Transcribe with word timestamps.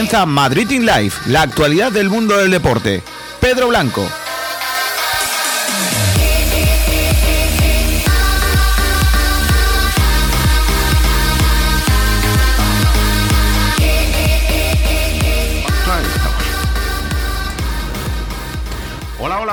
comienza 0.00 0.24
Madrid 0.24 0.70
in 0.70 0.86
Life, 0.86 1.30
la 1.30 1.42
actualidad 1.42 1.92
del 1.92 2.08
mundo 2.08 2.38
del 2.38 2.50
deporte. 2.50 3.02
Pedro 3.38 3.68
Blanco. 3.68 4.19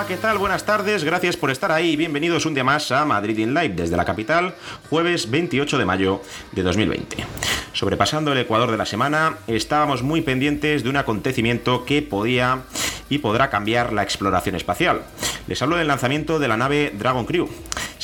¿Qué 0.07 0.15
tal? 0.15 0.37
Buenas 0.37 0.63
tardes, 0.63 1.03
gracias 1.03 1.35
por 1.35 1.51
estar 1.51 1.69
ahí 1.69 1.91
y 1.91 1.95
bienvenidos 1.97 2.45
un 2.45 2.53
día 2.53 2.63
más 2.63 2.91
a 2.91 3.03
Madrid 3.03 3.39
in 3.39 3.53
Live 3.53 3.73
desde 3.75 3.97
la 3.97 4.05
capital, 4.05 4.55
jueves 4.89 5.29
28 5.29 5.77
de 5.77 5.85
mayo 5.85 6.21
de 6.53 6.63
2020. 6.63 7.25
Sobrepasando 7.73 8.31
el 8.31 8.37
Ecuador 8.37 8.71
de 8.71 8.77
la 8.77 8.85
semana, 8.85 9.37
estábamos 9.47 10.03
muy 10.03 10.21
pendientes 10.21 10.83
de 10.83 10.89
un 10.89 10.95
acontecimiento 10.95 11.83
que 11.83 12.01
podía 12.01 12.61
y 13.09 13.17
podrá 13.17 13.49
cambiar 13.49 13.91
la 13.91 14.03
exploración 14.03 14.55
espacial. 14.55 15.01
Les 15.47 15.61
hablo 15.61 15.75
del 15.75 15.87
lanzamiento 15.87 16.39
de 16.39 16.47
la 16.47 16.55
nave 16.55 16.93
Dragon 16.97 17.25
Crew. 17.25 17.49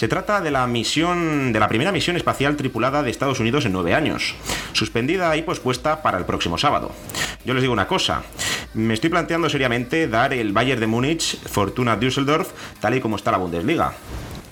Se 0.03 0.09
trata 0.09 0.41
de 0.41 0.51
la 0.51 0.67
misión, 0.67 1.53
de 1.53 1.59
la 1.61 1.69
primera 1.69 1.93
misión 1.93 2.17
espacial 2.17 2.57
tripulada 2.57 3.03
de 3.03 3.09
Estados 3.09 3.39
Unidos 3.39 3.65
en 3.65 3.71
nueve 3.71 3.93
años, 3.93 4.35
suspendida 4.73 5.33
y 5.37 5.43
pospuesta 5.43 6.01
para 6.01 6.17
el 6.17 6.25
próximo 6.25 6.57
sábado. 6.57 6.91
Yo 7.45 7.53
les 7.53 7.61
digo 7.61 7.71
una 7.71 7.87
cosa, 7.87 8.21
me 8.73 8.95
estoy 8.95 9.09
planteando 9.09 9.47
seriamente 9.47 10.09
dar 10.09 10.33
el 10.33 10.51
Bayern 10.51 10.81
de 10.81 10.87
Múnich 10.87 11.37
Fortuna 11.47 11.95
Düsseldorf 11.95 12.49
tal 12.81 12.95
y 12.95 12.99
como 12.99 13.15
está 13.15 13.31
la 13.31 13.37
Bundesliga 13.37 13.93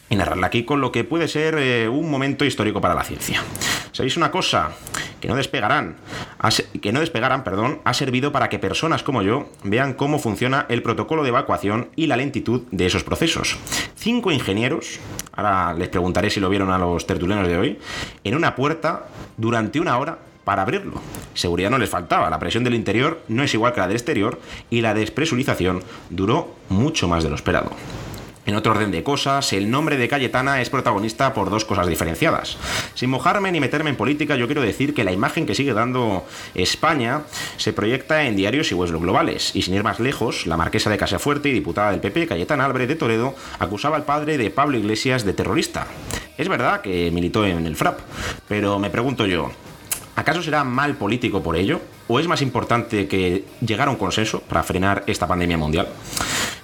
y 0.09 0.15
narrarla 0.15 0.47
aquí 0.47 0.63
con 0.63 0.79
lo 0.79 0.89
que 0.89 1.03
puede 1.03 1.27
ser 1.27 1.57
eh, 1.57 1.89
un 1.89 2.09
momento 2.09 2.45
histórico 2.45 2.79
para 2.79 2.95
la 2.95 3.03
ciencia. 3.03 3.43
¿Sabéis 3.91 4.15
una 4.15 4.31
cosa? 4.31 4.71
Que 5.21 5.27
no 5.27 5.35
despegarán, 5.35 5.97
que 6.81 6.91
no 6.91 6.99
despegarán, 6.99 7.43
perdón, 7.43 7.79
ha 7.83 7.93
servido 7.93 8.31
para 8.31 8.49
que 8.49 8.59
personas 8.59 9.03
como 9.03 9.21
yo 9.21 9.49
vean 9.63 9.93
cómo 9.93 10.19
funciona 10.19 10.65
el 10.67 10.81
protocolo 10.81 11.23
de 11.23 11.29
evacuación 11.29 11.89
y 11.95 12.07
la 12.07 12.17
lentitud 12.17 12.63
de 12.71 12.87
esos 12.87 13.03
procesos. 13.03 13.57
Cinco 13.95 14.31
ingenieros, 14.31 14.99
ahora 15.31 15.73
les 15.73 15.89
preguntaré 15.89 16.29
si 16.31 16.39
lo 16.39 16.49
vieron 16.49 16.71
a 16.71 16.79
los 16.79 17.05
tertulianos 17.05 17.47
de 17.47 17.57
hoy, 17.57 17.79
en 18.23 18.35
una 18.35 18.55
puerta 18.55 19.05
durante 19.37 19.79
una 19.79 19.97
hora 19.97 20.17
para 20.43 20.63
abrirlo. 20.63 21.01
Seguridad 21.33 21.69
no 21.69 21.77
les 21.77 21.89
faltaba, 21.89 22.29
la 22.29 22.39
presión 22.39 22.63
del 22.63 22.73
interior 22.73 23.21
no 23.27 23.43
es 23.43 23.53
igual 23.53 23.73
que 23.73 23.79
la 23.79 23.87
del 23.87 23.97
exterior 23.97 24.39
y 24.69 24.81
la 24.81 24.93
despresurización 24.93 25.83
duró 26.09 26.55
mucho 26.69 27.07
más 27.07 27.23
de 27.23 27.29
lo 27.29 27.35
esperado. 27.35 27.71
En 28.45 28.55
otro 28.55 28.71
orden 28.71 28.89
de 28.89 29.03
cosas, 29.03 29.53
el 29.53 29.69
nombre 29.69 29.97
de 29.97 30.07
Cayetana 30.07 30.61
es 30.61 30.69
protagonista 30.71 31.33
por 31.33 31.51
dos 31.51 31.63
cosas 31.63 31.85
diferenciadas. 31.87 32.57
Sin 32.95 33.11
mojarme 33.11 33.51
ni 33.51 33.59
meterme 33.59 33.91
en 33.91 33.95
política, 33.95 34.35
yo 34.35 34.47
quiero 34.47 34.63
decir 34.63 34.95
que 34.95 35.03
la 35.03 35.11
imagen 35.11 35.45
que 35.45 35.53
sigue 35.53 35.73
dando 35.73 36.25
España 36.55 37.21
se 37.57 37.71
proyecta 37.71 38.23
en 38.23 38.35
diarios 38.35 38.71
y 38.71 38.75
webs 38.75 38.91
globales. 38.91 39.55
Y 39.55 39.61
sin 39.61 39.75
ir 39.75 39.83
más 39.83 39.99
lejos, 39.99 40.47
la 40.47 40.57
marquesa 40.57 40.89
de 40.89 40.97
Casafuerte 40.97 41.49
y 41.49 41.53
diputada 41.53 41.91
del 41.91 41.99
PP, 41.99 42.27
Cayetana 42.27 42.65
Álvarez 42.65 42.87
de 42.87 42.95
Toledo, 42.95 43.35
acusaba 43.59 43.95
al 43.95 44.05
padre 44.05 44.39
de 44.39 44.49
Pablo 44.49 44.77
Iglesias 44.77 45.23
de 45.23 45.33
terrorista. 45.33 45.85
Es 46.37 46.49
verdad 46.49 46.81
que 46.81 47.11
militó 47.11 47.45
en 47.45 47.67
el 47.67 47.75
FRAP, 47.75 47.99
pero 48.47 48.79
me 48.79 48.89
pregunto 48.89 49.27
yo, 49.27 49.51
¿Acaso 50.15 50.43
será 50.43 50.63
mal 50.63 50.95
político 50.95 51.41
por 51.41 51.55
ello? 51.55 51.81
¿O 52.07 52.19
es 52.19 52.27
más 52.27 52.41
importante 52.41 53.07
que 53.07 53.45
llegar 53.61 53.87
a 53.87 53.91
un 53.91 53.97
consenso 53.97 54.41
para 54.41 54.63
frenar 54.63 55.03
esta 55.07 55.27
pandemia 55.27 55.57
mundial? 55.57 55.87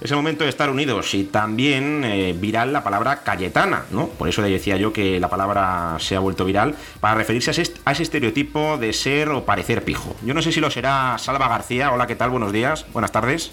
Es 0.00 0.10
el 0.10 0.16
momento 0.16 0.44
de 0.44 0.50
estar 0.50 0.70
unidos 0.70 1.12
y 1.14 1.24
también 1.24 2.04
eh, 2.04 2.34
viral 2.38 2.72
la 2.72 2.84
palabra 2.84 3.22
Cayetana, 3.24 3.84
¿no? 3.90 4.08
Por 4.08 4.28
eso 4.28 4.42
decía 4.42 4.76
yo 4.76 4.92
que 4.92 5.18
la 5.18 5.28
palabra 5.28 5.96
se 5.98 6.14
ha 6.14 6.20
vuelto 6.20 6.44
viral 6.44 6.76
para 7.00 7.14
referirse 7.14 7.50
a 7.50 7.52
ese, 7.52 7.72
a 7.84 7.92
ese 7.92 8.04
estereotipo 8.04 8.76
de 8.76 8.92
ser 8.92 9.30
o 9.30 9.44
parecer 9.44 9.82
pijo. 9.82 10.14
Yo 10.22 10.34
no 10.34 10.42
sé 10.42 10.52
si 10.52 10.60
lo 10.60 10.70
será 10.70 11.16
Salva 11.18 11.48
García. 11.48 11.90
Hola, 11.90 12.06
¿qué 12.06 12.14
tal? 12.14 12.30
Buenos 12.30 12.52
días, 12.52 12.86
buenas 12.92 13.10
tardes. 13.10 13.50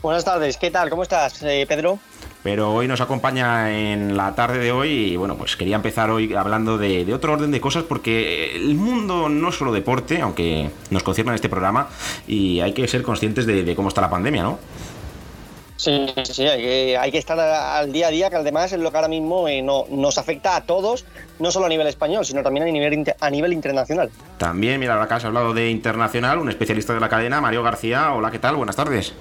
Buenas 0.00 0.24
tardes, 0.24 0.56
¿qué 0.56 0.70
tal? 0.72 0.90
¿Cómo 0.90 1.04
estás, 1.04 1.40
eh, 1.42 1.64
Pedro? 1.68 2.00
Pero 2.42 2.72
hoy 2.74 2.88
nos 2.88 3.00
acompaña 3.00 3.72
en 3.72 4.16
la 4.16 4.34
tarde 4.34 4.58
de 4.58 4.72
hoy 4.72 4.90
y 4.90 5.16
bueno, 5.16 5.36
pues 5.36 5.56
quería 5.56 5.76
empezar 5.76 6.10
hoy 6.10 6.34
hablando 6.34 6.76
de, 6.76 7.12
otro 7.14 7.34
orden 7.34 7.50
de 7.50 7.60
cosas 7.60 7.84
porque 7.84 8.56
el 8.56 8.74
mundo 8.74 9.28
no 9.28 9.50
es 9.50 9.54
solo 9.54 9.72
deporte, 9.72 10.20
aunque 10.20 10.70
nos 10.90 11.02
concierne 11.02 11.30
en 11.30 11.36
este 11.36 11.48
programa, 11.48 11.88
y 12.26 12.60
hay 12.60 12.72
que 12.72 12.86
ser 12.88 13.02
conscientes 13.02 13.46
de, 13.46 13.74
cómo 13.76 13.88
está 13.88 14.00
la 14.00 14.10
pandemia, 14.10 14.42
¿no? 14.42 14.58
Sí, 15.76 16.06
sí, 16.24 16.46
hay 16.46 16.60
que, 16.60 16.96
hay 16.96 17.10
que, 17.10 17.18
estar 17.18 17.38
al 17.38 17.90
día 17.90 18.06
a 18.06 18.10
día, 18.10 18.30
que 18.30 18.36
además 18.36 18.72
es 18.72 18.78
lo 18.78 18.92
que 18.92 18.96
ahora 18.96 19.08
mismo 19.08 19.48
eh, 19.48 19.62
no, 19.62 19.86
nos 19.90 20.16
afecta 20.16 20.54
a 20.54 20.60
todos, 20.60 21.04
no 21.40 21.50
solo 21.50 21.66
a 21.66 21.68
nivel 21.68 21.88
español, 21.88 22.24
sino 22.24 22.42
también 22.42 22.68
a 22.68 22.70
nivel, 22.70 23.14
a 23.18 23.30
nivel 23.30 23.52
internacional. 23.52 24.10
También, 24.38 24.78
mira, 24.78 25.02
acá 25.02 25.16
has 25.16 25.24
hablado 25.24 25.54
de 25.54 25.70
internacional, 25.70 26.38
un 26.38 26.48
especialista 26.50 26.94
de 26.94 27.00
la 27.00 27.08
cadena, 27.08 27.40
Mario 27.40 27.64
García. 27.64 28.12
Hola, 28.12 28.30
¿qué 28.30 28.38
tal? 28.38 28.54
Buenas 28.54 28.76
tardes. 28.76 29.12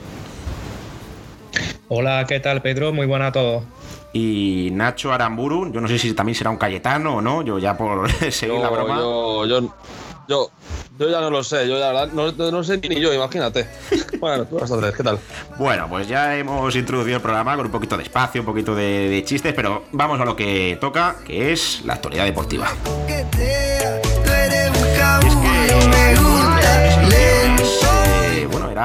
Hola, 1.93 2.25
¿qué 2.25 2.39
tal 2.39 2.61
Pedro? 2.61 2.93
Muy 2.93 3.05
buena 3.05 3.27
a 3.27 3.31
todos. 3.33 3.65
Y 4.13 4.69
Nacho 4.71 5.11
Aramburu, 5.11 5.73
yo 5.73 5.81
no 5.81 5.89
sé 5.89 5.99
si 5.99 6.13
también 6.13 6.37
será 6.37 6.49
un 6.49 6.55
Cayetano 6.55 7.17
o 7.17 7.21
no, 7.21 7.41
yo 7.41 7.59
ya 7.59 7.75
por 7.75 8.09
seguir 8.31 8.59
la 8.59 8.69
broma. 8.69 8.97
Yo, 8.97 9.45
yo, 9.45 10.49
yo, 10.97 11.09
ya 11.09 11.19
no 11.19 11.29
lo 11.29 11.43
sé, 11.43 11.67
yo 11.67 11.77
ya 11.77 12.05
no, 12.05 12.31
no 12.31 12.63
sé 12.63 12.77
ni 12.77 13.01
yo, 13.01 13.13
imagínate. 13.13 13.67
Bueno, 14.21 14.45
buenas 14.45 14.69
tardes, 14.69 14.95
¿qué 14.95 15.03
tal? 15.03 15.19
Bueno, 15.57 15.87
pues 15.89 16.07
ya 16.07 16.37
hemos 16.37 16.73
introducido 16.75 17.17
el 17.17 17.21
programa 17.21 17.57
con 17.57 17.65
un 17.65 17.71
poquito 17.71 17.97
de 17.97 18.03
espacio, 18.03 18.41
un 18.41 18.45
poquito 18.45 18.73
de, 18.73 19.09
de 19.09 19.25
chistes, 19.25 19.53
pero 19.53 19.83
vamos 19.91 20.21
a 20.21 20.23
lo 20.23 20.35
que 20.35 20.77
toca, 20.79 21.17
que 21.25 21.51
es 21.51 21.81
la 21.83 21.95
actualidad 21.95 22.23
deportiva. 22.23 22.69
Es 23.09 23.25
era 23.35 23.99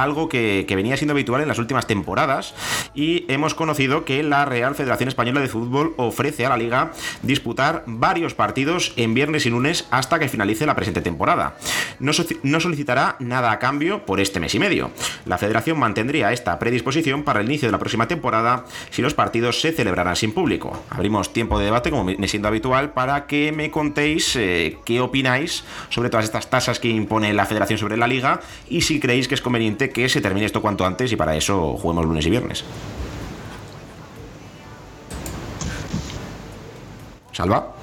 algo 0.02 0.28
que, 0.28 0.66
venía 0.76 0.96
siendo 0.96 1.12
habitual 1.12 1.40
en 1.40 1.48
las 1.48 1.58
últimas 1.58 1.86
temporadas 1.86 2.54
y 2.94 3.24
hemos 3.28 3.54
conocido 3.54 4.04
que 4.04 4.22
la 4.22 4.44
Real 4.44 4.74
Federación 4.74 5.08
Española 5.08 5.40
de 5.40 5.48
Fútbol 5.48 5.94
ofrece 5.96 6.44
a 6.44 6.50
la 6.50 6.58
liga 6.58 6.92
disputar 7.22 7.82
varios 7.86 8.34
partidos 8.34 8.92
en 8.96 9.14
viernes 9.14 9.46
y 9.46 9.50
lunes 9.50 9.86
hasta 9.90 10.18
que 10.18 10.28
finalice 10.28 10.66
la 10.66 10.76
presente 10.76 11.00
temporada. 11.00 11.56
No, 11.98 12.12
no 12.42 12.60
solicitará 12.60 13.16
nada 13.20 13.50
a 13.52 13.58
cambio 13.58 14.04
por 14.04 14.20
este 14.20 14.38
mes 14.38 14.54
y 14.54 14.58
medio. 14.58 14.90
La 15.24 15.38
federación 15.38 15.78
mantendría 15.78 16.32
esta 16.32 16.58
predisposición 16.58 17.22
para 17.22 17.40
el 17.40 17.46
inicio 17.46 17.68
de 17.68 17.72
la 17.72 17.78
próxima 17.78 18.06
temporada 18.06 18.64
si 18.90 19.00
los 19.00 19.14
partidos 19.14 19.60
se 19.60 19.72
celebrarán 19.72 20.16
sin 20.16 20.32
público. 20.32 20.84
Abrimos 20.90 21.32
tiempo 21.32 21.58
de 21.58 21.66
debate, 21.66 21.90
como 21.90 22.04
me 22.04 22.28
siendo 22.28 22.48
habitual, 22.48 22.92
para 22.92 23.26
que 23.26 23.52
me 23.52 23.70
contéis 23.70 24.36
eh, 24.36 24.78
qué 24.84 25.00
opináis 25.00 25.64
sobre 25.88 26.10
todas 26.10 26.24
estas 26.24 26.50
tasas 26.50 26.78
que 26.78 26.88
impone 26.88 27.32
la 27.32 27.46
federación 27.46 27.78
sobre 27.78 27.96
la 27.96 28.06
liga 28.06 28.40
y 28.68 28.82
si 28.82 29.00
creéis 29.00 29.28
que 29.28 29.34
es 29.34 29.40
conveniente 29.40 29.85
que 29.90 30.08
se 30.08 30.20
termine 30.20 30.46
esto 30.46 30.62
cuanto 30.62 30.84
antes 30.84 31.10
y 31.12 31.16
para 31.16 31.36
eso 31.36 31.76
juguemos 31.76 32.04
lunes 32.04 32.26
y 32.26 32.30
viernes. 32.30 32.64
Salva. 37.32 37.74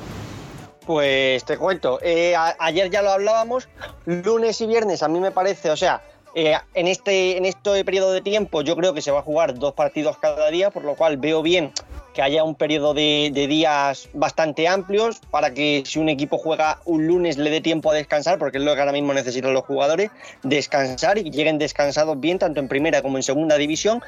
Pues 0.85 1.45
te 1.45 1.57
cuento, 1.57 1.99
eh, 2.01 2.35
ayer 2.59 2.89
ya 2.89 3.01
lo 3.01 3.11
hablábamos, 3.11 3.69
lunes 4.05 4.59
y 4.59 4.67
viernes 4.67 5.01
a 5.01 5.07
mí 5.07 5.19
me 5.19 5.31
parece, 5.31 5.69
o 5.69 5.77
sea, 5.77 6.01
eh, 6.35 6.57
en, 6.73 6.87
este, 6.87 7.37
en 7.37 7.45
este 7.45 7.85
periodo 7.85 8.11
de 8.11 8.21
tiempo 8.21 8.63
yo 8.63 8.75
creo 8.75 8.93
que 8.93 9.01
se 9.01 9.11
va 9.11 9.19
a 9.19 9.21
jugar 9.21 9.57
dos 9.57 9.73
partidos 9.73 10.17
cada 10.17 10.49
día, 10.49 10.71
por 10.71 10.83
lo 10.83 10.95
cual 10.95 11.17
veo 11.17 11.41
bien 11.41 11.71
que 12.13 12.21
haya 12.21 12.43
un 12.43 12.55
periodo 12.55 12.93
de, 12.93 13.31
días 13.33 14.09
bastante 14.13 14.67
amplios 14.67 15.19
para 15.31 15.53
que 15.53 15.83
si 15.85 15.99
un 15.99 16.09
equipo 16.09 16.37
juega 16.37 16.79
un 16.85 17.07
lunes 17.07 17.37
le 17.37 17.49
dé 17.49 17.61
tiempo 17.61 17.91
a 17.91 17.93
descansar, 17.93 18.37
porque 18.37 18.57
es 18.57 18.63
lo 18.63 18.73
que 18.73 18.79
ahora 18.79 18.91
mismo 18.91 19.13
necesitan 19.13 19.53
los 19.53 19.63
jugadores, 19.65 20.11
descansar 20.43 21.17
y 21.17 21.29
lleguen 21.31 21.57
descansados 21.57 22.19
bien, 22.19 22.39
tanto 22.39 22.59
en 22.59 22.67
primera 22.67 23.01
como 23.01 23.17
en 23.17 23.23
segunda 23.23 23.57
división. 23.57 24.01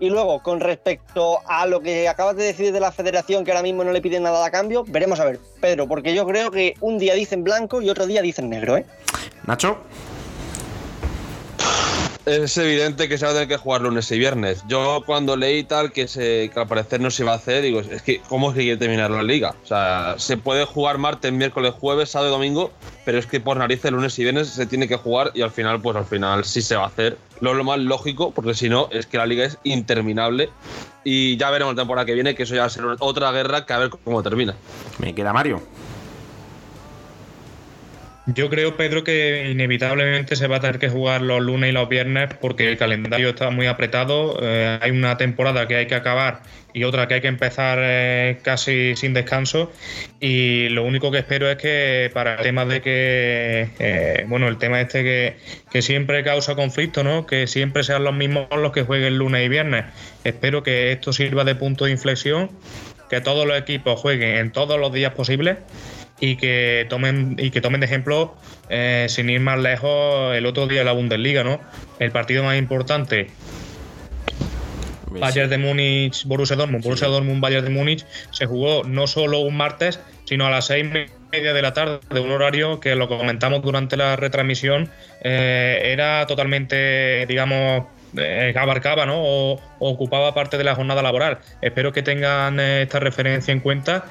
Y 0.00 0.10
luego, 0.10 0.42
con 0.42 0.60
respecto 0.60 1.40
a 1.46 1.66
lo 1.66 1.80
que 1.80 2.08
acabas 2.08 2.36
de 2.36 2.44
decir 2.44 2.72
de 2.72 2.80
la 2.80 2.92
federación, 2.92 3.44
que 3.44 3.52
ahora 3.52 3.62
mismo 3.62 3.84
no 3.84 3.92
le 3.92 4.00
piden 4.00 4.22
nada 4.24 4.44
a 4.44 4.50
cambio, 4.50 4.84
veremos 4.86 5.20
a 5.20 5.24
ver, 5.24 5.38
Pedro, 5.60 5.86
porque 5.86 6.14
yo 6.14 6.26
creo 6.26 6.50
que 6.50 6.74
un 6.80 6.98
día 6.98 7.14
dicen 7.14 7.44
blanco 7.44 7.80
y 7.82 7.90
otro 7.90 8.06
día 8.06 8.22
dicen 8.22 8.48
negro, 8.48 8.76
¿eh? 8.76 8.86
Nacho 9.46 9.78
es 12.30 12.56
evidente 12.58 13.08
que 13.08 13.18
se 13.18 13.24
va 13.24 13.32
a 13.32 13.34
tener 13.34 13.48
que 13.48 13.56
jugar 13.56 13.82
lunes 13.82 14.10
y 14.12 14.18
viernes. 14.18 14.62
Yo 14.68 15.02
cuando 15.04 15.36
leí 15.36 15.64
tal 15.64 15.92
que, 15.92 16.06
se, 16.06 16.50
que 16.52 16.60
al 16.60 16.68
parecer 16.68 17.00
no 17.00 17.10
se 17.10 17.24
va 17.24 17.32
a 17.32 17.36
hacer, 17.36 17.62
digo, 17.62 17.80
es 17.80 18.02
que 18.02 18.20
¿cómo 18.28 18.50
es 18.50 18.56
que 18.56 18.62
quiere 18.62 18.76
terminar 18.76 19.10
la 19.10 19.22
liga? 19.22 19.54
O 19.62 19.66
sea, 19.66 20.14
se 20.18 20.36
puede 20.36 20.64
jugar 20.64 20.98
martes, 20.98 21.32
miércoles, 21.32 21.74
jueves, 21.78 22.10
sábado 22.10 22.30
y 22.30 22.32
domingo, 22.32 22.70
pero 23.04 23.18
es 23.18 23.26
que 23.26 23.40
por 23.40 23.56
narices 23.56 23.90
lunes 23.90 24.18
y 24.18 24.22
viernes 24.22 24.48
se 24.48 24.66
tiene 24.66 24.86
que 24.86 24.96
jugar 24.96 25.32
y 25.34 25.42
al 25.42 25.50
final, 25.50 25.80
pues 25.80 25.96
al 25.96 26.04
final 26.06 26.44
sí 26.44 26.62
se 26.62 26.76
va 26.76 26.84
a 26.84 26.88
hacer. 26.88 27.18
Lo, 27.40 27.54
lo 27.54 27.64
más 27.64 27.78
lógico, 27.78 28.30
porque 28.30 28.54
si 28.54 28.68
no, 28.68 28.88
es 28.92 29.06
que 29.06 29.18
la 29.18 29.26
liga 29.26 29.44
es 29.44 29.58
interminable 29.64 30.50
y 31.04 31.36
ya 31.36 31.50
veremos 31.50 31.74
la 31.74 31.82
temporada 31.82 32.04
que 32.04 32.14
viene, 32.14 32.34
que 32.34 32.44
eso 32.44 32.54
ya 32.54 32.62
va 32.62 32.66
a 32.66 32.70
ser 32.70 32.84
otra 32.98 33.32
guerra 33.32 33.66
que 33.66 33.72
a 33.72 33.78
ver 33.78 33.90
cómo 33.90 34.22
termina. 34.22 34.54
Me 34.98 35.14
queda 35.14 35.32
Mario. 35.32 35.60
Yo 38.34 38.48
creo, 38.48 38.76
Pedro, 38.76 39.02
que 39.02 39.50
inevitablemente 39.50 40.36
se 40.36 40.46
va 40.46 40.56
a 40.56 40.60
tener 40.60 40.78
que 40.78 40.88
jugar 40.88 41.22
los 41.22 41.40
lunes 41.40 41.70
y 41.70 41.72
los 41.72 41.88
viernes 41.88 42.30
porque 42.40 42.68
el 42.68 42.76
calendario 42.76 43.30
está 43.30 43.50
muy 43.50 43.66
apretado. 43.66 44.38
Eh, 44.40 44.78
hay 44.80 44.90
una 44.90 45.16
temporada 45.16 45.66
que 45.66 45.76
hay 45.76 45.86
que 45.86 45.96
acabar 45.96 46.42
y 46.72 46.84
otra 46.84 47.08
que 47.08 47.14
hay 47.14 47.20
que 47.20 47.28
empezar 47.28 47.78
eh, 47.82 48.38
casi 48.42 48.94
sin 48.94 49.14
descanso. 49.14 49.72
Y 50.20 50.68
lo 50.68 50.84
único 50.84 51.10
que 51.10 51.18
espero 51.18 51.50
es 51.50 51.56
que 51.56 52.10
para 52.14 52.36
el 52.36 52.42
tema 52.42 52.64
de 52.66 52.80
que, 52.80 53.68
eh, 53.78 54.24
bueno, 54.28 54.46
el 54.46 54.58
tema 54.58 54.80
este 54.80 55.02
que, 55.02 55.36
que, 55.72 55.82
siempre 55.82 56.22
causa 56.22 56.54
conflicto, 56.54 57.02
¿no? 57.02 57.26
Que 57.26 57.48
siempre 57.48 57.82
sean 57.82 58.04
los 58.04 58.14
mismos 58.14 58.46
los 58.56 58.70
que 58.70 58.82
jueguen 58.82 59.18
lunes 59.18 59.44
y 59.44 59.48
viernes. 59.48 59.86
Espero 60.22 60.62
que 60.62 60.92
esto 60.92 61.12
sirva 61.12 61.42
de 61.44 61.56
punto 61.56 61.86
de 61.86 61.90
inflexión, 61.90 62.50
que 63.08 63.20
todos 63.20 63.44
los 63.46 63.58
equipos 63.58 63.98
jueguen 63.98 64.36
en 64.36 64.52
todos 64.52 64.78
los 64.78 64.92
días 64.92 65.14
posibles 65.14 65.56
y 66.20 66.36
que 66.36 66.86
tomen 66.88 67.36
y 67.38 67.50
que 67.50 67.60
tomen 67.60 67.80
de 67.80 67.86
ejemplo 67.86 68.36
eh, 68.68 69.06
sin 69.08 69.30
ir 69.30 69.40
más 69.40 69.58
lejos 69.58 70.34
el 70.34 70.46
otro 70.46 70.66
día 70.66 70.80
de 70.80 70.84
la 70.84 70.92
Bundesliga, 70.92 71.42
¿no? 71.42 71.60
El 71.98 72.10
partido 72.12 72.44
más 72.44 72.58
importante 72.58 73.28
Bayern 75.10 75.50
de 75.50 75.58
Múnich, 75.58 76.24
Borussia 76.24 76.56
Dortmund, 76.56 76.84
Borussia 76.84 77.08
Dortmund, 77.08 77.40
Bayern 77.40 77.64
de 77.64 77.70
Múnich 77.70 78.06
se 78.30 78.46
jugó 78.46 78.84
no 78.84 79.06
solo 79.06 79.40
un 79.40 79.56
martes, 79.56 80.00
sino 80.24 80.46
a 80.46 80.50
las 80.50 80.66
seis 80.66 80.86
media 81.32 81.52
de 81.52 81.62
la 81.62 81.72
tarde, 81.72 82.00
de 82.10 82.20
un 82.20 82.30
horario 82.30 82.80
que 82.80 82.94
lo 82.94 83.08
comentamos 83.08 83.62
durante 83.62 83.96
la 83.96 84.16
retransmisión, 84.16 84.90
eh, 85.22 85.80
era 85.84 86.26
totalmente, 86.26 87.26
digamos, 87.26 87.86
eh, 88.16 88.54
abarcaba 88.56 89.06
¿no? 89.06 89.16
O, 89.18 89.60
ocupaba 89.80 90.32
parte 90.34 90.58
de 90.58 90.64
la 90.64 90.74
jornada 90.74 91.02
laboral. 91.02 91.38
Espero 91.60 91.92
que 91.92 92.02
tengan 92.02 92.60
eh, 92.60 92.82
esta 92.82 93.00
referencia 93.00 93.52
en 93.52 93.60
cuenta 93.60 94.04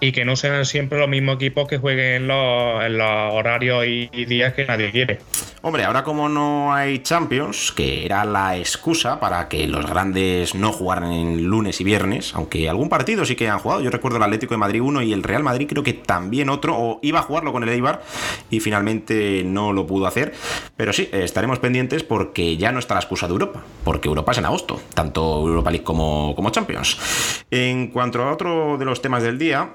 y 0.00 0.12
que 0.12 0.24
no 0.24 0.36
sean 0.36 0.64
siempre 0.64 0.98
los 0.98 1.08
mismos 1.08 1.36
equipos 1.36 1.68
que 1.68 1.78
jueguen 1.78 2.22
en 2.22 2.28
los, 2.28 2.84
en 2.84 2.96
los 2.98 3.34
horarios 3.34 3.84
y, 3.86 4.06
días 4.26 4.54
que 4.54 4.64
nadie 4.66 4.90
quiere. 4.90 5.18
Hombre, 5.62 5.84
ahora 5.84 6.04
como 6.04 6.28
no 6.28 6.72
hay 6.72 7.00
Champions, 7.00 7.72
que 7.72 8.04
era 8.04 8.24
la 8.24 8.56
excusa 8.56 9.20
para 9.20 9.48
que 9.48 9.66
los 9.66 9.86
grandes 9.86 10.54
no 10.54 10.72
jugaran 10.72 11.12
en 11.12 11.44
lunes 11.44 11.80
y 11.80 11.84
viernes, 11.84 12.32
aunque 12.34 12.68
algún 12.68 12.88
partido 12.88 13.24
sí 13.24 13.36
que 13.36 13.48
han 13.48 13.58
jugado. 13.58 13.80
Yo 13.82 13.90
recuerdo 13.90 14.18
el 14.18 14.22
Atlético 14.22 14.54
de 14.54 14.58
Madrid 14.58 14.80
1 14.80 15.02
y 15.02 15.12
el 15.12 15.22
Real 15.22 15.42
Madrid 15.42 15.66
creo 15.68 15.82
que 15.82 15.92
también 15.92 16.50
otro, 16.50 16.76
o 16.76 17.00
iba 17.02 17.20
a 17.20 17.22
jugarlo 17.22 17.52
con 17.52 17.62
el 17.62 17.68
Eibar 17.68 18.02
y 18.50 18.60
finalmente 18.60 19.42
no 19.44 19.72
lo 19.72 19.86
pudo 19.86 20.06
hacer. 20.06 20.34
Pero 20.76 20.92
sí, 20.92 21.08
estaremos 21.12 21.58
pendientes 21.58 22.04
porque 22.04 22.56
ya 22.56 22.72
no 22.72 22.78
está 22.78 22.94
la 22.94 23.00
excusa 23.00 23.26
de 23.26 23.32
Europa, 23.32 23.64
porque 23.84 24.08
Europa 24.08 24.32
es 24.32 24.38
en 24.38 24.46
agosto, 24.46 24.80
Europa 25.20 25.70
League 25.70 25.84
como, 25.84 26.34
como 26.34 26.50
Champions. 26.50 27.44
En 27.50 27.88
cuanto 27.88 28.22
a 28.22 28.32
otro 28.32 28.76
de 28.78 28.84
los 28.84 29.00
temas 29.02 29.22
del 29.22 29.38
día, 29.38 29.70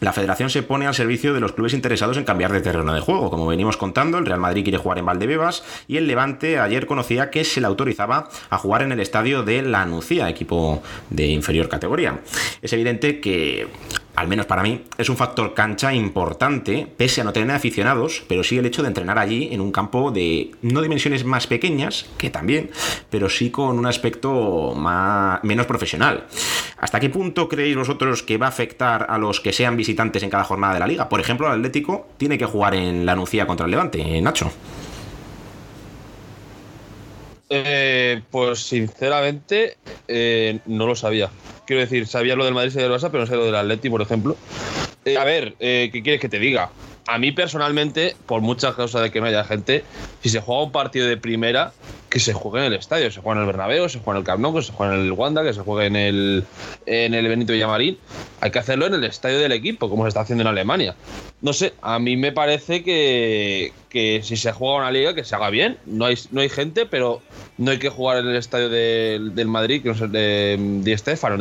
la 0.00 0.12
federación 0.12 0.48
se 0.48 0.62
pone 0.62 0.86
al 0.86 0.94
servicio 0.94 1.34
de 1.34 1.40
los 1.40 1.52
clubes 1.52 1.74
interesados 1.74 2.16
en 2.16 2.24
cambiar 2.24 2.52
de 2.52 2.60
terreno 2.60 2.94
de 2.94 3.00
juego. 3.00 3.30
Como 3.30 3.46
venimos 3.46 3.76
contando, 3.76 4.18
el 4.18 4.26
Real 4.26 4.38
Madrid 4.38 4.62
quiere 4.62 4.78
jugar 4.78 4.98
en 4.98 5.06
Valdebebas 5.06 5.64
y 5.88 5.96
el 5.96 6.06
Levante 6.06 6.60
ayer 6.60 6.86
conocía 6.86 7.30
que 7.30 7.42
se 7.42 7.60
le 7.60 7.66
autorizaba 7.66 8.28
a 8.48 8.58
jugar 8.58 8.82
en 8.82 8.92
el 8.92 9.00
estadio 9.00 9.42
de 9.42 9.62
La 9.62 9.86
Nucía, 9.86 10.28
equipo 10.28 10.82
de 11.10 11.26
inferior 11.26 11.68
categoría. 11.68 12.20
Es 12.62 12.72
evidente 12.72 13.20
que 13.20 13.66
al 14.18 14.26
menos 14.26 14.46
para 14.46 14.64
mí, 14.64 14.82
es 14.98 15.08
un 15.08 15.16
factor 15.16 15.54
cancha 15.54 15.94
importante, 15.94 16.88
pese 16.96 17.20
a 17.20 17.24
no 17.24 17.32
tener 17.32 17.54
aficionados, 17.54 18.24
pero 18.26 18.42
sí 18.42 18.58
el 18.58 18.66
hecho 18.66 18.82
de 18.82 18.88
entrenar 18.88 19.16
allí 19.16 19.48
en 19.52 19.60
un 19.60 19.70
campo 19.70 20.10
de 20.10 20.50
no 20.60 20.82
dimensiones 20.82 21.24
más 21.24 21.46
pequeñas, 21.46 22.06
que 22.18 22.28
también, 22.28 22.70
pero 23.10 23.28
sí 23.28 23.50
con 23.50 23.78
un 23.78 23.86
aspecto 23.86 24.74
más, 24.74 25.44
menos 25.44 25.66
profesional. 25.66 26.26
¿Hasta 26.78 26.98
qué 26.98 27.10
punto 27.10 27.48
creéis 27.48 27.76
vosotros 27.76 28.24
que 28.24 28.38
va 28.38 28.46
a 28.46 28.48
afectar 28.48 29.06
a 29.08 29.18
los 29.18 29.40
que 29.40 29.52
sean 29.52 29.76
visitantes 29.76 30.24
en 30.24 30.30
cada 30.30 30.42
jornada 30.42 30.74
de 30.74 30.80
la 30.80 30.88
liga? 30.88 31.08
Por 31.08 31.20
ejemplo, 31.20 31.46
el 31.46 31.52
Atlético 31.52 32.08
tiene 32.16 32.36
que 32.36 32.44
jugar 32.44 32.74
en 32.74 33.06
la 33.06 33.14
Nucía 33.14 33.46
contra 33.46 33.66
el 33.66 33.70
Levante, 33.70 34.20
Nacho. 34.20 34.50
Eh, 37.50 38.22
pues 38.30 38.60
sinceramente 38.60 39.76
eh, 40.06 40.60
no 40.66 40.86
lo 40.86 40.94
sabía. 40.94 41.30
Quiero 41.66 41.80
decir, 41.80 42.06
sabía 42.06 42.36
lo 42.36 42.44
del 42.44 42.54
Madrid 42.54 42.72
y 42.74 42.78
del 42.78 42.90
Barça, 42.90 43.10
pero 43.10 43.20
no 43.20 43.26
sé 43.26 43.36
lo 43.36 43.46
del 43.46 43.54
Atleti, 43.54 43.90
por 43.90 44.02
ejemplo. 44.02 44.36
Eh, 45.04 45.16
a 45.16 45.24
ver, 45.24 45.54
eh, 45.60 45.90
¿qué 45.92 46.02
quieres 46.02 46.20
que 46.20 46.28
te 46.28 46.38
diga? 46.38 46.72
A 47.06 47.18
mí 47.18 47.32
personalmente, 47.32 48.16
por 48.26 48.42
muchas 48.42 48.74
causas 48.74 49.02
de 49.02 49.10
que 49.10 49.20
no 49.20 49.26
haya 49.26 49.44
gente, 49.44 49.84
si 50.22 50.28
se 50.28 50.40
juega 50.40 50.64
un 50.64 50.72
partido 50.72 51.06
de 51.06 51.16
primera, 51.16 51.72
que 52.08 52.20
se 52.20 52.32
juegue 52.32 52.66
en 52.66 52.72
el 52.72 52.78
estadio. 52.78 53.10
Se 53.10 53.20
juega 53.20 53.36
en 53.40 53.46
el 53.46 53.46
Bernabéu, 53.52 53.88
se 53.88 53.98
juega 53.98 54.18
en 54.18 54.22
el 54.22 54.26
Camp 54.26 54.40
Nou, 54.40 54.54
que 54.54 54.62
se 54.62 54.72
juega 54.72 54.94
en 54.94 55.00
el 55.02 55.12
Wanda, 55.12 55.42
que 55.42 55.52
se 55.52 55.60
juegue 55.60 55.86
en 55.86 55.96
el, 55.96 56.44
en 56.86 57.14
el 57.14 57.28
Benito 57.28 57.52
Villamarín. 57.52 57.98
Hay 58.40 58.50
que 58.50 58.58
hacerlo 58.58 58.86
en 58.86 58.94
el 58.94 59.04
estadio 59.04 59.38
del 59.38 59.52
equipo, 59.52 59.90
como 59.90 60.04
se 60.04 60.08
está 60.08 60.20
haciendo 60.20 60.42
en 60.42 60.48
Alemania. 60.48 60.94
No 61.42 61.52
sé, 61.52 61.74
a 61.82 61.98
mí 61.98 62.16
me 62.16 62.32
parece 62.32 62.82
que, 62.82 63.72
que 63.90 64.20
si 64.24 64.36
se 64.36 64.52
juega 64.52 64.76
una 64.78 64.90
liga, 64.90 65.14
que 65.14 65.22
se 65.24 65.34
haga 65.34 65.50
bien. 65.50 65.76
No 65.86 66.06
hay, 66.06 66.16
no 66.32 66.40
hay 66.40 66.48
gente, 66.48 66.86
pero 66.86 67.20
no 67.58 67.70
hay 67.70 67.78
que 67.78 67.88
jugar 67.90 68.18
en 68.18 68.28
el 68.28 68.36
estadio 68.36 68.68
del, 68.68 69.34
del 69.34 69.46
Madrid, 69.48 69.82
que 69.82 69.88
no 69.90 69.94
sé, 69.94 70.08
de, 70.08 70.56
de 70.58 70.98
Stefano, 70.98 71.36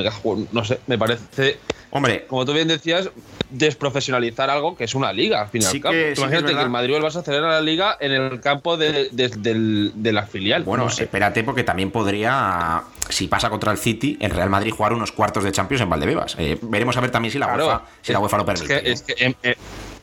no 0.52 0.66
sé, 0.66 0.80
me 0.88 0.98
parece 0.98 1.58
Hombre, 1.90 2.26
como 2.28 2.46
tú 2.46 2.52
bien 2.52 2.68
decías, 2.68 3.10
desprofesionalizar 3.50 4.50
algo 4.50 4.76
que 4.76 4.84
es 4.86 4.96
una 4.96 5.14
liga, 5.14 5.42
al 5.42 5.48
fin 5.50 5.62
y 5.62 5.66
al 5.66 5.72
Sí 5.72 5.80
cabo. 5.82 5.94
que- 5.94 6.10
Tú 6.10 6.16
sí 6.16 6.22
Imagínate 6.22 6.54
que 6.54 6.62
el 6.62 6.70
Madrid 6.70 6.94
o 6.96 6.98
el 6.98 7.04
Barça 7.04 7.24
celebran 7.24 7.52
la 7.52 7.62
liga 7.62 7.98
en 8.00 8.12
el 8.12 8.42
campo 8.42 8.76
de, 8.78 9.10
de- 9.12 9.92
de 9.94 10.12
la 10.12 10.24
filial. 10.28 10.57
Bueno, 10.64 10.86
No 10.86 10.90
sé. 10.90 11.04
espérate 11.04 11.44
porque 11.44 11.64
también 11.64 11.92
podría, 11.92 12.84
si 13.10 13.28
pasa 13.28 13.50
contra 13.50 13.72
el 13.72 13.78
City, 13.78 14.18
el 14.22 14.32
Real 14.32 14.50
Madrid 14.50 14.72
jugar 14.72 14.94
unos 14.94 15.12
cuartos 15.12 15.44
de 15.44 15.52
Champions 15.52 15.82
en 15.82 15.90
Valdebebas. 15.90 16.36
Eh, 16.40 16.58
veremos 16.62 16.96
a 16.98 17.02
ver 17.02 17.12
también 17.12 17.32
si 17.32 17.40
la 17.40 17.48
Claro, 17.48 17.66
UEFA, 17.68 17.82
si 18.02 18.12
la 18.12 18.20
es- 18.20 18.24
UEFA 18.24 18.38
lo 18.38 18.44
es 18.44 18.62
permite. 18.62 18.82
que, 18.84 18.92
es 18.92 19.02
que 19.02 19.16
en, 19.26 19.36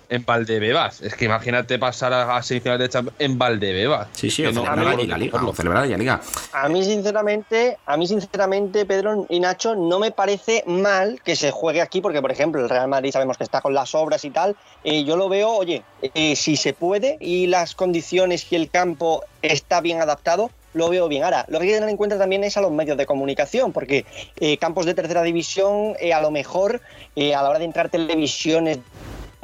en, 0.09 0.25
Valdebebas, 0.25 1.01
es 1.03 1.15
que 1.15 1.25
imagínate 1.27 1.79
pasar 1.79 2.13
a, 2.13 2.37
a 2.37 2.43
semifinales 2.43 2.81
de 2.81 2.89
Champions 2.93 3.17
en 3.21 3.39
Valdebebas. 3.39 4.09
Sí, 4.13 4.31
sí, 4.31 4.43
no- 4.43 4.51
celebrar 4.53 4.77
no 4.79 4.83
allí 4.89 4.97
puedo 4.97 5.09
la 5.09 5.19
liga, 5.19 5.53
celebrar 5.55 5.87
la 5.87 5.97
liga. 5.97 6.21
A 6.53 6.69
mí, 6.69 6.85
sinceramente, 6.85 7.79
a 7.87 7.97
mí, 7.97 8.07
sinceramente, 8.07 8.87
Pedro 8.87 9.27
y 9.29 9.41
Nacho, 9.41 9.75
no 9.75 9.99
me 9.99 10.11
parece 10.11 10.65
mal 10.67 11.21
que 11.25 11.37
se 11.37 11.51
juegue 11.51 11.81
aquí, 11.81 12.01
porque, 12.01 12.21
por 12.21 12.33
ejemplo, 12.33 12.61
el 12.63 12.69
Real 12.69 12.89
Madrid 12.89 13.11
sabemos 13.13 13.37
que 13.39 13.45
está 13.45 13.61
con 13.61 13.75
las 13.75 13.95
obras 13.95 14.25
y 14.25 14.31
tal. 14.31 14.57
eh, 14.85 15.05
yo 15.05 15.17
lo 15.17 15.29
veo, 15.29 15.51
oye, 15.51 15.83
eh, 16.15 16.37
si 16.37 16.57
se 16.57 16.73
puede 16.73 17.17
y 17.21 17.47
las 17.47 17.75
condiciones 17.75 18.51
y 18.53 18.57
el 18.57 18.71
campo 18.71 19.25
está 19.43 19.81
bien 19.81 20.01
adaptado, 20.01 20.51
lo 20.75 20.89
veo 20.91 21.07
bien. 21.07 21.23
Ahora, 21.23 21.45
lo 21.49 21.59
que 21.59 21.65
hay 21.67 21.69
que 21.71 21.75
tener 21.77 21.89
en 21.89 21.97
cuenta 21.97 22.19
también 22.19 22.43
es 22.43 22.57
a 22.57 22.61
los 22.61 22.73
medios 22.73 22.97
de 22.97 23.07
comunicación, 23.07 23.73
porque 23.73 24.05
eh, 24.41 24.57
campos 24.59 24.87
de 24.87 24.95
tercera 24.95 25.23
división, 25.23 25.95
eh, 26.01 26.13
a 26.13 26.21
lo 26.21 26.33
mejor, 26.33 26.81
eh, 27.15 27.33
a 27.35 27.43
la 27.43 27.51
hora 27.51 27.59
de 27.61 27.65
entrar 27.67 27.91
televisiones, 27.91 28.79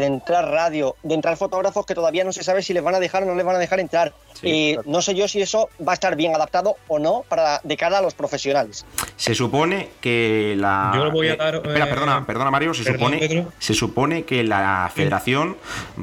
entrar 0.07 0.49
radio, 0.51 0.97
de 1.03 1.15
entrar 1.15 1.37
fotógrafos 1.37 1.85
que 1.87 1.95
todavía 1.95 2.25
no 2.25 2.33
se 2.33 2.43
sabe 2.43 2.63
si 2.63 2.73
les 2.73 2.83
van 2.83 2.95
a 2.95 3.01
dejar 3.01 3.23
o 3.23 3.27
no 3.27 3.35
les 3.35 3.45
van 3.45 3.57
a 3.57 3.59
dejar 3.59 3.81
entrar. 3.81 4.13
Sí, 4.35 4.49
Eh, 4.73 4.79
no 4.87 5.03
sé 5.03 5.15
yo 5.15 5.29
si 5.29 5.41
eso 5.43 5.69
va 5.87 5.93
a 5.93 5.95
estar 5.95 6.17
bien 6.17 6.35
adaptado 6.35 6.77
o 6.89 6.99
no 6.99 7.25
para 7.29 7.61
de 7.63 7.77
cara 7.77 7.99
a 7.99 8.03
los 8.03 8.15
profesionales. 8.15 8.85
Se 9.17 9.35
supone 9.35 9.89
que 10.01 10.55
la. 10.57 10.93
Yo 10.95 11.05
le 11.05 11.11
voy 11.11 11.29
a 11.29 11.35
eh, 11.35 11.37
dar, 11.37 11.55
espera, 11.57 11.85
eh, 11.85 11.89
perdona, 11.89 12.27
perdona, 12.27 12.51
Mario. 12.51 12.73
Se 12.75 12.85
perdón, 12.85 13.13
supone, 13.13 13.19
Pedro. 13.29 13.53
se 13.59 13.75
supone 13.75 14.25
que 14.25 14.43
la 14.45 14.91
federación 14.95 15.57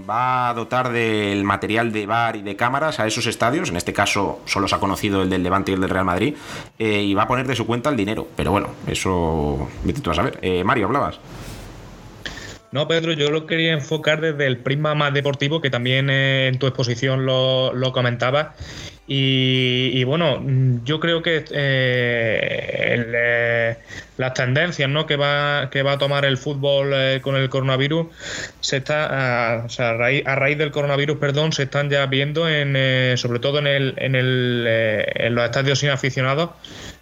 va 0.10 0.50
a 0.50 0.54
dotar 0.54 0.92
del 0.92 1.44
material 1.44 1.92
de 1.92 2.06
bar 2.06 2.36
y 2.36 2.42
de 2.44 2.56
cámaras 2.56 3.00
a 3.00 3.08
esos 3.08 3.26
estadios. 3.26 3.70
En 3.70 3.78
este 3.78 3.94
caso, 3.94 4.40
solo 4.46 4.68
se 4.68 4.76
ha 4.76 4.80
conocido 4.80 5.22
el 5.24 5.30
del 5.30 5.44
Levante 5.44 5.72
y 5.72 5.76
el 5.76 5.82
del 5.82 5.90
Real 5.90 6.06
Madrid. 6.06 6.36
eh, 6.78 7.02
y 7.02 7.14
va 7.14 7.24
a 7.24 7.28
poner 7.28 7.48
de 7.48 7.56
su 7.56 7.66
cuenta 7.66 7.90
el 7.90 7.98
dinero. 7.98 8.28
Pero 8.36 8.52
bueno, 8.52 8.70
eso. 8.88 9.68
Vete 9.84 10.02
tú 10.02 10.12
a 10.12 10.16
saber. 10.16 10.38
Eh, 10.42 10.64
Mario, 10.64 10.86
hablabas. 10.88 11.20
No, 12.72 12.88
Pedro, 12.88 13.14
yo 13.14 13.32
lo 13.32 13.46
quería 13.46 13.72
enfocar 13.72 14.20
desde 14.20 14.46
el 14.46 14.58
prisma 14.58 14.94
más 14.94 15.14
deportivo, 15.14 15.62
que 15.62 15.70
también 15.70 16.10
eh, 16.10 16.48
en 16.48 16.60
tu 16.60 16.68
exposición 16.68 17.26
lo, 17.26 17.74
lo 17.74 17.94
comentabas. 17.94 18.48
Y, 19.08 19.92
y 19.94 20.04
bueno, 20.04 20.44
yo 20.84 21.00
creo 21.00 21.22
que 21.22 21.38
eh, 21.38 21.46
eh, 21.54 23.78
las 24.18 24.34
tendencias 24.34 24.90
¿no? 24.90 25.06
que, 25.06 25.16
va, 25.16 25.70
que 25.72 25.82
va 25.82 25.94
a 25.94 25.98
tomar 25.98 26.26
el 26.26 26.38
fútbol 26.38 26.94
con 27.22 27.38
el 27.38 27.50
coronavirus, 27.50 28.08
se 28.60 28.78
está, 28.78 29.62
a, 29.62 29.66
o 29.66 29.70
sea, 29.70 29.92
a, 29.92 29.94
raíz, 29.94 30.28
a 30.28 30.36
raíz 30.36 30.58
del 30.58 30.72
coronavirus, 30.72 31.20
perdón, 31.20 31.54
se 31.54 31.64
están 31.64 31.90
ya 31.90 32.06
viendo, 32.08 32.50
en, 32.50 33.18
sobre 33.18 33.40
todo 33.40 33.60
en, 33.60 33.68
el, 33.68 33.94
en, 33.96 34.16
el, 34.16 34.66
en 34.68 35.36
los 35.36 35.46
estadios 35.46 35.80
sin 35.80 35.90
aficionados, 35.90 36.50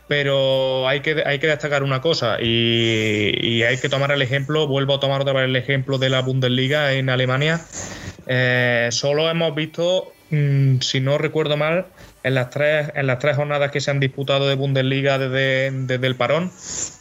pero 0.08 0.88
hay 0.88 1.02
que, 1.02 1.24
hay 1.26 1.40
que 1.40 1.48
destacar 1.48 1.84
una 1.84 2.02
cosa 2.02 2.38
y, 2.42 3.34
y 3.42 3.64
hay 3.64 3.78
que 3.78 3.90
tomar 3.90 4.12
el 4.12 4.22
ejemplo, 4.22 4.68
vuelvo 4.68 4.96
a 4.96 5.00
tomar 5.00 5.22
otra 5.22 5.34
vez 5.34 5.46
el 5.46 5.56
ejemplo 5.56 5.98
de 5.98 6.10
la 6.10 6.22
Bundesliga 6.22 6.94
en 6.94 7.10
Alemania. 7.10 7.62
Eh, 8.28 8.90
solo 8.92 9.30
hemos 9.30 9.54
visto, 9.56 10.12
mm, 10.30 10.80
si 10.80 11.00
no 11.00 11.18
recuerdo 11.18 11.58
mal, 11.58 11.86
en 12.24 12.34
las 12.34 12.50
tres, 12.50 12.90
en 12.96 13.08
las 13.08 13.20
tres 13.20 13.36
jornadas 13.36 13.72
que 13.72 13.82
se 13.82 13.92
han 13.92 14.00
disputado 14.00 14.48
de 14.48 14.56
Bundesliga 14.56 15.18
desde, 15.18 15.72
desde 15.72 16.08
el 16.08 16.16
parón, 16.16 16.52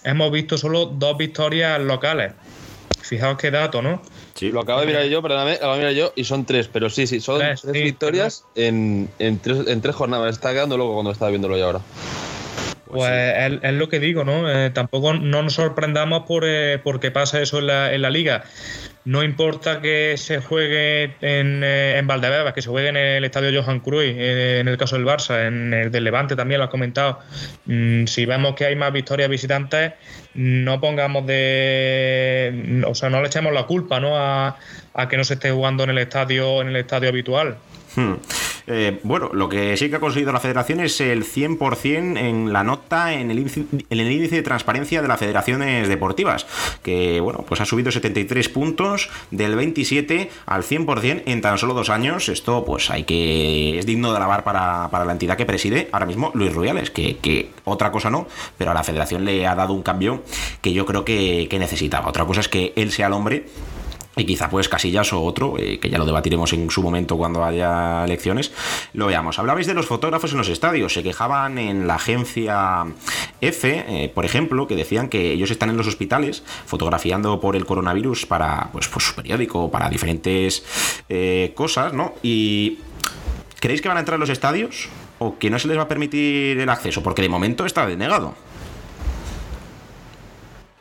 hemos 0.04 0.30
visto 0.30 0.58
solo 0.58 0.87
dos 0.87 1.16
victorias 1.16 1.80
locales. 1.80 2.32
Fijaos 3.02 3.37
qué 3.37 3.50
dato, 3.50 3.82
¿no? 3.82 4.02
Sí, 4.34 4.50
Lo 4.50 4.61
acabo 4.61 4.80
de 4.80 4.87
mirar 4.87 5.04
yo, 5.04 5.23
perdóname, 5.23 5.52
lo 5.52 5.56
acabo 5.56 5.73
de 5.75 5.78
mirar 5.78 5.94
yo 5.94 6.12
y 6.16 6.25
son 6.25 6.44
tres, 6.44 6.68
pero 6.73 6.90
sí, 6.90 7.06
sí, 7.06 7.20
son 7.20 7.38
Tres, 7.38 7.62
tres, 7.62 7.73
sí, 7.73 7.82
victorias 7.82 8.44
en, 8.54 9.08
en, 9.18 9.38
tres, 9.38 9.68
en 9.68 9.80
tres 9.80 9.94
jornadas. 9.94 10.34
Está 10.34 10.52
quedando 10.52 10.76
loco 10.76 10.94
cuando 10.94 11.12
estaba 11.12 11.30
viéndolo 11.30 11.56
yo 11.56 11.66
ahora. 11.66 11.80
Pues 12.94 13.10
es, 13.10 13.58
es 13.62 13.74
lo 13.74 13.88
que 13.88 13.98
digo, 13.98 14.24
¿no? 14.24 14.48
Eh, 14.48 14.70
tampoco 14.70 15.14
no 15.14 15.42
nos 15.42 15.54
sorprendamos 15.54 16.22
por, 16.26 16.44
eh, 16.46 16.78
porque 16.82 17.10
pasa 17.10 17.40
eso 17.42 17.58
en 17.58 17.66
la, 17.66 17.92
en 17.92 18.02
la 18.02 18.10
liga. 18.10 18.44
no 19.04 19.22
importa 19.22 19.80
que 19.80 20.14
se 20.16 20.40
juegue 20.40 21.16
en, 21.20 21.62
eh, 21.62 21.98
en 21.98 22.06
Valdebebas, 22.06 22.54
que 22.54 22.62
se 22.62 22.70
juegue 22.70 22.88
en 22.88 22.96
el 22.96 23.24
estadio 23.24 23.62
Johan 23.62 23.80
Cruyff, 23.80 24.16
eh, 24.16 24.60
en 24.60 24.68
el 24.68 24.78
caso 24.78 24.96
del 24.96 25.04
Barça, 25.04 25.46
en 25.46 25.74
el 25.74 25.90
del 25.90 26.04
Levante 26.04 26.36
también 26.36 26.58
lo 26.58 26.64
has 26.64 26.70
comentado. 26.70 27.18
Mm, 27.66 28.06
si 28.06 28.24
vemos 28.26 28.54
que 28.54 28.64
hay 28.64 28.76
más 28.76 28.92
victorias 28.92 29.28
visitantes, 29.28 29.92
no 30.34 30.80
pongamos 30.80 31.26
de. 31.26 32.82
O 32.86 32.94
sea, 32.94 33.10
no 33.10 33.20
le 33.20 33.26
echemos 33.26 33.52
la 33.52 33.64
culpa 33.64 34.00
¿no? 34.00 34.16
A, 34.16 34.56
a 34.94 35.08
que 35.08 35.16
no 35.16 35.24
se 35.24 35.34
esté 35.34 35.50
jugando 35.50 35.84
en 35.84 35.90
el 35.90 35.98
estadio, 35.98 36.62
en 36.62 36.68
el 36.68 36.76
estadio 36.76 37.08
habitual. 37.08 37.56
Hmm. 37.96 38.14
Eh, 38.66 38.99
bueno, 39.02 39.30
lo 39.33 39.49
que 39.49 39.76
sí 39.76 39.90
que 39.90 39.97
ha 39.97 40.00
conseguido 40.00 40.33
la 40.33 40.40
federación 40.40 40.80
es 40.80 41.00
el 41.00 41.25
100% 41.25 42.18
en 42.18 42.52
la 42.52 42.64
nota 42.64 43.12
en 43.12 43.30
el, 43.30 43.38
índice, 43.38 43.64
en 43.90 44.00
el 44.00 44.11
índice 44.11 44.37
de 44.37 44.42
transparencia 44.42 45.02
de 45.02 45.09
las 45.09 45.21
federaciones 45.21 45.88
deportivas, 45.88 46.47
que 46.83 47.21
bueno, 47.21 47.44
pues 47.47 47.61
ha 47.61 47.66
subido 47.66 47.92
73 47.92 48.49
puntos 48.49 49.11
del 49.30 49.54
27 49.56 50.30
al 50.47 50.62
100% 50.62 51.23
en 51.26 51.40
tan 51.40 51.59
solo 51.59 51.75
dos 51.75 51.90
años. 51.90 52.28
Esto 52.28 52.64
pues 52.64 52.90
hay 52.90 53.04
que 53.04 53.78
es 53.78 53.87
digno 53.87 54.11
de 54.11 54.16
alabar 54.16 54.44
para, 54.44 54.88
para 54.90 55.04
la 55.04 55.12
entidad 55.12 55.37
que 55.37 55.47
preside 55.47 55.88
ahora 55.92 56.06
mismo 56.06 56.30
Luis 56.35 56.52
Rubiales, 56.52 56.90
que, 56.90 57.18
que, 57.18 57.50
otra 57.64 57.90
cosa 57.90 58.11
no, 58.11 58.26
pero 58.59 58.71
a 58.71 58.75
la 58.75 58.85
federación 58.85 59.25
le 59.25 59.47
ha 59.47 59.54
dado 59.54 59.73
un 59.73 59.83
cambio 59.83 60.23
que 60.61 60.73
yo 60.73 60.87
creo 60.87 61.04
que, 61.04 61.47
que 61.49 61.59
necesitaba. 61.59 62.09
Otra 62.09 62.25
cosa 62.25 62.40
es 62.40 62.49
que 62.49 62.73
él 62.76 62.92
sea 62.92 63.06
el 63.06 63.12
hombre 63.12 63.47
y 64.16 64.25
quizá 64.25 64.49
pues 64.49 64.68
Casillas 64.68 65.12
o 65.12 65.23
otro, 65.23 65.56
eh, 65.59 65.78
que 65.78 65.90
ya 65.90 65.99
lo 65.99 66.06
debatiremos 66.06 66.52
en 66.52 66.71
su 66.71 66.83
momento 66.83 67.16
cuando 67.16 67.44
haya 67.44 68.04
elecciones, 68.04 68.52
lo 68.92 69.06
veamos. 69.06 69.38
Hablabais 69.38 69.66
de 69.66 69.75
los 69.75 69.87
fotógrafos 69.87 70.33
en 70.33 70.38
los 70.38 70.49
estadios, 70.49 70.92
se 70.92 71.02
quejaban 71.02 71.59
en 71.59 71.87
la 71.87 71.97
agencia 71.97 72.87
F, 73.40 73.85
eh, 73.88 74.09
por 74.14 74.25
ejemplo, 74.25 74.66
que 74.66 74.76
decían 74.76 75.09
que 75.09 75.33
ellos 75.33 75.50
están 75.50 75.71
en 75.71 75.76
los 75.76 75.87
hospitales 75.87 76.42
fotografiando 76.66 77.40
por 77.40 77.56
el 77.56 77.64
coronavirus 77.64 78.26
para 78.26 78.71
pues, 78.73 78.87
su 78.87 79.14
periódico, 79.14 79.71
para 79.71 79.88
diferentes 79.88 80.64
eh, 81.09 81.52
cosas, 81.54 81.92
¿no? 81.92 82.14
Y 82.23 82.78
¿creéis 83.61 83.83
que 83.83 83.88
van 83.88 83.97
a 83.97 84.00
entrar 84.00 84.16
en 84.16 84.21
los 84.21 84.30
estadios 84.30 84.88
o 85.18 85.38
que 85.38 85.50
no 85.50 85.59
se 85.59 85.68
les 85.68 85.76
va 85.76 85.83
a 85.83 85.88
permitir 85.88 86.59
el 86.59 86.68
acceso? 86.68 87.02
Porque 87.02 87.23
de 87.23 87.28
momento 87.28 87.66
está 87.66 87.87
denegado. 87.87 88.35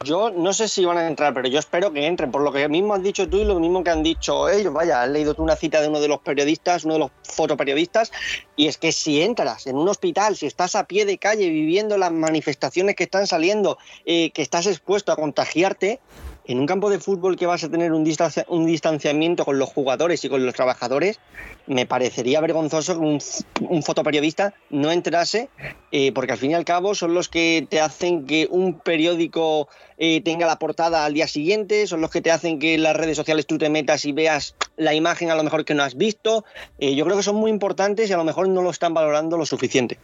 Yo 0.03 0.31
no 0.31 0.53
sé 0.53 0.67
si 0.67 0.85
van 0.85 0.97
a 0.97 1.07
entrar, 1.07 1.33
pero 1.33 1.47
yo 1.47 1.59
espero 1.59 1.91
que 1.91 2.05
entren, 2.05 2.31
por 2.31 2.41
lo 2.41 2.51
que 2.51 2.67
mismo 2.67 2.93
has 2.93 3.03
dicho 3.03 3.27
tú 3.29 3.37
y 3.37 3.45
lo 3.45 3.59
mismo 3.59 3.83
que 3.83 3.89
han 3.89 4.03
dicho 4.03 4.49
ellos. 4.49 4.73
Vaya, 4.73 5.01
has 5.01 5.09
leído 5.09 5.33
tú 5.33 5.43
una 5.43 5.55
cita 5.55 5.81
de 5.81 5.87
uno 5.87 5.99
de 5.99 6.07
los 6.07 6.19
periodistas, 6.19 6.83
uno 6.83 6.95
de 6.95 6.99
los 6.99 7.11
fotoperiodistas, 7.23 8.11
y 8.55 8.67
es 8.67 8.77
que 8.77 8.91
si 8.91 9.21
entras 9.21 9.67
en 9.67 9.77
un 9.77 9.87
hospital, 9.87 10.35
si 10.35 10.45
estás 10.45 10.75
a 10.75 10.85
pie 10.85 11.05
de 11.05 11.17
calle 11.17 11.49
viviendo 11.49 11.97
las 11.97 12.11
manifestaciones 12.11 12.95
que 12.95 13.03
están 13.05 13.27
saliendo, 13.27 13.77
eh, 14.05 14.31
que 14.31 14.41
estás 14.41 14.67
expuesto 14.67 15.11
a 15.11 15.15
contagiarte, 15.15 15.99
en 16.45 16.59
un 16.59 16.65
campo 16.65 16.89
de 16.89 16.99
fútbol 16.99 17.35
que 17.35 17.45
vas 17.45 17.63
a 17.63 17.69
tener 17.69 17.93
un, 17.93 18.03
distancia, 18.03 18.45
un, 18.49 18.65
distanciamiento 18.65 19.45
con 19.45 19.59
los 19.59 19.69
jugadores 19.69 20.23
y 20.25 20.29
con 20.29 20.45
los 20.45 20.53
trabajadores, 20.53 21.19
me 21.67 21.85
parecería 21.85 22.41
vergonzoso 22.41 22.99
que 22.99 23.19
un, 23.61 23.83
fotoperiodista 23.83 24.53
no 24.69 24.91
entrase, 24.91 25.49
eh, 25.91 26.11
porque 26.11 26.33
al 26.33 26.37
fin 26.37 26.51
y 26.51 26.53
al 26.53 26.65
cabo 26.65 26.95
son 26.95 27.13
los 27.13 27.29
que 27.29 27.65
te 27.69 27.79
hacen 27.79 28.25
que 28.25 28.47
un 28.49 28.79
periódico 28.79 29.69
eh, 29.97 30.21
tenga 30.21 30.45
la 30.45 30.59
portada 30.59 31.05
al 31.05 31.13
día 31.13 31.27
siguiente, 31.27 31.87
son 31.87 32.01
los 32.01 32.09
que 32.09 32.21
te 32.21 32.31
hacen 32.31 32.59
que 32.59 32.73
en 32.73 32.83
las 32.83 32.95
redes 32.95 33.15
sociales 33.15 33.47
tú 33.47 33.57
te 33.57 33.69
metas 33.69 34.05
y 34.05 34.11
veas 34.11 34.55
la 34.75 34.93
imagen 34.93 35.29
a 35.29 35.35
lo 35.35 35.43
mejor 35.43 35.65
que 35.65 35.73
no 35.73 35.83
has 35.83 35.95
visto. 35.95 36.43
Eh, 36.79 36.95
yo 36.95 37.05
creo 37.05 37.17
que 37.17 37.23
son 37.23 37.35
muy 37.35 37.51
importantes 37.51 38.09
y 38.09 38.13
a 38.13 38.17
lo 38.17 38.23
mejor 38.23 38.47
no 38.49 38.61
lo 38.61 38.69
están 38.69 38.93
valorando 38.93 39.37
lo 39.37 39.45
suficiente. 39.45 39.97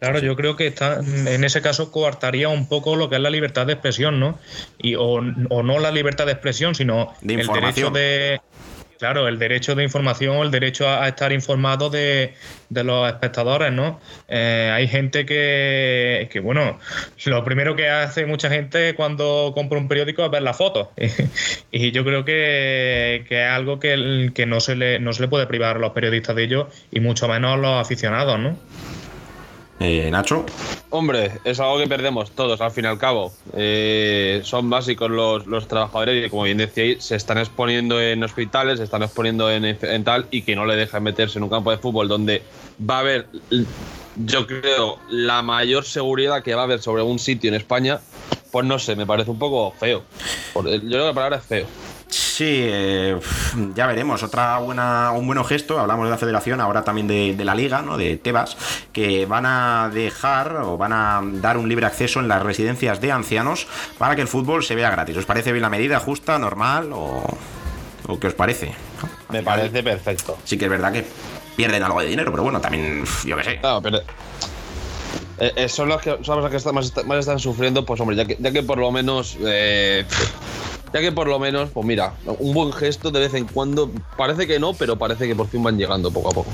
Claro, 0.00 0.18
yo 0.18 0.34
creo 0.34 0.56
que 0.56 0.66
está, 0.66 1.00
en 1.00 1.44
ese 1.44 1.60
caso 1.60 1.92
coartaría 1.92 2.48
un 2.48 2.66
poco 2.68 2.96
lo 2.96 3.10
que 3.10 3.16
es 3.16 3.20
la 3.22 3.28
libertad 3.28 3.66
de 3.66 3.74
expresión, 3.74 4.18
¿no? 4.18 4.38
Y, 4.78 4.94
o, 4.94 5.20
o 5.50 5.62
no 5.62 5.78
la 5.78 5.90
libertad 5.90 6.24
de 6.24 6.32
expresión, 6.32 6.74
sino 6.74 7.12
De 7.20 7.34
el 7.34 7.46
derecho 7.46 7.90
de. 7.90 8.40
Claro, 8.98 9.28
el 9.28 9.38
derecho 9.38 9.74
de 9.74 9.82
información 9.82 10.36
o 10.36 10.42
el 10.42 10.50
derecho 10.50 10.86
a, 10.86 11.04
a 11.04 11.08
estar 11.08 11.32
informado 11.32 11.88
de, 11.88 12.34
de 12.68 12.84
los 12.84 13.08
espectadores, 13.08 13.72
¿no? 13.72 13.98
Eh, 14.28 14.70
hay 14.72 14.88
gente 14.88 15.24
que, 15.24 16.28
que, 16.30 16.40
bueno, 16.40 16.78
lo 17.24 17.44
primero 17.44 17.76
que 17.76 17.88
hace 17.88 18.26
mucha 18.26 18.50
gente 18.50 18.94
cuando 18.94 19.52
compra 19.54 19.78
un 19.78 19.88
periódico 19.88 20.22
es 20.24 20.30
ver 20.30 20.42
la 20.42 20.52
foto. 20.52 20.92
y 21.70 21.92
yo 21.92 22.04
creo 22.04 22.26
que, 22.26 23.24
que 23.26 23.42
es 23.42 23.50
algo 23.50 23.80
que, 23.80 24.32
que 24.34 24.44
no, 24.44 24.60
se 24.60 24.76
le, 24.76 24.98
no 24.98 25.14
se 25.14 25.22
le 25.22 25.28
puede 25.28 25.46
privar 25.46 25.76
a 25.76 25.78
los 25.78 25.92
periodistas 25.92 26.36
de 26.36 26.44
ello 26.44 26.68
y 26.90 27.00
mucho 27.00 27.26
menos 27.26 27.54
a 27.54 27.56
los 27.56 27.80
aficionados, 27.80 28.38
¿no? 28.38 28.58
Eh, 29.82 30.10
Nacho. 30.10 30.44
Hombre, 30.90 31.40
es 31.42 31.58
algo 31.58 31.78
que 31.78 31.86
perdemos 31.86 32.32
todos 32.32 32.60
al 32.60 32.70
fin 32.70 32.84
y 32.84 32.88
al 32.88 32.98
cabo. 32.98 33.32
Eh, 33.56 34.42
son 34.44 34.68
básicos 34.68 35.10
los, 35.10 35.46
los, 35.46 35.68
trabajadores 35.68 36.26
y 36.26 36.28
como 36.28 36.42
bien 36.42 36.58
decíais, 36.58 37.02
se 37.02 37.16
están 37.16 37.38
exponiendo 37.38 37.98
en 37.98 38.22
hospitales, 38.22 38.76
se 38.78 38.84
están 38.84 39.02
exponiendo 39.02 39.50
en, 39.50 39.64
en, 39.64 40.04
tal 40.04 40.26
y 40.30 40.42
que 40.42 40.54
no 40.54 40.66
le 40.66 40.76
dejan 40.76 41.02
meterse 41.02 41.38
en 41.38 41.44
un 41.44 41.50
campo 41.50 41.70
de 41.70 41.78
fútbol 41.78 42.08
donde 42.08 42.42
va 42.88 42.96
a 42.96 43.00
haber, 43.00 43.26
yo 44.16 44.46
creo, 44.46 44.98
la 45.08 45.40
mayor 45.40 45.86
seguridad 45.86 46.42
que 46.42 46.54
va 46.54 46.60
a 46.60 46.64
haber 46.64 46.82
sobre 46.82 47.02
un 47.02 47.18
sitio 47.18 47.48
en 47.48 47.54
España. 47.54 48.00
Pues 48.50 48.66
no 48.66 48.78
sé, 48.78 48.96
me 48.96 49.06
parece 49.06 49.30
un 49.30 49.38
poco 49.38 49.70
feo. 49.78 50.02
Yo 50.56 50.62
creo 50.62 50.80
que 50.80 50.98
la 50.98 51.14
palabra 51.14 51.36
es 51.38 51.44
feo. 51.44 51.66
Sí, 52.10 52.64
eh, 52.64 53.18
ya 53.74 53.86
veremos. 53.86 54.22
Otra 54.22 54.58
buena, 54.58 55.12
un 55.12 55.26
buen 55.26 55.42
gesto. 55.44 55.78
Hablamos 55.78 56.06
de 56.06 56.10
la 56.10 56.18
federación, 56.18 56.60
ahora 56.60 56.82
también 56.82 57.06
de, 57.06 57.34
de, 57.36 57.44
la 57.44 57.54
liga, 57.54 57.82
¿no? 57.82 57.96
De 57.96 58.16
Tebas, 58.16 58.56
que 58.92 59.26
van 59.26 59.46
a 59.46 59.90
dejar 59.94 60.56
o 60.56 60.76
van 60.76 60.92
a 60.92 61.20
dar 61.22 61.56
un 61.56 61.68
libre 61.68 61.86
acceso 61.86 62.18
en 62.18 62.26
las 62.26 62.42
residencias 62.42 63.00
de 63.00 63.12
ancianos 63.12 63.68
para 63.96 64.16
que 64.16 64.22
el 64.22 64.28
fútbol 64.28 64.64
se 64.64 64.74
vea 64.74 64.90
gratis. 64.90 65.16
¿Os 65.16 65.24
parece 65.24 65.52
bien 65.52 65.62
la 65.62 65.70
medida 65.70 66.00
justa, 66.00 66.38
normal 66.38 66.92
o, 66.92 67.22
o 68.08 68.18
qué 68.18 68.26
os 68.26 68.34
parece? 68.34 68.74
Me 69.28 69.42
parece 69.42 69.82
perfecto. 69.82 70.36
Sí 70.44 70.58
que 70.58 70.64
es 70.64 70.70
verdad 70.70 70.92
que 70.92 71.06
pierden 71.56 71.82
algo 71.84 72.00
de 72.00 72.06
dinero, 72.06 72.32
pero 72.32 72.42
bueno, 72.42 72.60
también 72.60 73.04
yo 73.24 73.36
qué 73.36 73.44
sé. 73.44 73.60
Pero 73.82 74.00
eh, 75.38 75.68
son 75.68 75.88
los 75.88 76.02
que 76.02 76.18
son 76.22 76.40
los 76.40 76.50
que 76.50 76.56
están, 76.56 76.74
más, 76.74 76.92
más, 77.06 77.18
están 77.18 77.38
sufriendo, 77.38 77.84
pues 77.86 78.00
hombre, 78.00 78.16
ya 78.16 78.26
que, 78.26 78.36
ya 78.38 78.52
que 78.52 78.62
por 78.62 78.78
lo 78.78 78.90
menos 78.90 79.38
eh, 79.40 80.04
ya 80.92 81.00
que 81.00 81.12
por 81.12 81.28
lo 81.28 81.38
menos, 81.38 81.70
pues 81.70 81.86
mira, 81.86 82.14
un 82.38 82.54
buen 82.54 82.72
gesto 82.72 83.10
de 83.10 83.20
vez 83.20 83.34
en 83.34 83.46
cuando, 83.46 83.90
parece 84.16 84.46
que 84.46 84.58
no, 84.58 84.74
pero 84.74 84.96
parece 84.96 85.26
que 85.26 85.34
por 85.34 85.48
fin 85.48 85.62
van 85.62 85.78
llegando 85.78 86.10
poco 86.10 86.30
a 86.30 86.32
poco. 86.32 86.50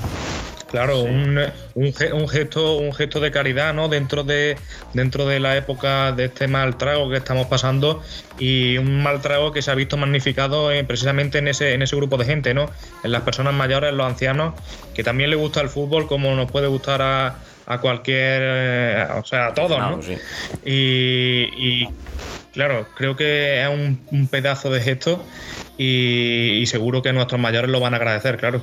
Claro, 0.69 0.97
sí. 0.97 1.07
un, 1.07 1.39
un, 1.75 1.93
un, 2.13 2.27
gesto, 2.27 2.77
un 2.77 2.93
gesto 2.93 3.19
de 3.19 3.31
caridad, 3.31 3.73
¿no? 3.73 3.87
Dentro 3.87 4.23
de, 4.23 4.57
dentro 4.93 5.25
de 5.25 5.39
la 5.39 5.55
época 5.55 6.11
de 6.11 6.25
este 6.25 6.47
mal 6.47 6.77
trago 6.77 7.09
que 7.09 7.17
estamos 7.17 7.47
pasando 7.47 8.01
y 8.37 8.77
un 8.77 9.01
mal 9.01 9.21
trago 9.21 9.53
que 9.53 9.61
se 9.61 9.71
ha 9.71 9.75
visto 9.75 9.95
magnificado 9.95 10.71
en, 10.71 10.85
precisamente 10.85 11.37
en 11.37 11.47
ese, 11.47 11.73
en 11.73 11.81
ese 11.81 11.95
grupo 11.95 12.17
de 12.17 12.25
gente, 12.25 12.53
¿no? 12.53 12.69
En 13.03 13.11
las 13.11 13.21
personas 13.21 13.53
mayores, 13.53 13.91
en 13.91 13.97
los 13.97 14.07
ancianos, 14.07 14.55
que 14.93 15.03
también 15.03 15.29
les 15.29 15.39
gusta 15.39 15.61
el 15.61 15.69
fútbol 15.69 16.05
como 16.07 16.35
nos 16.35 16.51
puede 16.51 16.67
gustar 16.67 17.01
a, 17.01 17.37
a 17.65 17.79
cualquier, 17.79 18.41
eh, 18.43 19.07
o 19.17 19.23
sea, 19.25 19.47
a 19.47 19.53
todos, 19.53 19.79
¿no? 19.79 20.01
Sí. 20.01 20.17
Y, 20.65 21.83
y, 21.83 21.89
claro, 22.57 22.87
creo 22.95 23.15
que 23.15 23.61
es 23.61 23.69
un, 23.69 24.27
pedazo 24.27 24.71
de 24.71 24.81
gesto 24.81 25.23
y, 25.77 26.57
y 26.59 26.65
seguro 26.65 27.03
que 27.03 27.13
nuestros 27.13 27.39
mayores 27.39 27.69
lo 27.69 27.79
van 27.79 27.93
a 27.93 27.97
agradecer, 27.97 28.37
claro. 28.37 28.61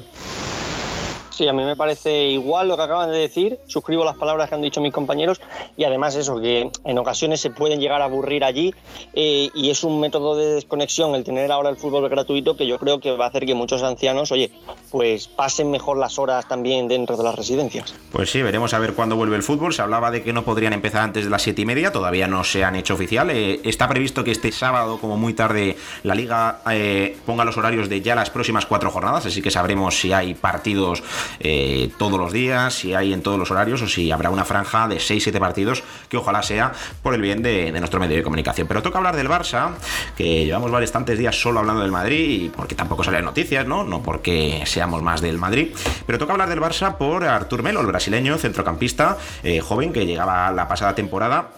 Sí, 1.37 1.49
a 1.49 1.53
mí 1.53 1.65
me 1.65 1.75
parece 1.75 2.29
igual 2.29 2.69
lo 2.69 2.77
que 2.77 2.83
acaban 2.85 3.11
de 3.11 3.19
decir, 3.19 3.59
suscribo 3.67 4.05
las 4.05 4.17
palabras 4.17 4.49
que 4.49 4.55
han 4.55 4.63
dicho 4.63 4.81
mis 4.81 4.93
compañeros. 4.93 5.41
Y 5.77 5.83
además 5.83 6.15
eso, 6.15 6.41
que 6.41 6.71
en 6.85 6.99
ocasiones 6.99 7.41
se 7.41 7.51
pueden 7.51 7.81
llegar 7.81 8.03
a 8.03 8.05
aburrir 8.05 8.45
allí. 8.45 8.73
Eh, 9.15 9.51
y 9.53 9.71
es 9.71 9.83
un 9.83 9.99
método 9.99 10.37
de 10.37 10.55
desconexión 10.55 11.15
el 11.17 11.25
tener 11.25 11.51
ahora 11.51 11.71
el 11.71 11.77
fútbol 11.77 12.09
gratuito 12.09 12.57
que 12.57 12.69
yo 12.69 12.79
creo 12.79 13.01
que 13.01 13.11
va 13.17 13.25
a 13.25 13.29
hacer 13.29 13.47
que 13.47 13.55
muchos 13.55 13.83
ancianos, 13.83 14.31
oye, 14.31 14.53
pues 14.91 15.27
pasen 15.27 15.73
mejor 15.73 15.97
las 15.97 16.21
horas 16.21 16.47
también 16.47 16.87
dentro 16.87 17.17
de 17.17 17.25
las 17.25 17.35
residencias. 17.35 17.95
Pues 18.13 18.31
sí, 18.31 18.41
veremos 18.43 18.73
a 18.73 18.79
ver 18.79 18.95
cuándo 18.95 19.17
vuelve 19.17 19.35
el 19.35 19.43
fútbol, 19.43 19.75
se 19.75 19.83
hablaba 19.83 20.13
de 20.13 20.23
que 20.23 20.33
no 20.33 20.45
podrían 20.45 20.73
empezar 20.73 21.03
antes 21.03 21.25
de 21.25 21.31
las 21.31 21.43
siete 21.43 21.63
y 21.63 21.67
media, 21.67 21.91
todavía 21.91 22.29
no 22.29 22.45
se 22.45 22.63
han 22.63 22.77
hecho 22.77 22.95
oficial, 22.95 23.31
eh, 23.31 23.61
está 23.65 23.89
previsto 23.89 24.23
que 24.23 24.31
este 24.31 24.53
sábado 24.53 24.99
como 24.99 25.17
muy 25.17 25.35
tarde 25.35 25.77
la 26.05 26.15
liga 26.15 26.61
eh, 26.71 27.17
ponga 27.27 27.45
los 27.45 27.57
horarios 27.57 27.89
de 27.89 28.01
ya 28.01 28.15
las 28.15 28.31
próximas 28.31 28.67
cuatro 28.67 28.91
jornadas, 28.91 29.27
así 29.27 29.43
que 29.43 29.51
sabremos 29.51 29.99
si 29.99 30.13
hay 30.13 30.35
partidos 30.35 31.03
eh, 31.41 31.91
todos 31.99 32.19
los 32.19 32.33
días, 32.33 32.75
si 32.75 32.95
hay 32.95 33.13
en 33.13 33.23
todos 33.23 33.39
los 33.39 33.51
horarios 33.51 33.83
o 33.83 33.89
si 33.89 34.11
habrá 34.11 34.31
una 34.31 34.45
franja 34.45 34.89
de 34.89 34.97
6-7 34.97 35.39
partidos 35.39 35.83
que 36.09 36.17
ojalá 36.17 36.43
sea 36.43 36.73
por 37.03 37.15
el 37.15 37.21
bien 37.21 37.43
de, 37.43 37.73
nuestro 37.73 38.01
medio 38.01 38.17
de 38.17 38.23
comunicación. 38.23 38.67
Pero 38.67 38.83
toca 38.83 38.99
hablar 38.99 39.17
del 39.17 39.29
Barça, 39.29 39.71
que 40.17 40.45
llevamos 40.45 40.71
bastantes 40.71 41.19
días 41.19 41.41
solo 41.41 41.61
hablando 41.61 41.83
del 41.83 41.93
Madrid 41.93 42.43
y 42.45 42.49
porque 42.49 42.75
tampoco 42.75 43.05
salen 43.05 43.25
noticias, 43.25 43.67
¿no? 43.67 43.85
No 43.85 44.03
porque 44.03 44.63
seamos 44.67 45.03
más 45.03 45.21
del 45.21 45.39
Madrid, 45.39 45.69
pero 46.07 46.19
toca 46.19 46.33
hablar 46.33 46.49
del 46.49 46.61
Barça 46.61 46.97
por 46.97 47.25
Artur 47.25 47.63
Melo, 47.63 47.81
el 47.81 47.87
brasileño 47.87 48.37
centrocampista 48.39 49.19
eh, 49.43 49.61
joven 49.61 49.93
que 49.93 50.07
llegaba 50.07 50.51
la 50.51 50.69
pasada 50.69 50.95
temporada 50.95 51.51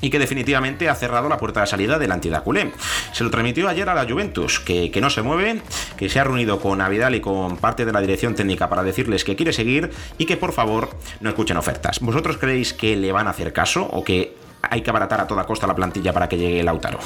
y 0.00 0.10
que 0.10 0.18
definitivamente 0.18 0.88
ha 0.88 0.94
cerrado 0.94 1.28
la 1.28 1.38
puerta 1.38 1.60
de 1.60 1.66
salida 1.66 1.98
de 1.98 2.08
la 2.08 2.40
culé. 2.42 2.72
Se 3.12 3.24
lo 3.24 3.30
transmitió 3.30 3.68
ayer 3.68 3.88
a 3.88 3.94
la 3.94 4.04
Juventus, 4.04 4.60
que, 4.60 4.90
que, 4.90 5.00
no 5.00 5.10
se 5.10 5.22
mueve, 5.22 5.60
que 5.96 6.08
se 6.08 6.18
ha 6.18 6.24
reunido 6.24 6.60
con 6.60 6.80
Avidal 6.80 7.14
y 7.14 7.20
con 7.20 7.56
parte 7.56 7.84
de 7.84 7.92
la 7.92 8.00
dirección 8.00 8.34
técnica 8.34 8.68
para 8.68 8.82
decirles 8.82 9.24
que 9.24 9.36
quiere 9.36 9.52
seguir 9.52 9.90
y 10.18 10.26
que 10.26 10.36
por 10.36 10.52
favor 10.52 10.90
no 11.20 11.28
escuchen 11.28 11.56
ofertas. 11.56 12.00
¿Vosotros 12.00 12.38
creéis 12.38 12.72
que 12.72 12.96
le 12.96 13.12
van 13.12 13.26
a 13.26 13.30
hacer 13.30 13.52
caso 13.52 13.84
o 13.84 14.02
que 14.02 14.34
hay 14.62 14.82
que 14.82 14.90
abaratar 14.90 15.20
a 15.20 15.26
toda 15.26 15.44
costa 15.44 15.66
la 15.66 15.74
plantilla 15.74 16.12
para 16.12 16.28
que 16.28 16.36
llegue 16.36 16.62
Lautaro? 16.62 16.98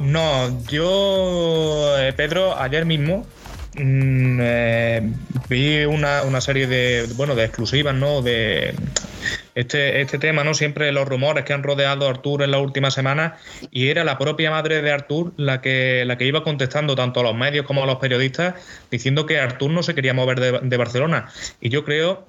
No, 0.00 0.64
yo, 0.66 1.98
eh, 1.98 2.12
Pedro, 2.12 2.56
ayer 2.56 2.84
mismo 2.86 3.26
mm, 3.74 4.38
eh, 4.40 5.12
vi 5.48 5.84
una, 5.84 6.22
una 6.22 6.40
serie 6.40 6.66
de, 6.66 7.08
bueno, 7.16 7.34
de 7.34 7.44
exclusivas, 7.44 7.94
¿no? 7.94 8.22
De 8.22 8.74
este, 9.60 10.00
este 10.00 10.18
tema, 10.18 10.44
¿no? 10.44 10.54
Siempre 10.54 10.92
los 10.92 11.08
rumores 11.08 11.44
que 11.44 11.52
han 11.52 11.62
rodeado 11.62 12.06
a 12.06 12.10
Artur 12.10 12.42
en 12.42 12.50
la 12.52 12.58
última 12.58 12.90
semana 12.90 13.36
y 13.70 13.88
era 13.88 14.04
la 14.04 14.16
propia 14.18 14.50
madre 14.50 14.82
de 14.82 14.92
Artur 14.92 15.32
la 15.36 15.60
que, 15.60 16.04
la 16.06 16.16
que 16.16 16.26
iba 16.26 16.44
contestando 16.44 16.94
tanto 16.94 17.20
a 17.20 17.22
los 17.24 17.34
medios 17.34 17.66
como 17.66 17.82
a 17.82 17.86
los 17.86 17.96
periodistas 17.96 18.54
diciendo 18.90 19.26
que 19.26 19.38
Artur 19.40 19.70
no 19.70 19.82
se 19.82 19.94
quería 19.94 20.14
mover 20.14 20.38
de, 20.40 20.76
Barcelona. 20.76 21.28
Y 21.60 21.70
yo 21.70 21.84
creo 21.84 22.28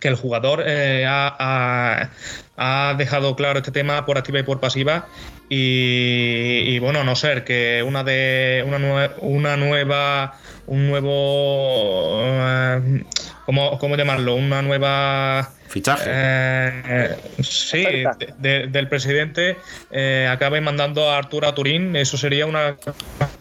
que 0.00 0.08
el 0.08 0.16
jugador 0.16 0.62
eh, 0.66 1.06
ha, 1.08 2.10
ha- 2.56 2.94
dejado 2.98 3.34
claro 3.36 3.58
este 3.60 3.70
tema 3.72 4.04
por 4.04 4.18
activa 4.18 4.40
y 4.40 4.42
por 4.42 4.60
pasiva 4.60 5.08
y, 5.48 6.78
bueno, 6.80 7.04
no 7.04 7.14
ser 7.16 7.44
que 7.44 7.82
una 7.86 8.04
de 8.04 8.64
una, 8.66 8.78
nue- 8.78 9.14
una 9.20 9.56
nueva 9.56 10.38
un 10.66 10.88
nuevo 10.88 12.20
eh, 12.24 13.04
¿cómo, 13.52 13.78
cómo 13.78 13.96
llamarlo? 13.96 14.34
una 14.34 14.62
nueva 14.62 15.50
Fichaje. 15.68 16.04
eh, 16.06 17.16
sí, 17.42 17.84
Oferta. 17.84 18.16
de- 18.38 18.48
de- 18.60 18.66
del 18.68 18.88
presidente 18.88 19.58
eh, 19.90 20.26
acabe 20.30 20.60
mandando 20.62 21.10
a 21.10 21.18
Arturo 21.18 21.46
a 21.48 21.54
Turín, 21.54 21.94
eso 21.96 22.16
sería 22.16 22.46
una 22.46 22.76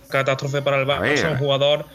catástrofe 0.09 0.61
para 0.61 0.81
el. 0.81 0.85
Barça, 0.87 1.31
un 1.31 1.37
jugador 1.37 1.85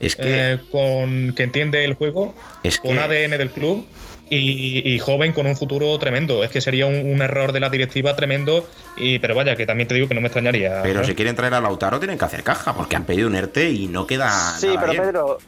es 0.00 0.16
que. 0.16 0.22
eh, 0.52 0.58
con 0.72 1.34
que 1.34 1.42
entiende 1.42 1.84
el 1.84 1.94
juego, 1.94 2.34
Es 2.62 2.78
con 2.78 2.92
que- 2.94 3.00
ADN 3.00 3.36
del 3.38 3.50
club 3.50 3.86
y, 4.30 4.82
y 4.94 4.98
joven 4.98 5.32
con 5.34 5.46
un 5.46 5.54
futuro 5.56 5.98
tremendo. 5.98 6.42
Es 6.44 6.50
que 6.50 6.62
sería 6.62 6.86
un, 6.86 6.94
un 6.94 7.20
error 7.20 7.52
de 7.52 7.60
la 7.60 7.68
directiva 7.68 8.16
tremendo, 8.16 8.66
y 8.96 9.18
pero 9.18 9.34
vaya, 9.34 9.54
que 9.56 9.66
también 9.66 9.86
te 9.88 9.94
digo 9.94 10.08
que 10.08 10.14
no 10.14 10.20
me 10.22 10.28
extrañaría. 10.28 10.80
pero 10.82 11.00
¿no? 11.00 11.06
si 11.06 11.14
quieren 11.14 11.36
traer 11.36 11.52
a 11.54 11.60
Lautaro, 11.60 11.98
tienen 11.98 12.18
que 12.18 12.24
hacer 12.24 12.42
caja, 12.42 12.74
porque 12.74 12.96
han 12.96 13.04
pedido 13.04 13.28
un 13.28 13.34
ERTE 13.36 13.70
y 13.70 13.86
no 13.86 14.06
queda. 14.06 14.30
Sí, 14.58 14.66
nada 14.68 14.80
pero 14.80 14.92
bien. 14.92 15.02
Pedro, 15.04 15.38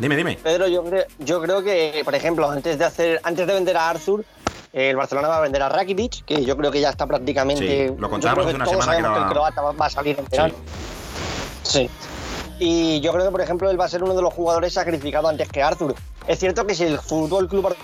Dime, 0.00 0.16
dime. 0.16 0.38
Pedro, 0.42 0.66
yo 0.66 0.82
creo, 0.82 1.04
yo 1.18 1.40
creo 1.42 1.62
que, 1.62 2.00
por 2.04 2.14
ejemplo, 2.14 2.50
antes 2.50 2.78
de 2.78 2.84
hacer, 2.84 3.20
antes 3.22 3.46
de 3.46 3.52
vender 3.54 3.76
a 3.76 3.90
Arthur, 3.90 4.24
el 4.72 4.96
Barcelona 4.96 5.28
va 5.28 5.36
a 5.36 5.40
vender 5.40 5.62
a 5.62 5.68
Rakitic, 5.68 6.24
que 6.24 6.44
yo 6.44 6.56
creo 6.56 6.70
que 6.70 6.80
ya 6.80 6.90
está 6.90 7.06
prácticamente. 7.06 7.88
Sí, 7.88 7.94
lo 7.98 8.08
contábamos 8.08 8.46
hace 8.46 8.54
una 8.56 8.64
todos 8.64 8.82
semana 8.84 8.92
que 8.92 8.98
era- 9.14 9.26
el 9.26 9.32
croata 9.32 9.60
va, 9.62 9.86
a 9.86 9.90
salir 9.90 10.18
en 10.18 10.24
verano. 10.30 10.54
Sí. 11.62 11.90
Y 12.58 13.00
yo 13.00 13.12
creo 13.12 13.26
que, 13.26 13.30
por 13.30 13.40
ejemplo, 13.40 13.70
él 13.70 13.78
va 13.80 13.84
a 13.84 13.88
ser 13.88 14.02
uno 14.02 14.14
de 14.14 14.22
los 14.22 14.32
jugadores 14.32 14.72
sacrificados 14.72 15.28
antes 15.30 15.48
que 15.48 15.62
Arthur. 15.62 15.94
Es 16.26 16.38
cierto 16.38 16.66
que 16.66 16.74
si 16.74 16.84
el 16.84 16.98
Fútbol 16.98 17.48
Club 17.48 17.74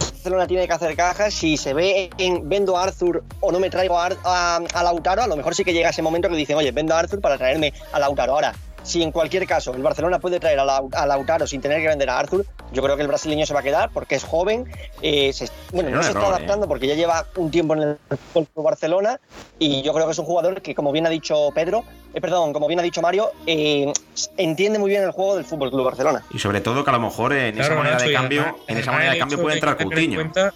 Barcelona 0.00 0.46
tiene 0.46 0.66
que 0.66 0.72
hacer 0.72 0.96
cajas, 0.96 1.34
si 1.34 1.56
se 1.56 1.74
ve 1.74 2.10
en 2.18 2.48
vendo 2.48 2.76
a 2.78 2.84
Arthur 2.84 3.22
o 3.40 3.52
no 3.52 3.60
me 3.60 3.70
traigo 3.70 3.98
a, 3.98 4.08
a- 4.24 4.56
a 4.72 4.82
Lautaro, 4.82 5.22
a 5.22 5.26
lo 5.26 5.36
mejor 5.36 5.54
sí 5.54 5.64
que 5.64 5.72
llega 5.72 5.90
ese 5.90 6.02
momento 6.02 6.28
que 6.28 6.36
dicen, 6.36 6.56
oye, 6.56 6.72
vendo 6.72 6.94
a 6.94 6.98
Arthur 7.00 7.20
para 7.20 7.36
traerme 7.36 7.72
a 7.92 7.98
Lautaro. 8.00 8.32
Ahora, 8.34 8.54
si 8.84 9.02
en 9.02 9.10
cualquier 9.10 9.46
caso 9.46 9.74
el 9.74 9.82
Barcelona 9.82 10.20
puede 10.20 10.38
traer 10.38 10.60
a, 10.60 10.64
Lau- 10.64 10.88
a 10.94 11.06
Lautaro 11.06 11.46
sin 11.48 11.60
tener 11.60 11.80
que 11.80 11.88
vender 11.88 12.08
a 12.10 12.18
Arthur, 12.20 12.46
yo 12.72 12.82
creo 12.82 12.94
que 12.96 13.02
el 13.02 13.08
brasileño 13.08 13.44
se 13.46 13.52
va 13.54 13.60
a 13.60 13.62
quedar 13.64 13.90
porque 13.92 14.14
es 14.14 14.22
joven, 14.24 14.70
eh, 15.02 15.32
se- 15.32 15.48
bueno, 15.72 15.90
no 15.90 16.02
se 16.02 16.10
está 16.10 16.20
error, 16.20 16.32
¿eh? 16.32 16.36
adaptando 16.36 16.68
porque 16.68 16.86
ya 16.86 16.94
lleva 16.94 17.26
un 17.36 17.50
tiempo 17.50 17.74
en 17.74 17.82
el 17.82 17.98
Fútbol 18.32 18.46
Club 18.54 18.64
Barcelona 18.64 19.20
y 19.58 19.82
yo 19.82 19.92
creo 19.92 20.06
que 20.06 20.12
es 20.12 20.18
un 20.18 20.26
jugador 20.26 20.62
que, 20.62 20.74
como 20.74 20.92
bien 20.92 21.06
ha 21.06 21.10
dicho 21.10 21.48
Pedro, 21.54 21.82
eh, 22.12 22.20
perdón, 22.20 22.52
como 22.52 22.68
bien 22.68 22.78
ha 22.78 22.82
dicho 22.82 23.00
Mario, 23.02 23.32
eh, 23.46 23.92
entiende 24.36 24.78
muy 24.78 24.90
bien 24.90 25.02
el 25.02 25.10
juego 25.12 25.34
del 25.36 25.44
Fútbol 25.44 25.70
Club 25.70 25.84
Barcelona. 25.86 26.22
Y 26.30 26.38
sobre 26.38 26.60
todo 26.60 26.84
que 26.84 26.90
a 26.90 26.92
lo 26.92 27.00
mejor 27.00 27.32
en 27.32 27.58
esa 27.58 27.74
manera 27.74 27.96
de 27.96 28.12
cambio, 28.12 28.42
además- 28.42 28.60
en 28.68 28.78
esa 28.78 28.92
manera 28.92 29.10
de 29.12 29.16
el 29.16 29.20
cambio 29.20 29.38
puede 29.40 29.54
de 29.54 29.58
entrar 29.58 29.76
en 29.80 29.88
Coutinho. 29.88 30.16
cuenta- 30.20 30.52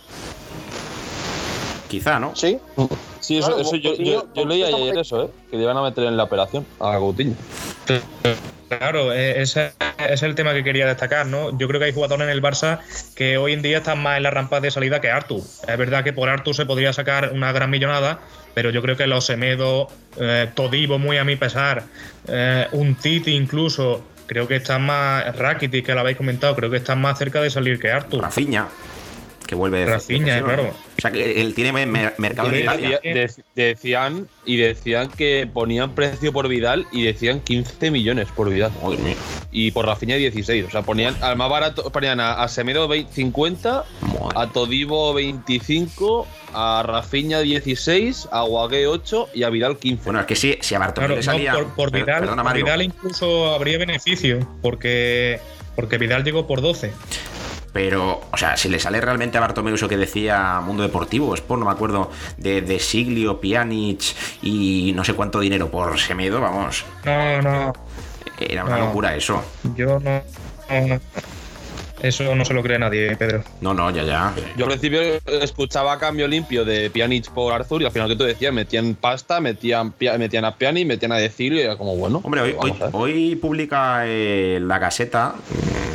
Quizá, 1.88 2.18
¿no? 2.18 2.37
¿Sí? 2.37 2.58
Sí, 3.28 3.37
eso, 3.37 3.49
Claro, 3.49 3.61
eso 3.61 3.76
yo, 3.76 3.90
Coutinho- 3.92 4.04
yo, 4.12 4.28
yo 4.35 4.44
leí 4.46 4.62
Coutinho- 4.62 4.76
ayer 4.85 4.98
eso, 4.98 5.24
¿eh? 5.24 5.29
Que 5.50 5.57
le 5.59 5.62
iban 5.64 5.76
a 5.76 5.83
meter 5.83 6.05
en 6.05 6.16
la 6.16 6.22
operación 6.24 6.64
a 6.81 6.96
Coutinho. 6.96 7.35
Claro, 8.68 9.12
eh, 9.12 9.42
ese 9.42 9.72
es 10.09 10.22
el 10.22 10.35
tema 10.35 10.55
que 10.55 10.64
quería 10.64 10.87
destacar, 10.87 11.26
¿no? 11.26 11.57
Yo 11.59 11.68
creo 11.68 11.79
que 11.79 11.87
hay 11.87 11.92
jugadores 11.92 12.22
en 12.24 12.31
el 12.31 12.40
Barça 12.42 12.79
que 13.14 13.37
hoy 13.37 13.53
en 13.53 13.61
día 13.61 13.79
están 13.79 14.03
más 14.03 14.16
en 14.16 14.22
la 14.22 14.31
rampa 14.31 14.61
de 14.61 14.70
salida 14.70 15.00
que 15.03 15.11
Artur. 15.11 15.42
Es 15.66 15.76
verdad 15.79 16.05
que 16.05 16.14
por 16.14 16.31
Artur 16.31 16.55
se 16.55 16.64
podría 16.64 16.92
sacar 16.94 17.33
una 17.35 17.53
gran 17.53 17.68
millonada, 17.68 18.18
pero 18.55 18.70
yo 18.70 18.81
creo 18.81 18.96
que 18.96 19.07
los 19.07 19.26
Semedo, 19.26 19.88
eh, 20.18 20.48
Todivo, 20.55 20.98
muy 20.98 21.18
a 21.18 21.24
mi 21.24 21.37
pesar, 21.37 21.85
eh, 22.29 22.66
un 22.72 22.94
Titi 22.94 23.35
incluso, 23.35 24.03
creo 24.26 24.48
que 24.48 24.57
están 24.57 24.83
más, 24.87 25.37
Rakitic, 25.37 25.85
que 25.85 25.92
lo 25.94 26.00
habéis 26.00 26.16
comentado, 26.16 26.55
creo 26.55 26.70
que 26.70 26.79
están 26.79 26.98
más 27.00 27.18
cerca 27.18 27.42
de 27.42 27.50
salir 27.50 27.79
que 27.79 27.90
Artur. 27.90 28.22
Rafinha, 28.22 28.68
que 29.48 29.54
vuelve 29.56 29.78
de 29.80 29.87
Rafinha, 29.87 30.40
claro. 30.44 30.68
O 30.96 31.00
sea, 31.00 31.11
que 31.11 31.40
él 31.40 31.54
tiene 31.54 31.72
mer- 31.72 32.14
mercado 32.18 32.50
en 32.52 32.61
Italia. 32.62 33.00
decía- 33.02 33.14
dec- 33.26 33.42
decían 33.56 34.28
y 34.44 34.56
decían 34.58 35.08
que 35.08 35.48
ponían 35.52 35.94
precio 35.94 36.32
por 36.32 36.46
Vidal 36.48 36.87
y 36.92 37.02
decían 37.04 37.40
15 37.40 37.90
millones 37.90 38.28
por 38.37 38.50
Vidal. 38.50 38.70
Madre 38.82 38.98
mía. 38.98 39.14
Y 39.50 39.70
por 39.70 39.87
Rafinha 39.87 40.16
16. 40.16 40.66
O 40.66 40.70
sea, 40.70 40.82
ponían 40.82 41.16
al 41.22 41.37
más 41.37 41.48
barato, 41.50 41.90
ponían 41.90 42.20
a, 42.20 42.34
a 42.42 42.48
Semedo 42.48 42.87
20 42.88 43.12
50, 43.12 43.84
Madre. 44.02 44.18
a 44.37 44.46
Todivo 44.48 45.14
25, 45.14 46.26
a 46.52 46.82
Rafinha 46.87 47.40
16, 47.40 48.28
a 48.30 48.42
Guagué 48.42 48.87
8 48.87 49.28
y 49.34 49.42
a 49.44 49.50
Vidal 49.50 49.78
15. 49.78 50.04
Bueno, 50.04 50.20
es 50.20 50.26
que 50.26 50.37
si, 50.37 50.58
si 50.61 50.74
a 50.74 50.78
Bartomeu 50.78 51.08
Claro, 51.08 51.20
le 51.20 51.26
no, 51.26 51.32
salía. 51.32 51.52
por, 51.54 51.74
por 51.74 51.90
Vidal, 51.90 52.20
perdona, 52.20 52.42
por. 52.42 52.54
Vidal 52.54 52.82
incluso 52.82 53.54
habría 53.54 53.78
beneficio, 53.78 54.46
porque, 54.61 55.40
porque 55.74 55.96
Vidal 55.96 56.22
llegó 56.22 56.46
por 56.46 56.61
12. 56.61 56.92
Pero, 57.72 58.22
o 58.33 58.37
sea, 58.37 58.57
si 58.57 58.68
le 58.68 58.78
sale 58.81 59.00
realmente 59.00 59.37
a 59.38 59.40
Bartomeu 59.40 59.74
eso 59.74 59.88
que 59.88 59.96
decía 59.96 60.61
Mundo 60.64 60.83
Deportivo, 60.83 61.35
Sport, 61.35 61.61
no 61.61 61.66
me 61.66 61.72
acuerdo, 61.72 62.11
de, 62.37 62.62
de 62.62 62.78
Siglio, 62.81 63.40
Pjanic 63.40 64.00
y 64.42 64.92
no 64.94 65.04
sé 65.04 65.14
cuánto 65.14 65.40
dinero 65.40 65.68
por 65.70 65.98
Semedo, 66.00 66.40
vamos, 66.40 66.85
No, 67.04 67.42
no, 67.42 67.72
era 68.38 68.64
una 68.64 68.78
No. 68.78 68.87
locura 68.87 69.14
eso. 69.14 69.42
yo 69.76 69.98
no, 70.00 70.22
no, 70.70 70.87
no. 70.87 71.00
Eso 72.02 72.34
no 72.34 72.44
se 72.44 72.54
lo 72.54 72.62
cree 72.62 72.78
nadie, 72.78 73.16
Pedro. 73.16 73.42
No, 73.61 73.74
no, 73.74 73.90
ya, 73.90 74.04
ya. 74.04 74.32
Yo 74.56 74.66
al 74.66 74.70
principio 74.70 75.00
escuchaba 75.42 75.98
cambio 75.98 76.28
limpio 76.28 76.64
de 76.64 76.90
Pjanic 76.90 77.30
por 77.32 77.52
Arthur 77.52 77.82
y 77.82 77.87
al 77.87 77.90
final 77.92 78.08
que 78.08 78.14
tú 78.16 78.24
decías, 78.24 78.52
metían 78.52 78.94
pasta, 78.94 79.40
metían, 79.40 79.92
metían 80.18 80.44
a 80.44 80.54
Pjanic, 80.56 80.87
metían 80.87 81.11
a 81.12 81.16
Decilio 81.16 81.58
y 81.58 81.62
era 81.64 81.76
como, 81.76 81.96
bueno. 81.96 82.20
Hombre, 82.22 82.40
hoy, 82.42 82.56
hoy, 82.92 83.34
publica 83.37 84.02
eh, 84.06 84.61
la 84.62 84.78
Gaceta, 84.78 85.34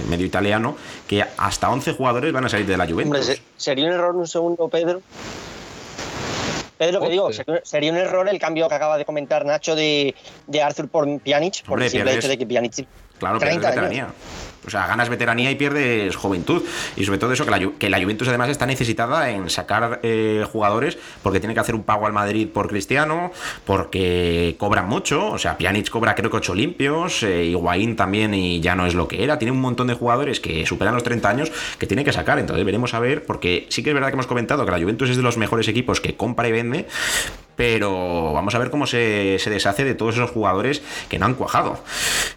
mm, 0.05 0.09
medio 0.09 0.25
italiano, 0.25 0.75
que 1.07 1.23
hasta 1.37 1.69
11 1.69 1.93
jugadores 1.93 2.33
van 2.33 2.45
a 2.45 2.49
salir 2.49 2.65
de 2.65 2.75
la 2.75 2.83
Hombre, 2.83 3.05
Juventus. 3.05 3.25
se- 3.25 3.41
sería 3.55 3.85
un 3.85 3.93
error 3.93 4.15
un 4.15 4.27
segundo, 4.27 4.67
Pedro. 4.67 5.01
Pedro, 6.77 6.99
que 7.01 7.09
digo, 7.09 7.29
sería 7.63 7.91
un 7.91 7.97
error 7.97 8.27
el 8.27 8.39
cambio 8.39 8.67
que 8.67 8.75
acaba 8.75 8.97
de 8.97 9.05
comentar 9.05 9.45
Nacho 9.45 9.73
de, 9.75 10.13
de 10.47 10.61
Arthur 10.61 10.89
por 10.89 11.07
Pjanic, 11.21 11.63
por 11.63 11.73
Hombre, 11.75 11.85
el 11.85 11.91
simple 11.91 12.11
pierdes- 12.11 12.17
hecho 12.19 12.27
de 12.27 12.37
que 12.37 12.45
Pjanic 12.45 12.85
Claro, 13.23 13.39
pierdes 13.39 13.59
30 13.61 13.67
años. 13.67 13.81
veteranía. 13.81 14.13
O 14.65 14.69
sea, 14.69 14.87
ganas 14.87 15.09
veteranía 15.09 15.51
y 15.51 15.55
pierdes 15.55 16.15
juventud. 16.15 16.63
Y 16.95 17.03
sobre 17.03 17.19
todo 17.19 17.33
eso, 17.33 17.45
que 17.45 17.51
la, 17.51 17.59
que 17.59 17.89
la 17.89 18.01
Juventus 18.01 18.27
además 18.27 18.49
está 18.49 18.65
necesitada 18.65 19.29
en 19.29 19.49
sacar 19.49 19.99
eh, 20.03 20.45
jugadores 20.51 20.97
porque 21.21 21.39
tiene 21.39 21.53
que 21.53 21.59
hacer 21.59 21.75
un 21.75 21.83
pago 21.83 22.05
al 22.05 22.13
Madrid 22.13 22.47
por 22.47 22.67
Cristiano, 22.67 23.31
porque 23.65 24.55
cobran 24.57 24.87
mucho. 24.87 25.31
O 25.31 25.37
sea, 25.37 25.57
Pjanic 25.57 25.89
cobra 25.89 26.15
creo 26.15 26.29
que 26.29 26.37
8 26.37 26.55
limpios, 26.55 27.23
eh, 27.23 27.45
Higuaín 27.45 27.95
también 27.95 28.33
y 28.33 28.61
ya 28.61 28.75
no 28.75 28.85
es 28.85 28.93
lo 28.93 29.07
que 29.07 29.23
era. 29.23 29.37
Tiene 29.37 29.51
un 29.51 29.61
montón 29.61 29.87
de 29.87 29.93
jugadores 29.95 30.39
que 30.39 30.65
superan 30.65 30.93
los 30.93 31.03
30 31.03 31.29
años 31.29 31.51
que 31.77 31.87
tiene 31.87 32.03
que 32.03 32.13
sacar. 32.13 32.39
Entonces 32.39 32.65
veremos 32.65 32.93
a 32.93 32.99
ver, 32.99 33.25
porque 33.25 33.67
sí 33.69 33.83
que 33.83 33.89
es 33.89 33.93
verdad 33.93 34.09
que 34.09 34.13
hemos 34.13 34.27
comentado 34.27 34.65
que 34.65 34.71
la 34.71 34.79
Juventus 34.79 35.09
es 35.09 35.17
de 35.17 35.23
los 35.23 35.37
mejores 35.37 35.67
equipos 35.67 35.99
que 35.99 36.15
compra 36.15 36.47
y 36.47 36.51
vende, 36.51 36.87
pero 37.55 38.33
vamos 38.33 38.55
a 38.55 38.59
ver 38.59 38.69
cómo 38.69 38.87
se, 38.87 39.39
deshace 39.45 39.83
de 39.83 39.95
todos 39.95 40.15
esos 40.15 40.31
jugadores 40.31 40.81
que 41.09 41.19
no 41.19 41.25
han 41.25 41.35
cuajado. 41.35 41.83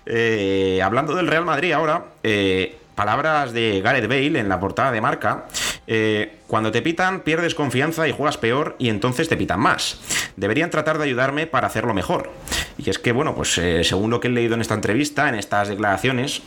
Eh, 0.07 0.81
hablando 0.83 1.15
del 1.15 1.27
Real 1.27 1.45
Madrid 1.45 1.73
ahora, 1.73 2.05
eh, 2.23 2.79
palabras 2.97 3.53
de 3.53 3.81
Gareth 3.83 4.09
Bale 4.09 4.41
en 4.41 4.49
la 4.49 4.59
portada 4.59 4.91
de 4.91 5.01
marca. 5.01 5.45
eh, 5.87 6.33
cuando 6.49 6.73
te 6.73 6.83
pitan, 6.83 7.21
pierdes 7.21 7.55
confianza 7.55 8.09
y 8.09 8.13
juegas 8.13 8.39
peor 8.39 8.77
y 8.79 8.89
entonces 8.89 9.29
te 9.29 9.37
pitan 9.37 9.61
más. 9.61 10.01
Deberían 10.37 10.71
tratar 10.71 10.99
de 10.99 11.05
ayudarme 11.05 11.47
para 11.47 11.67
hacerlo 11.67 11.95
mejor. 11.95 12.31
Y 12.79 12.91
es 12.91 12.99
que, 12.99 13.13
bueno, 13.13 13.35
pues 13.35 13.57
eh, 13.59 13.85
según 13.85 14.11
lo 14.11 14.21
que 14.21 14.29
he 14.29 14.31
leído 14.31 14.55
en 14.55 14.61
esta 14.61 14.75
entrevista, 14.75 15.29
en 15.29 15.35
estas 15.35 15.69
declaraciones, 15.69 16.43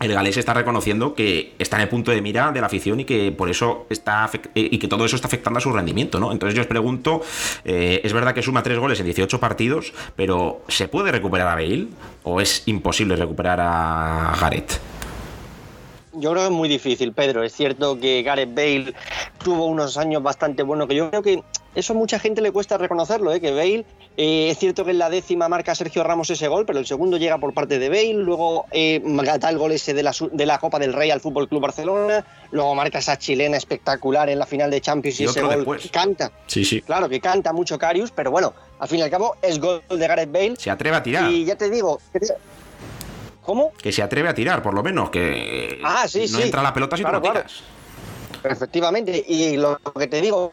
el 0.00 0.12
galés 0.12 0.36
está 0.36 0.54
reconociendo 0.54 1.14
que 1.14 1.54
está 1.58 1.76
en 1.76 1.82
el 1.82 1.88
punto 1.88 2.10
de 2.10 2.20
mira 2.20 2.52
de 2.52 2.60
la 2.60 2.66
afición 2.66 3.00
y 3.00 3.04
que 3.04 3.32
por 3.32 3.50
eso 3.50 3.86
está 3.90 4.30
eh, 4.54 4.68
y 4.70 4.78
que 4.78 4.88
todo 4.88 5.04
eso 5.04 5.16
está 5.16 5.28
afectando 5.28 5.58
a 5.58 5.60
su 5.60 5.72
rendimiento, 5.72 6.20
¿no? 6.20 6.32
Entonces 6.32 6.54
yo 6.54 6.62
os 6.62 6.68
pregunto, 6.68 7.22
eh, 7.64 8.00
es 8.04 8.12
verdad 8.12 8.34
que 8.34 8.42
suma 8.42 8.62
tres 8.62 8.78
goles 8.78 9.00
en 9.00 9.06
18 9.06 9.40
partidos, 9.40 9.92
pero 10.16 10.62
¿se 10.68 10.88
puede 10.88 11.10
recuperar 11.10 11.48
a 11.48 11.54
Bale 11.54 11.88
o 12.22 12.40
es 12.40 12.62
imposible 12.66 13.16
recuperar 13.16 13.60
a 13.60 14.36
Gareth? 14.40 14.80
Yo 16.14 16.30
creo 16.32 16.42
que 16.42 16.48
es 16.48 16.56
muy 16.56 16.68
difícil, 16.68 17.12
Pedro. 17.12 17.42
Es 17.44 17.52
cierto 17.52 17.98
que 17.98 18.22
Gareth 18.22 18.54
Bale 18.54 18.94
tuvo 19.42 19.66
unos 19.66 19.96
años 19.96 20.22
bastante 20.22 20.62
buenos, 20.62 20.88
que 20.88 20.96
yo 20.96 21.10
creo 21.10 21.22
que 21.22 21.42
eso 21.74 21.94
mucha 21.94 22.18
gente 22.18 22.40
le 22.40 22.50
cuesta 22.50 22.76
reconocerlo, 22.76 23.32
¿eh? 23.32 23.40
que 23.40 23.52
Bale, 23.52 23.84
eh, 24.20 24.50
es 24.50 24.58
cierto 24.58 24.84
que 24.84 24.90
en 24.90 24.98
la 24.98 25.10
décima 25.10 25.48
marca 25.48 25.76
Sergio 25.76 26.02
Ramos 26.02 26.28
ese 26.28 26.48
gol, 26.48 26.66
pero 26.66 26.80
el 26.80 26.86
segundo 26.86 27.18
llega 27.18 27.38
por 27.38 27.54
parte 27.54 27.78
de 27.78 27.88
Bale, 27.88 28.14
luego 28.14 28.66
eh, 28.72 29.00
da 29.38 29.48
el 29.48 29.58
gol 29.58 29.70
ese 29.70 29.94
de 29.94 30.02
la, 30.02 30.12
de 30.32 30.44
la 30.44 30.58
Copa 30.58 30.80
del 30.80 30.92
Rey 30.92 31.12
al 31.12 31.20
Fútbol 31.20 31.48
Club 31.48 31.62
Barcelona, 31.62 32.24
luego 32.50 32.74
marca 32.74 32.98
esa 32.98 33.16
chilena 33.16 33.56
espectacular 33.56 34.28
en 34.28 34.40
la 34.40 34.46
final 34.46 34.72
de 34.72 34.80
Champions 34.80 35.20
y, 35.20 35.24
ese 35.24 35.40
gol 35.40 35.80
canta. 35.92 36.32
Sí, 36.48 36.64
sí. 36.64 36.82
Claro 36.82 37.08
que 37.08 37.20
canta 37.20 37.52
mucho 37.52 37.78
Carius, 37.78 38.10
pero 38.10 38.32
bueno, 38.32 38.54
al 38.80 38.88
fin 38.88 38.98
y 38.98 39.02
al 39.02 39.10
cabo 39.10 39.36
es 39.40 39.60
gol 39.60 39.84
de 39.88 40.08
Gareth 40.08 40.32
Bale. 40.32 40.56
Se 40.58 40.70
atreve 40.70 40.96
a 40.96 41.02
tirar. 41.04 41.30
Y 41.30 41.44
ya 41.44 41.54
te 41.54 41.70
digo, 41.70 42.00
¿Cómo? 43.48 43.72
Que 43.80 43.92
se 43.92 44.02
atreve 44.02 44.28
a 44.28 44.34
tirar, 44.34 44.62
por 44.62 44.74
lo 44.74 44.82
menos, 44.82 45.10
que 45.10 45.80
ah, 45.84 46.06
sí, 46.08 46.26
no 46.30 46.40
entra 46.40 46.60
la 46.60 46.74
pelota 46.74 46.96
si 46.96 47.04
no 47.04 47.22
tiras. 47.22 47.62
Efectivamente, 48.44 49.24
y 49.26 49.56
lo 49.56 49.78
que 49.96 50.06
te 50.08 50.20
digo, 50.20 50.52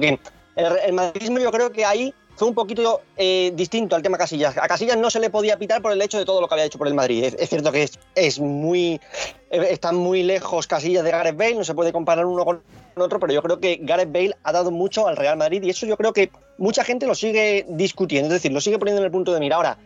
que 0.00 0.18
el, 0.56 0.92
madridismo 0.92 1.40
yo 1.40 1.50
creo 1.50 1.72
que 1.72 1.84
ahí 1.84 2.14
fue 2.42 2.48
un 2.48 2.56
poquito 2.56 3.02
eh, 3.16 3.52
distinto 3.54 3.94
al 3.94 4.02
tema 4.02 4.18
Casillas. 4.18 4.58
A 4.58 4.66
Casillas 4.66 4.96
no 4.96 5.10
se 5.10 5.20
le 5.20 5.30
podía 5.30 5.56
pitar 5.60 5.80
por 5.80 5.92
el 5.92 6.02
hecho 6.02 6.18
de 6.18 6.24
todo 6.24 6.40
lo 6.40 6.48
que 6.48 6.54
había 6.54 6.64
hecho 6.64 6.76
por 6.76 6.88
el 6.88 6.94
Madrid. 6.94 7.32
Es, 7.38 7.48
cierto 7.48 7.70
que 7.70 7.88
es, 8.16 8.40
muy. 8.40 9.00
Eh, 9.48 9.68
están 9.70 9.94
muy 9.94 10.24
lejos 10.24 10.66
Casillas 10.66 11.04
de 11.04 11.12
Gareth 11.12 11.36
Bale, 11.36 11.54
no 11.54 11.62
se 11.62 11.72
puede 11.72 11.92
comparar 11.92 12.26
uno 12.26 12.44
con 12.44 12.60
otro, 12.96 13.20
pero 13.20 13.32
yo 13.32 13.44
creo 13.44 13.60
que 13.60 13.78
Gareth 13.80 14.10
Bale 14.10 14.36
ha 14.42 14.50
dado 14.50 14.72
mucho 14.72 15.06
al 15.06 15.16
Real 15.16 15.36
Madrid 15.36 15.62
y 15.62 15.70
eso 15.70 15.86
yo 15.86 15.96
creo 15.96 16.12
que 16.12 16.32
mucha 16.58 16.82
gente 16.82 17.06
lo 17.06 17.14
sigue 17.14 17.64
discutiendo, 17.68 18.34
es 18.34 18.42
decir, 18.42 18.52
lo 18.52 18.60
sigue 18.60 18.76
poniendo 18.76 19.00
en 19.00 19.06
el 19.06 19.12
punto 19.12 19.32
de 19.32 19.38
mira. 19.38 19.54
Ahora, 19.54 19.78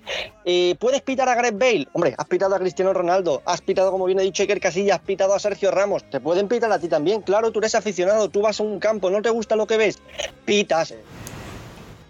eh, 0.46 0.76
¿puedes 0.78 1.02
pitar 1.02 1.28
a 1.28 1.34
Gareth 1.34 1.58
Bale? 1.58 1.88
Hombre, 1.92 2.14
has 2.16 2.26
pitado 2.26 2.54
a 2.54 2.58
Cristiano 2.58 2.94
Ronaldo, 2.94 3.42
has 3.44 3.60
pitado, 3.60 3.90
como 3.90 4.06
bien 4.06 4.18
ha 4.18 4.22
dicho 4.22 4.42
Iker 4.42 4.60
Casillas, 4.60 4.98
has 4.98 5.04
pitado 5.04 5.34
a 5.34 5.38
Sergio 5.38 5.70
Ramos, 5.72 6.08
te 6.08 6.20
pueden 6.20 6.48
pitar 6.48 6.72
a 6.72 6.78
ti 6.78 6.88
también. 6.88 7.20
Claro, 7.20 7.52
tú 7.52 7.58
eres 7.58 7.74
aficionado, 7.74 8.30
tú 8.30 8.40
vas 8.40 8.60
a 8.60 8.62
un 8.62 8.78
campo, 8.78 9.10
no 9.10 9.20
te 9.20 9.28
gusta 9.28 9.56
lo 9.56 9.66
que 9.66 9.76
ves, 9.76 9.98
pitas. 10.46 10.94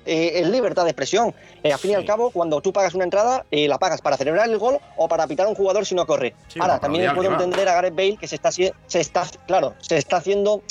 Eh, 0.06 0.40
es 0.40 0.48
libertad 0.48 0.84
de 0.84 0.90
expresión. 0.90 1.34
Eh, 1.62 1.72
al 1.72 1.78
fin 1.78 1.90
y 1.90 1.94
al 1.94 2.04
cabo, 2.04 2.30
cuando 2.30 2.60
tú 2.60 2.72
pagas 2.72 2.94
una 2.94 3.04
entrada, 3.04 3.44
la 3.50 3.78
pagas 3.78 4.00
para 4.00 4.16
celebrar 4.16 4.48
el 4.48 4.58
gol 4.58 4.78
o 4.96 5.08
para 5.08 5.26
pitar 5.26 5.46
a 5.46 5.48
un 5.48 5.54
jugador 5.54 5.84
si 5.84 5.94
no 5.94 6.06
corre. 6.06 6.34
Ahora, 6.58 6.78
también 6.78 7.14
puedo 7.14 7.30
entender 7.30 7.68
a 7.68 7.74
Gareth 7.74 7.94
Bale 7.94 8.16
que 8.16 8.28
se 8.28 8.36
está, 8.36 8.50
se 8.52 8.72
está, 8.88 9.26
claro, 9.46 9.74
se 9.80 9.96
está 9.96 10.18
haciendo 10.18 10.62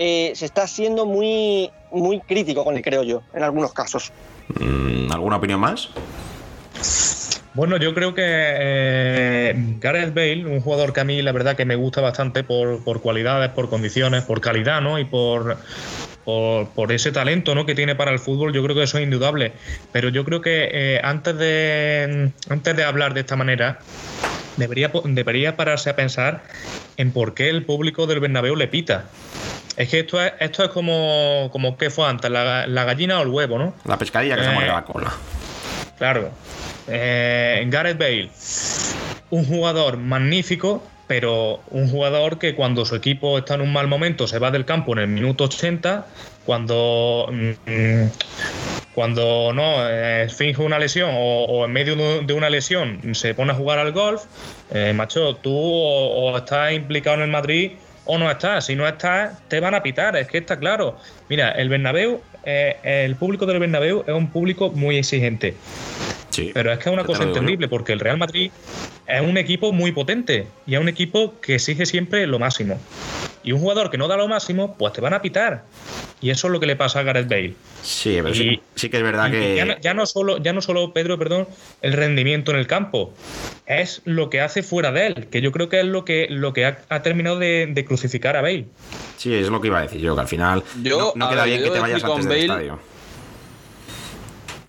eh, 0.00 0.30
se 0.36 0.46
está 0.46 0.68
siendo 0.68 1.06
muy, 1.06 1.70
muy 1.90 2.20
crítico 2.20 2.62
con 2.62 2.76
él, 2.76 2.82
creo 2.82 3.02
yo, 3.02 3.22
en 3.34 3.42
algunos 3.42 3.72
casos. 3.72 4.12
Mm, 4.60 5.10
¿Alguna 5.10 5.36
opinión 5.36 5.58
más? 5.58 5.88
Bueno, 7.54 7.76
yo 7.76 7.94
creo 7.94 8.14
que 8.14 8.22
eh, 8.24 9.54
Gareth 9.80 10.14
Bale, 10.14 10.46
un 10.46 10.60
jugador 10.60 10.92
que 10.92 11.00
a 11.00 11.04
mí 11.04 11.22
la 11.22 11.32
verdad 11.32 11.56
que 11.56 11.64
me 11.64 11.76
gusta 11.76 12.00
bastante 12.00 12.44
por, 12.44 12.82
cualidades, 13.00 13.50
por 13.50 13.68
condiciones, 13.68 14.24
por 14.24 14.40
calidad, 14.40 14.80
¿no? 14.80 14.98
Y 14.98 15.04
por, 15.04 15.56
por, 16.24 16.92
ese 16.92 17.10
talento 17.10 17.54
¿no? 17.54 17.66
que 17.66 17.74
tiene 17.74 17.94
para 17.94 18.10
el 18.10 18.18
fútbol, 18.18 18.52
yo 18.52 18.62
creo 18.62 18.76
que 18.76 18.82
eso 18.82 18.98
es 18.98 19.04
indudable. 19.04 19.52
Pero 19.92 20.10
yo 20.10 20.24
creo 20.24 20.40
que 20.40 20.68
eh, 20.72 21.00
antes, 21.02 21.36
de, 21.36 22.30
antes 22.48 22.76
de 22.76 22.84
hablar 22.84 23.14
de 23.14 23.20
esta 23.20 23.36
manera, 23.36 23.78
debería, 24.56 24.90
debería 25.04 25.56
pararse 25.56 25.90
a 25.90 25.96
pensar 25.96 26.42
en 26.96 27.12
por 27.12 27.34
qué 27.34 27.48
el 27.48 27.64
público 27.64 28.06
del 28.06 28.20
Bernabéu 28.20 28.56
le 28.56 28.68
pita. 28.68 29.06
Es 29.76 29.88
que 29.88 30.00
esto 30.00 30.20
es, 30.20 30.32
esto 30.40 30.64
es 30.64 30.70
como, 30.70 31.48
como 31.52 31.78
¿qué 31.78 31.88
fue 31.88 32.06
antes? 32.06 32.30
La, 32.30 32.84
gallina 32.84 33.20
o 33.20 33.22
el 33.22 33.28
huevo, 33.28 33.58
¿no? 33.58 33.74
La 33.84 33.96
pescadilla 33.96 34.36
que 34.36 34.44
se 34.44 34.50
muerde 34.50 34.70
la 34.70 34.84
cola. 34.84 35.12
Claro. 35.96 36.30
Eh, 36.88 37.64
Gareth 37.68 37.98
Bale, 37.98 38.30
un 39.30 39.44
jugador 39.44 39.98
magnífico, 39.98 40.82
pero 41.06 41.60
un 41.70 41.88
jugador 41.88 42.38
que 42.38 42.54
cuando 42.54 42.84
su 42.84 42.94
equipo 42.94 43.38
está 43.38 43.54
en 43.54 43.62
un 43.62 43.72
mal 43.72 43.88
momento 43.88 44.26
se 44.26 44.38
va 44.38 44.50
del 44.50 44.64
campo 44.64 44.92
en 44.92 44.98
el 45.00 45.08
minuto 45.08 45.44
80, 45.44 46.06
cuando, 46.44 47.28
mm, 47.30 48.06
cuando 48.94 49.52
no 49.54 49.88
eh, 49.88 50.28
finge 50.28 50.62
una 50.62 50.78
lesión 50.78 51.10
o, 51.12 51.64
en 51.64 51.72
medio 51.72 52.22
de 52.22 52.32
una 52.32 52.50
lesión 52.50 53.14
se 53.14 53.34
pone 53.34 53.52
a 53.52 53.54
jugar 53.54 53.78
al 53.78 53.92
golf, 53.92 54.24
eh, 54.72 54.92
macho, 54.94 55.36
tú 55.36 55.54
o 55.54 56.36
estás 56.36 56.72
implicado 56.72 57.16
en 57.16 57.22
el 57.22 57.30
Madrid 57.30 57.72
o 58.08 58.16
no 58.16 58.30
estás. 58.30 58.66
Si 58.66 58.74
no 58.74 58.88
estás, 58.88 59.38
te 59.48 59.60
van 59.60 59.74
a 59.74 59.82
pitar, 59.82 60.16
es 60.16 60.26
que 60.26 60.38
está 60.38 60.58
claro. 60.58 60.96
Mira, 61.28 61.50
el 61.50 61.68
Bernabéu, 61.68 62.22
eh, 62.50 63.04
el 63.04 63.16
público 63.16 63.44
del 63.44 63.58
Bernabéu 63.58 64.04
es 64.06 64.14
un 64.14 64.28
público 64.28 64.70
muy 64.70 64.96
exigente. 64.96 65.54
Sí, 66.30 66.50
pero 66.54 66.72
es 66.72 66.78
que 66.78 66.88
es 66.88 66.92
una 66.92 67.04
cosa 67.04 67.24
entendible, 67.24 67.68
porque 67.68 67.92
el 67.92 68.00
Real 68.00 68.16
Madrid 68.16 68.50
es 69.06 69.20
un 69.20 69.36
equipo 69.36 69.72
muy 69.72 69.92
potente 69.92 70.46
y 70.66 70.74
es 70.74 70.80
un 70.80 70.88
equipo 70.88 71.34
que 71.42 71.56
exige 71.56 71.84
siempre 71.84 72.26
lo 72.26 72.38
máximo. 72.38 72.80
Y 73.48 73.52
un 73.52 73.60
jugador 73.60 73.88
que 73.88 73.96
no 73.96 74.08
da 74.08 74.18
lo 74.18 74.28
máximo, 74.28 74.76
pues 74.76 74.92
te 74.92 75.00
van 75.00 75.14
a 75.14 75.22
pitar. 75.22 75.64
Y 76.20 76.28
eso 76.28 76.48
es 76.48 76.52
lo 76.52 76.60
que 76.60 76.66
le 76.66 76.76
pasa 76.76 77.00
a 77.00 77.02
Gareth 77.02 77.30
Bale. 77.30 77.54
Sí, 77.80 78.18
pero 78.22 78.34
sí, 78.34 78.60
que 78.90 78.96
es 78.98 79.02
verdad 79.02 79.30
que. 79.30 79.78
Ya 79.80 79.94
no, 79.94 80.04
solo, 80.04 80.36
ya 80.36 80.52
no 80.52 80.60
solo, 80.60 80.92
Pedro, 80.92 81.18
perdón, 81.18 81.48
el 81.80 81.94
rendimiento 81.94 82.50
en 82.50 82.58
el 82.58 82.66
campo, 82.66 83.14
es 83.64 84.02
lo 84.04 84.28
que 84.28 84.42
hace 84.42 84.62
fuera 84.62 84.92
de 84.92 85.06
él, 85.06 85.28
que 85.28 85.40
yo 85.40 85.50
creo 85.50 85.70
que 85.70 85.80
es 85.80 85.86
lo 85.86 86.04
que, 86.04 86.26
lo 86.28 86.52
que 86.52 86.66
ha, 86.66 87.02
terminado 87.02 87.38
de, 87.38 87.84
crucificar 87.88 88.36
a 88.36 88.42
Bale. 88.42 88.66
Sí, 89.16 89.32
es 89.32 89.48
lo 89.48 89.62
que 89.62 89.68
iba 89.68 89.78
a 89.78 89.82
decir 89.82 90.02
yo, 90.02 90.14
que 90.14 90.20
al 90.20 90.28
final 90.28 90.62
no, 90.82 91.30
queda 91.30 91.44
bien 91.46 91.62
que 91.62 91.70
te 91.70 91.80
vayas 91.80 92.04
antes 92.04 92.28
del 92.28 92.38
estadio. 92.40 92.78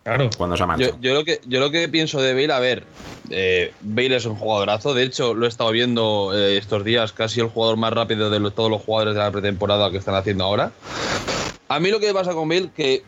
Claro. 0.03 0.29
Cuando 0.37 0.57
se 0.57 0.63
ha 0.63 0.77
yo, 0.77 0.99
yo, 1.01 1.13
lo 1.13 1.23
que, 1.23 1.41
yo 1.45 1.59
lo 1.59 1.71
que 1.71 1.87
pienso 1.89 2.21
de 2.21 2.33
Bale, 2.33 2.53
a 2.53 2.59
ver, 2.59 2.83
eh, 3.29 3.73
Bale 3.81 4.15
es 4.15 4.25
un 4.25 4.35
jugadorazo. 4.35 4.93
De 4.93 5.03
hecho, 5.03 5.33
lo 5.33 5.45
he 5.45 5.49
estado 5.49 5.71
viendo 5.71 6.31
eh, 6.33 6.57
estos 6.57 6.83
días, 6.83 7.11
casi 7.11 7.41
el 7.41 7.47
jugador 7.47 7.77
más 7.77 7.93
rápido 7.93 8.29
de 8.29 8.51
todos 8.51 8.71
los 8.71 8.81
jugadores 8.81 9.13
de 9.13 9.19
la 9.19 9.31
pretemporada 9.31 9.91
que 9.91 9.97
están 9.97 10.15
haciendo 10.15 10.45
ahora. 10.45 10.71
A 11.67 11.79
mí 11.79 11.91
lo 11.91 11.99
que 11.99 12.13
pasa 12.13 12.33
con 12.33 12.49
Bale, 12.49 12.71
que 12.75 13.03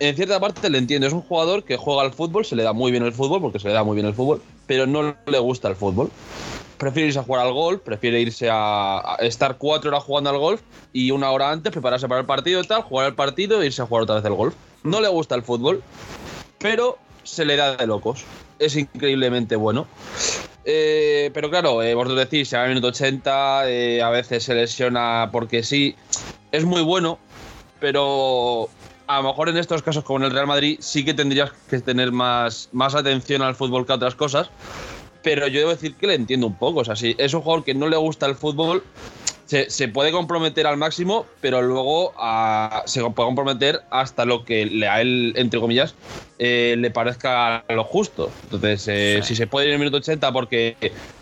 en 0.00 0.16
cierta 0.16 0.40
parte 0.40 0.68
le 0.70 0.78
entiendo, 0.78 1.06
es 1.06 1.12
un 1.12 1.22
jugador 1.22 1.64
que 1.64 1.76
juega 1.76 2.02
al 2.02 2.12
fútbol, 2.12 2.44
se 2.44 2.56
le 2.56 2.62
da 2.62 2.72
muy 2.72 2.90
bien 2.90 3.04
el 3.04 3.12
fútbol, 3.12 3.40
porque 3.40 3.58
se 3.58 3.68
le 3.68 3.74
da 3.74 3.84
muy 3.84 3.94
bien 3.94 4.06
el 4.06 4.14
fútbol, 4.14 4.42
pero 4.66 4.86
no 4.86 5.14
le 5.26 5.38
gusta 5.38 5.68
el 5.68 5.76
fútbol. 5.76 6.10
Prefiere 6.78 7.06
irse 7.06 7.20
a 7.20 7.22
jugar 7.22 7.46
al 7.46 7.52
golf, 7.52 7.80
prefiere 7.80 8.20
irse 8.20 8.48
a, 8.50 9.16
estar 9.20 9.56
cuatro 9.56 9.90
horas 9.90 10.02
jugando 10.02 10.30
al 10.30 10.38
golf 10.38 10.60
y 10.92 11.12
una 11.12 11.30
hora 11.30 11.50
antes 11.50 11.72
prepararse 11.72 12.08
para 12.08 12.20
el 12.20 12.26
partido 12.26 12.60
y 12.60 12.66
tal, 12.66 12.82
jugar 12.82 13.06
el 13.06 13.14
partido 13.14 13.62
e 13.62 13.66
irse 13.66 13.82
a 13.82 13.86
jugar 13.86 14.02
otra 14.02 14.16
vez 14.16 14.24
al 14.24 14.34
golf. 14.34 14.54
No 14.84 15.00
le 15.00 15.08
gusta 15.08 15.34
el 15.34 15.42
fútbol, 15.42 15.82
pero 16.58 16.98
se 17.22 17.46
le 17.46 17.56
da 17.56 17.74
de 17.76 17.86
locos. 17.86 18.24
Es 18.58 18.76
increíblemente 18.76 19.56
bueno. 19.56 19.86
Eh, 20.66 21.30
pero 21.32 21.50
claro, 21.50 21.82
eh, 21.82 21.94
vosotros 21.94 22.18
decís, 22.18 22.48
se 22.48 22.56
va 22.56 22.64
al 22.64 22.68
minuto 22.68 22.88
80, 22.88 23.68
eh, 23.68 24.02
a 24.02 24.10
veces 24.10 24.44
se 24.44 24.54
lesiona 24.54 25.30
porque 25.32 25.62
sí. 25.62 25.96
Es 26.52 26.64
muy 26.64 26.82
bueno, 26.82 27.18
pero 27.80 28.68
a 29.06 29.22
lo 29.22 29.28
mejor 29.28 29.48
en 29.48 29.56
estos 29.56 29.82
casos, 29.82 30.04
como 30.04 30.18
en 30.18 30.24
el 30.26 30.32
Real 30.32 30.46
Madrid, 30.46 30.76
sí 30.80 31.02
que 31.02 31.14
tendrías 31.14 31.52
que 31.68 31.80
tener 31.80 32.12
más, 32.12 32.68
más 32.72 32.94
atención 32.94 33.40
al 33.40 33.54
fútbol 33.54 33.86
que 33.86 33.92
a 33.92 33.96
otras 33.96 34.14
cosas. 34.14 34.50
Pero 35.22 35.48
yo 35.48 35.60
debo 35.60 35.70
decir 35.70 35.94
que 35.94 36.06
le 36.06 36.14
entiendo 36.14 36.46
un 36.46 36.56
poco. 36.56 36.80
O 36.80 36.84
sea, 36.84 36.94
si 36.94 37.14
es 37.16 37.32
un 37.32 37.40
jugador 37.40 37.64
que 37.64 37.74
no 37.74 37.88
le 37.88 37.96
gusta 37.96 38.26
el 38.26 38.34
fútbol, 38.34 38.84
se, 39.46 39.88
puede 39.88 40.10
comprometer 40.10 40.66
al 40.66 40.76
máximo, 40.76 41.26
pero 41.40 41.62
luego 41.62 42.14
se 42.86 43.00
puede 43.00 43.26
comprometer 43.26 43.82
hasta 43.90 44.24
lo 44.24 44.44
que 44.44 44.86
a 44.88 45.00
él, 45.00 45.34
entre 45.36 45.60
comillas, 45.60 45.94
eh, 46.38 46.74
le 46.78 46.90
parezca 46.90 47.64
lo 47.68 47.84
justo. 47.84 48.30
Entonces, 48.44 48.88
eh, 48.88 49.20
si 49.22 49.36
se 49.36 49.46
puede 49.46 49.66
ir 49.66 49.70
en 49.70 49.74
el 49.74 49.78
minuto 49.80 49.98
80 49.98 50.32
porque 50.32 50.76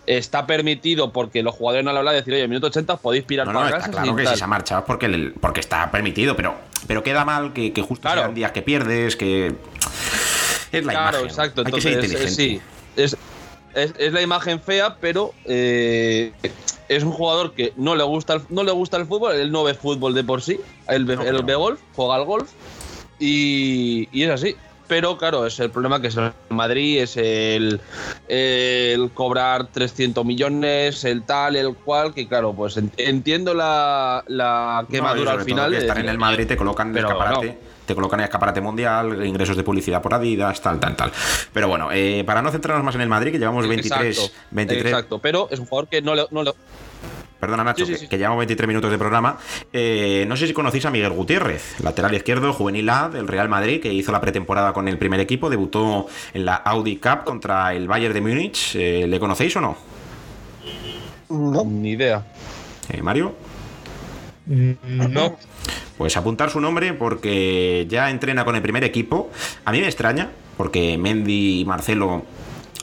está 0.07 0.47
permitido, 0.47 1.13
porque 1.13 1.43
los 1.43 1.55
jugadores 1.55 1.85
no 1.85 1.93
le 1.93 1.99
hablan 1.99 2.15
de 2.15 2.21
decir, 2.21 2.33
oye, 2.35 2.41
en 2.41 2.45
el 2.45 2.51
minuto 2.51 2.69
80 2.69 2.97
podéis 2.97 3.25
pirar 3.25 3.47
no, 3.47 3.55
para 3.55 3.81
Claro 3.81 4.17
que 4.17 4.27
si 4.27 4.37
se 4.37 4.45
ha 4.45 4.47
marchado 4.47 4.81
es 4.81 4.87
porque, 4.87 5.33
porque 5.41 5.61
está 5.61 5.91
permitido, 5.91 6.37
pero, 6.37 6.55
pero 6.87 7.03
queda 7.03 7.25
mal 7.25 7.53
que, 7.53 7.73
justo 7.83 8.09
sean 8.09 8.35
días 8.35 8.53
que 8.53 8.63
pierdes, 8.63 9.17
que. 9.17 9.55
Es 10.71 10.85
la 10.85 10.93
claro, 10.93 11.25
exacto. 11.25 11.63
Entonces, 11.63 12.35
sí. 12.35 12.61
Es, 12.97 13.17
es, 13.75 14.13
la 14.13 14.23
imagen 14.23 14.61
fea, 14.61 14.97
pero 15.01 15.33
eh, 15.45 16.33
es 16.88 17.03
un 17.03 17.12
jugador 17.12 17.53
que 17.53 17.73
no 17.77 17.95
le 17.95 18.05
gusta 18.05 18.35
el, 18.35 18.42
no 18.49 18.62
le 18.62 18.73
gusta 18.73 18.97
el 18.97 19.07
fútbol, 19.07 19.35
él 19.35 19.51
no 19.53 19.64
ve 19.64 19.75
fútbol 19.75 20.14
de 20.14 20.25
por 20.25 20.42
sí, 20.42 20.59
él 20.88 21.05
ve, 21.05 21.55
golf, 21.55 21.81
juega 21.95 22.14
al 22.14 22.25
golf 22.25 22.51
y, 23.18 24.09
es 24.12 24.31
así. 24.31 24.57
Pero 24.88 25.16
claro, 25.16 25.47
es 25.47 25.59
el 25.59 25.71
problema 25.71 26.03
que 26.03 26.09
es 26.09 26.16
el 26.16 26.33
Madrid, 26.51 27.01
es 27.01 27.16
el, 27.16 27.81
el 28.29 29.11
cobrar 29.12 29.68
300 29.68 30.23
millones, 30.25 31.05
el 31.05 31.23
tal, 31.23 31.57
el 31.57 31.75
cual, 31.75 32.12
que 32.12 32.29
claro, 32.29 32.53
pues 32.53 32.79
entiendo 32.99 33.55
la, 33.55 34.23
la 34.27 34.85
quemadura 34.90 35.33
al 35.33 35.45
final. 35.45 35.73
estar 35.73 35.99
en 35.99 36.11
el 36.11 36.18
Madrid 36.18 36.47
te 36.47 36.57
colocan 36.59 36.90
en 36.90 36.99
el 36.99 37.05
escaparate 37.05 37.72
te 37.87 37.95
colocan 37.95 38.21
en 38.21 38.25
escaparate 38.25 38.61
mundial, 38.61 39.25
ingresos 39.27 39.57
de 39.57 39.62
publicidad 39.62 40.03
por 40.03 40.14
Adidas, 40.14 40.61
tal, 40.61 40.79
tal, 40.81 40.97
tal. 40.97 41.12
Pero 41.53 41.68
bueno, 41.68 41.90
eh, 41.92 42.23
para 42.25 42.42
no 42.42 42.51
centrarnos 42.51 42.85
más 42.85 42.95
en 42.95 43.03
el 43.03 43.09
Madrid, 43.09 43.33
que 43.33 43.38
llevamos 43.38 43.66
23. 43.66 44.18
Exacto, 44.18 44.35
23 44.51 44.87
exacto 44.87 45.18
pero 45.18 45.49
es 45.51 45.59
un 45.59 45.66
jugador 45.66 45.88
que 45.88 46.03
no 46.03 46.14
le. 46.14 46.27
No 46.31 46.42
Perdona, 47.42 47.64
Nacho, 47.64 47.85
que, 47.85 48.18
llevamos 48.18 48.38
23 48.38 48.68
minutos 48.68 48.88
de 48.88 48.99
programa. 48.99 49.37
Eh, 49.73 50.25
no 50.29 50.37
sé 50.37 50.47
si 50.47 50.53
conocéis 50.53 50.87
a 50.87 50.92
Miguel 50.92 51.11
Gutiérrez, 51.11 51.81
lateral 51.81 52.14
izquierdo, 52.14 52.53
juvenil 52.53 52.88
A 52.88 53.09
del 53.09 53.27
Real 53.27 53.49
Madrid, 53.49 53.83
que 53.83 53.92
hizo 53.92 54.12
la 54.12 54.21
pretemporada 54.21 54.73
con 54.73 54.87
el 54.87 54.97
primer 54.97 55.18
equipo, 55.18 55.51
debutó 55.51 56.07
en 56.35 56.45
la 56.45 56.55
Audi 56.55 56.99
Cup 56.99 57.25
contra 57.25 57.75
el 57.75 57.88
Bayern 57.88 58.14
de 58.14 58.21
Múnich. 58.21 58.77
Eh, 58.77 59.09
¿Le 59.09 59.18
conocéis 59.18 59.57
o 59.57 59.61
no? 59.61 59.77
No. 61.31 61.64
Ni 61.64 61.90
idea. 61.90 62.25
Mario. 63.03 63.35
Mm, 64.47 64.73
no. 65.11 65.37
Pues 66.03 66.17
apuntar 66.17 66.51
su 66.51 66.61
nombre 66.61 66.95
porque 66.95 67.87
ya 67.88 68.11
entrena 68.11 68.45
con 68.45 68.57
el 68.57 68.61
primer 68.61 68.83
equipo. 68.83 69.31
A 69.65 69.71
mí 69.71 69.79
me 69.79 69.87
extraña, 69.87 70.31
porque 70.57 70.99
Mendy 70.99 71.61
y 71.61 71.65
Marcelo 71.65 72.25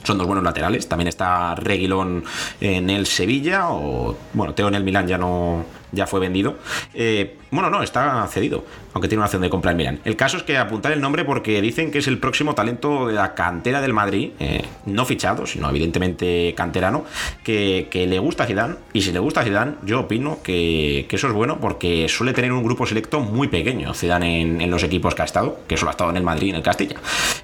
son 0.04 0.18
dos 0.18 0.26
buenos 0.26 0.42
laterales. 0.42 0.88
También 0.88 1.10
está 1.10 1.54
Reguilón 1.56 2.24
en 2.62 2.90
el 2.90 3.08
Sevilla, 3.08 3.72
o 3.72 4.16
bueno, 4.32 4.54
Teo 4.54 4.70
en 4.70 4.76
el 4.76 4.86
Milán 4.86 5.06
ya 5.06 5.18
no, 5.18 5.66
ya 5.92 6.08
fue 6.08 6.22
vendido. 6.22 6.60
Eh, 6.94 7.36
bueno, 7.52 7.70
no, 7.70 7.82
está 7.82 8.28
cedido, 8.28 8.64
aunque 8.94 9.08
tiene 9.08 9.20
una 9.20 9.26
acción 9.26 9.42
de 9.42 9.50
compra 9.50 9.72
en. 9.72 10.00
El 10.06 10.16
caso 10.16 10.38
es 10.38 10.44
que 10.44 10.58
apuntar 10.58 10.92
el 10.92 11.02
nombre 11.02 11.26
porque 11.26 11.62
dicen 11.62 11.92
que 11.92 12.00
es 12.00 12.08
el 12.08 12.20
próximo 12.20 12.54
talento 12.54 13.08
de 13.08 13.14
la 13.14 13.34
cantera 13.34 13.82
del 13.82 13.94
Madrid, 13.94 14.32
eh, 14.40 14.64
no 14.86 15.06
fichado, 15.06 15.48
sino 15.48 15.70
evidentemente 15.70 16.54
canterano, 16.56 17.06
que, 17.44 17.88
le 17.92 18.20
gusta 18.20 18.44
a 18.44 18.48
Zidane. 18.48 18.76
Y 18.94 19.02
si 19.02 19.12
le 19.12 19.20
gusta 19.20 19.42
a 19.42 19.44
Zidane, 19.44 19.74
yo 19.84 20.02
opino 20.02 20.40
que, 20.44 21.08
eso 21.10 21.28
es 21.28 21.34
bueno 21.34 21.60
porque 21.60 22.08
suele 22.08 22.34
tener 22.34 22.52
un 22.52 22.64
grupo 22.64 22.86
selecto 22.86 23.20
muy 23.20 23.48
pequeño, 23.48 23.94
Zidane 23.94 24.42
en, 24.42 24.70
los 24.70 24.84
equipos 24.84 25.16
que 25.16 25.24
ha 25.24 25.26
estado, 25.26 25.60
que 25.68 25.78
solo 25.78 25.90
ha 25.90 25.92
estado 25.92 26.12
en 26.12 26.18
el 26.18 26.24
Madrid 26.24 26.48
y 26.48 26.50
en 26.52 26.56
el 26.58 26.64
Castilla. 26.64 26.98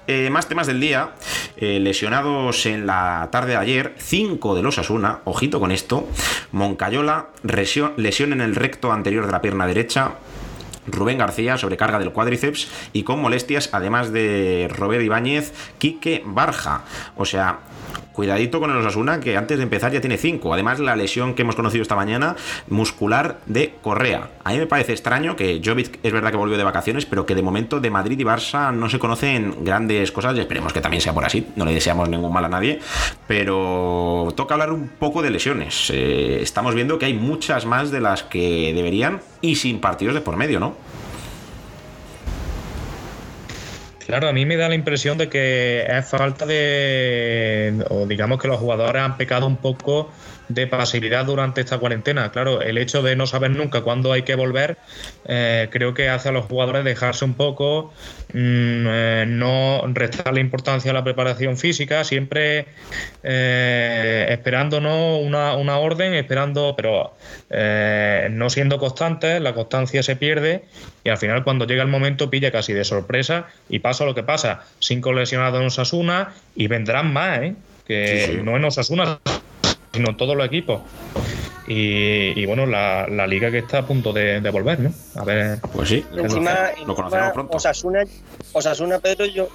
Eh, 0.08 0.30
más 0.30 0.48
temas 0.48 0.68
del 0.68 0.80
día, 0.80 1.12
lesionados 1.58 2.66
en 2.68 2.86
la 2.86 3.30
tarde 3.32 3.52
de 3.52 3.58
ayer, 3.58 3.96
cinco 3.98 4.56
de 4.56 4.62
los 4.62 4.78
Asuna, 4.78 5.22
ojito 5.26 5.60
con 5.60 5.72
esto, 5.72 6.08
Moncayola, 6.52 7.28
lesión 7.44 8.34
en 8.34 8.42
el 8.42 8.56
recto 8.56 8.92
anterior 8.92 9.26
de 9.26 9.32
la 9.32 9.42
pierna 9.42 9.66
derecha. 9.66 9.95
Rubén 10.88 11.18
García, 11.18 11.58
sobrecarga 11.58 12.00
del 12.00 12.12
cuádriceps 12.12 12.68
y 12.94 13.04
con 13.04 13.22
molestias, 13.22 13.70
además 13.72 14.12
de 14.12 14.70
Robert 14.72 15.04
Ibáñez, 15.04 15.54
Quique 15.78 16.24
Barja. 16.26 16.84
O 17.16 17.26
sea, 17.26 17.60
cuidadito 18.16 18.60
con 18.60 18.72
el 18.72 18.78
Osasuna, 18.78 19.20
que 19.20 19.38
antes 19.38 19.58
de 19.58 19.64
empezar 19.64 19.92
ya 19.92 20.00
tiene 20.00 20.18
5. 20.18 20.54
Además, 20.54 20.80
la 20.80 20.96
lesión 20.96 21.34
que 21.34 21.42
hemos 21.42 21.56
conocido 21.56 21.82
esta 21.82 21.96
mañana, 21.96 22.36
muscular 22.70 23.40
de 23.46 23.76
Correa. 23.82 24.30
A 24.44 24.52
mí 24.52 24.58
me 24.58 24.68
parece 24.68 24.94
extraño 24.94 25.36
que 25.36 25.62
Jovic 25.64 26.00
es 26.02 26.14
verdad 26.14 26.32
que 26.32 26.38
volvió 26.38 26.58
de 26.58 26.64
vacaciones, 26.64 27.06
pero 27.06 27.26
que 27.26 27.36
de 27.36 27.42
momento 27.42 27.80
de 27.80 27.90
Madrid 27.90 28.20
y 28.20 28.24
Barça 28.24 28.74
no 28.74 28.90
se 28.90 29.00
conocen 29.00 29.64
grandes 29.64 30.12
cosas 30.12 30.36
y 30.38 30.40
esperemos 30.40 30.72
que 30.72 30.82
también 30.82 31.02
sea 31.02 31.14
por 31.14 31.26
así. 31.26 31.48
No 31.56 31.66
le 31.66 31.74
deseamos 31.74 32.10
ningún 32.10 32.32
mal 32.32 32.46
a 32.46 32.50
nadie, 32.50 32.80
pero 33.28 34.34
toca 34.36 34.54
hablar 34.54 34.72
un 34.72 34.88
poco 34.88 35.22
de 35.22 35.30
lesiones. 35.30 35.92
Eh, 35.94 36.40
estamos 36.42 36.74
viendo 36.74 36.98
que 36.98 37.06
hay 37.06 37.14
muchas 37.14 37.66
más 37.66 37.92
de 37.92 38.00
las 38.00 38.24
que 38.24 38.72
deberían 38.74 39.20
y 39.50 39.56
sin 39.56 39.80
partidos 39.80 40.16
de 40.16 40.22
por 40.22 40.38
medio, 40.38 40.60
¿no? 40.60 40.76
Claro, 44.06 44.28
a 44.28 44.34
mí 44.34 44.46
me 44.46 44.56
da 44.56 44.70
la 44.70 44.76
impresión 44.76 45.18
de 45.18 45.30
que 45.30 45.84
es 45.88 46.08
falta 46.08 46.46
de, 46.46 47.84
o 47.90 48.06
digamos 48.06 48.40
que 48.40 48.48
los 48.48 48.60
jugadores 48.60 49.02
han 49.02 49.18
pecado 49.18 49.48
un 49.48 49.58
poco 49.58 50.12
de 50.48 50.68
pasividad 50.68 51.26
durante 51.26 51.62
esta 51.62 51.78
cuarentena. 51.78 52.32
Claro, 52.32 52.62
el 52.62 52.78
hecho 52.78 53.02
de 53.02 53.16
no 53.16 53.28
saber 53.28 53.52
nunca 53.52 53.82
cuándo 53.82 54.12
hay 54.12 54.24
que 54.24 54.36
volver, 54.36 54.78
eh, 55.26 55.68
creo 55.72 55.94
que 55.94 56.10
hace 56.10 56.30
a 56.30 56.32
los 56.32 56.46
jugadores 56.46 56.84
dejarse 56.84 57.26
un 57.26 57.34
poco, 57.34 57.94
mm, 58.34 58.86
eh, 58.88 59.26
no 59.28 59.84
restarle 59.94 60.42
importancia 60.42 60.92
a 60.92 60.94
la 60.94 61.04
preparación 61.04 61.58
física, 61.58 62.04
siempre 62.04 62.68
eh, 63.24 64.28
esperándonos 64.30 65.22
una, 65.24 65.56
una, 65.56 65.78
orden, 65.78 66.14
esperando, 66.14 66.76
pero 66.76 67.14
no 68.30 68.50
siendo 68.50 68.78
constantes, 68.78 69.42
la 69.42 69.54
constancia 69.54 70.04
se 70.04 70.16
pierde 70.16 70.66
y 71.04 71.10
al 71.10 71.18
final 71.18 71.44
cuando 71.44 71.66
llega 71.66 71.84
el 71.84 71.90
momento 71.90 72.30
pilla 72.30 72.52
casi 72.52 72.74
de 72.74 72.84
sorpresa 72.84 73.48
y 73.70 73.80
pasa 73.80 74.06
lo 74.06 74.16
que 74.16 74.24
pasa. 74.24 74.64
Cinco 74.80 75.14
lesionados 75.14 75.62
en 75.62 75.68
Osasuna 75.68 76.34
y 76.56 76.68
vendrán 76.68 77.14
más, 77.14 77.40
¿eh? 77.40 77.56
que 77.86 78.42
no 78.44 78.56
en 78.58 78.66
Osasuna, 78.66 79.20
sino 79.96 80.16
todos 80.16 80.36
los 80.36 80.46
equipos. 80.46 80.82
Y, 81.68 82.46
bueno, 82.46 82.66
la, 82.66 83.28
liga 83.28 83.50
que 83.50 83.60
está 83.60 83.80
a 83.80 83.88
punto 83.88 84.14
de, 84.14 84.40
volver, 84.52 84.80
¿no? 84.80 84.92
A 85.16 85.24
ver. 85.24 85.60
Pues 85.74 85.90
sí, 85.90 86.06
encima, 86.16 86.72
lo, 86.86 86.96
conocemos 86.96 87.32
pronto. 87.34 87.58
Osasuna, 87.58 88.04
Osasuna, 88.54 89.00
Pedro, 89.00 89.26
yo. 89.26 89.50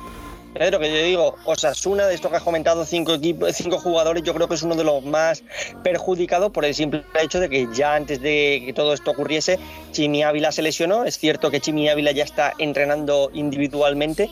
Pedro, 0.52 0.80
que 0.80 0.90
yo 0.90 1.04
digo, 1.04 1.36
Osasuna, 1.44 2.08
de 2.08 2.14
esto 2.14 2.28
que 2.28 2.36
has 2.36 2.42
comentado, 2.42 2.84
cinco 2.84 3.14
equipos, 3.14 3.54
cinco 3.54 3.78
jugadores, 3.78 4.24
yo 4.24 4.34
creo 4.34 4.48
que 4.48 4.54
es 4.54 4.62
uno 4.64 4.74
de 4.74 4.82
los 4.82 5.04
más 5.04 5.44
perjudicados 5.84 6.50
por 6.50 6.64
el 6.64 6.74
simple 6.74 7.04
hecho 7.22 7.38
de 7.38 7.48
que 7.48 7.68
ya 7.72 7.94
antes 7.94 8.20
de 8.20 8.60
que 8.66 8.72
todo 8.72 8.92
esto 8.92 9.12
ocurriese, 9.12 9.60
Chimi 9.92 10.24
Ávila 10.24 10.50
se 10.50 10.62
lesionó. 10.62 11.04
Es 11.04 11.18
cierto 11.18 11.52
que 11.52 11.60
Chimi 11.60 11.88
Ávila 11.88 12.10
ya 12.10 12.24
está 12.24 12.52
entrenando 12.58 13.30
individualmente, 13.32 14.28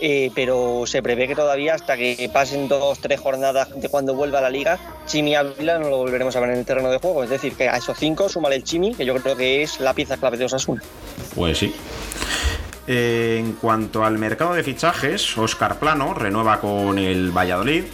eh, 0.00 0.30
pero 0.34 0.84
se 0.86 1.02
prevé 1.02 1.28
que 1.28 1.34
todavía 1.34 1.74
hasta 1.74 1.96
que 1.96 2.30
pasen 2.32 2.68
dos, 2.68 2.98
tres 3.00 3.20
jornadas 3.20 3.68
de 3.80 3.88
cuando 3.88 4.14
vuelva 4.14 4.38
a 4.38 4.42
la 4.42 4.50
liga, 4.50 4.78
Chimi 5.06 5.34
Ávila 5.34 5.78
no 5.78 5.90
lo 5.90 5.98
volveremos 5.98 6.34
a 6.36 6.40
ver 6.40 6.50
en 6.50 6.58
el 6.58 6.64
terreno 6.64 6.90
de 6.90 6.98
juego. 6.98 7.22
Es 7.22 7.30
decir, 7.30 7.54
que 7.54 7.68
a 7.68 7.76
esos 7.76 7.98
cinco 7.98 8.28
súmale 8.28 8.56
el 8.56 8.64
Chimi, 8.64 8.94
que 8.94 9.04
yo 9.04 9.14
creo 9.16 9.36
que 9.36 9.62
es 9.62 9.80
la 9.80 9.94
pieza 9.94 10.16
clave 10.16 10.36
de 10.36 10.46
Osasuna. 10.46 10.82
Pues 11.34 11.58
sí. 11.58 11.74
En 12.86 13.52
cuanto 13.52 14.04
al 14.04 14.18
mercado 14.18 14.54
de 14.54 14.62
fichajes, 14.62 15.36
Oscar 15.38 15.78
Plano 15.78 16.14
renueva 16.14 16.60
con 16.60 16.98
el 16.98 17.30
Valladolid 17.30 17.84